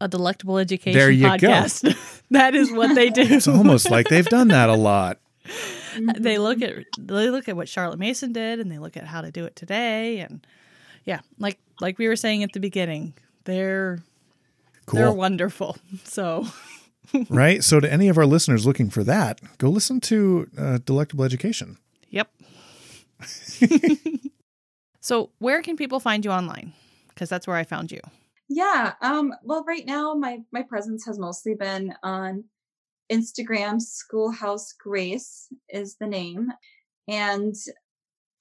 A 0.00 0.08
delectable 0.08 0.58
education 0.58 0.98
there 0.98 1.10
you 1.10 1.26
podcast. 1.26 1.84
Go. 1.84 1.98
that 2.30 2.54
is 2.54 2.72
what 2.72 2.94
they 2.94 3.10
do. 3.10 3.22
It's 3.22 3.46
almost 3.46 3.90
like 3.90 4.08
they've 4.08 4.26
done 4.26 4.48
that 4.48 4.68
a 4.68 4.74
lot. 4.74 5.18
they 6.18 6.38
look 6.38 6.62
at 6.62 6.74
they 6.98 7.30
look 7.30 7.48
at 7.48 7.56
what 7.56 7.68
Charlotte 7.68 7.98
Mason 7.98 8.32
did 8.32 8.58
and 8.60 8.70
they 8.70 8.78
look 8.78 8.96
at 8.96 9.04
how 9.04 9.20
to 9.20 9.30
do 9.30 9.44
it 9.44 9.54
today 9.54 10.20
and 10.20 10.44
yeah, 11.04 11.20
like 11.38 11.58
like 11.80 11.98
we 11.98 12.08
were 12.08 12.16
saying 12.16 12.42
at 12.42 12.52
the 12.52 12.60
beginning, 12.60 13.14
they're 13.44 14.00
cool. 14.86 14.98
they're 14.98 15.12
wonderful. 15.12 15.76
So 16.04 16.46
right. 17.28 17.62
So 17.62 17.80
to 17.80 17.92
any 17.92 18.08
of 18.08 18.16
our 18.16 18.26
listeners 18.26 18.66
looking 18.66 18.88
for 18.88 19.04
that, 19.04 19.40
go 19.58 19.68
listen 19.68 20.00
to 20.02 20.48
uh, 20.56 20.78
Delectable 20.84 21.24
Education. 21.24 21.78
Yep. 22.10 22.30
so 25.00 25.30
where 25.38 25.62
can 25.62 25.76
people 25.76 26.00
find 26.00 26.24
you 26.24 26.30
online? 26.30 26.72
Because 27.08 27.28
that's 27.28 27.46
where 27.46 27.56
I 27.56 27.64
found 27.64 27.92
you. 27.92 28.00
Yeah. 28.48 28.94
Um, 29.00 29.34
well, 29.42 29.64
right 29.66 29.86
now 29.86 30.14
my 30.14 30.40
my 30.52 30.62
presence 30.62 31.06
has 31.06 31.18
mostly 31.18 31.54
been 31.54 31.94
on 32.02 32.44
Instagram. 33.10 33.80
Schoolhouse 33.80 34.74
Grace 34.74 35.48
is 35.68 35.96
the 35.98 36.06
name, 36.06 36.52
and 37.08 37.54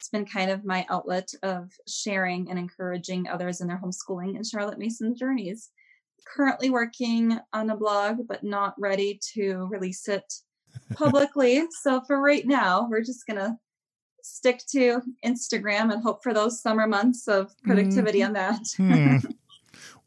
it's 0.01 0.09
been 0.11 0.25
kind 0.25 0.51
of 0.51 0.65
my 0.65 0.85
outlet 0.89 1.29
of 1.43 1.71
sharing 1.87 2.49
and 2.49 2.57
encouraging 2.57 3.27
others 3.27 3.61
in 3.61 3.67
their 3.67 3.79
homeschooling 3.79 4.35
and 4.35 4.45
Charlotte 4.45 4.79
Mason 4.79 5.15
journeys. 5.15 5.69
Currently 6.27 6.69
working 6.69 7.39
on 7.53 7.69
a 7.69 7.77
blog, 7.77 8.27
but 8.27 8.43
not 8.43 8.75
ready 8.77 9.19
to 9.33 9.67
release 9.69 10.07
it 10.07 10.25
publicly. 10.93 11.63
so 11.83 12.01
for 12.01 12.19
right 12.19 12.45
now, 12.45 12.87
we're 12.89 13.03
just 13.03 13.25
gonna 13.27 13.57
stick 14.23 14.61
to 14.71 15.01
Instagram 15.25 15.91
and 15.91 16.01
hope 16.03 16.23
for 16.23 16.33
those 16.33 16.61
summer 16.61 16.87
months 16.87 17.27
of 17.27 17.53
productivity 17.63 18.19
mm. 18.19 18.27
on 18.27 18.33
that. 18.33 18.67
hmm. 18.77 19.17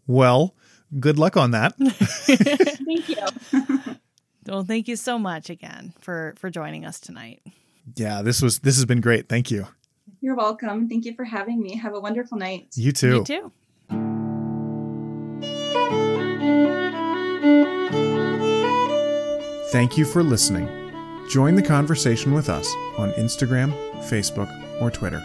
Well, 0.07 0.55
good 1.01 1.19
luck 1.19 1.37
on 1.37 1.53
that. 1.53 1.75
thank 1.79 3.09
you. 3.09 3.97
well, 4.47 4.65
thank 4.65 4.89
you 4.89 4.97
so 4.97 5.19
much 5.19 5.51
again 5.51 5.95
for 6.01 6.35
for 6.39 6.51
joining 6.51 6.85
us 6.85 7.01
tonight. 7.01 7.43
Yeah, 7.97 8.23
this 8.23 8.43
was 8.43 8.61
this 8.61 8.77
has 8.77 8.85
been 8.85 9.01
great. 9.01 9.29
Thank 9.29 9.51
you. 9.51 9.67
You're 10.21 10.37
welcome. 10.37 10.89
Thank 10.89 11.05
you 11.05 11.15
for 11.15 11.25
having 11.25 11.61
me. 11.61 11.77
Have 11.77 11.95
a 11.95 12.01
wonderful 12.01 12.39
night. 12.39 12.69
You 12.75 12.93
too. 12.93 13.17
You 13.17 13.25
too. 13.25 13.53
Thank 19.71 19.99
you 19.99 20.05
for 20.05 20.23
listening. 20.23 20.84
Join 21.29 21.55
the 21.55 21.63
conversation 21.63 22.33
with 22.33 22.49
us 22.49 22.73
on 22.97 23.13
Instagram, 23.13 23.73
Facebook, 24.09 24.51
or 24.81 24.91
Twitter. 24.91 25.23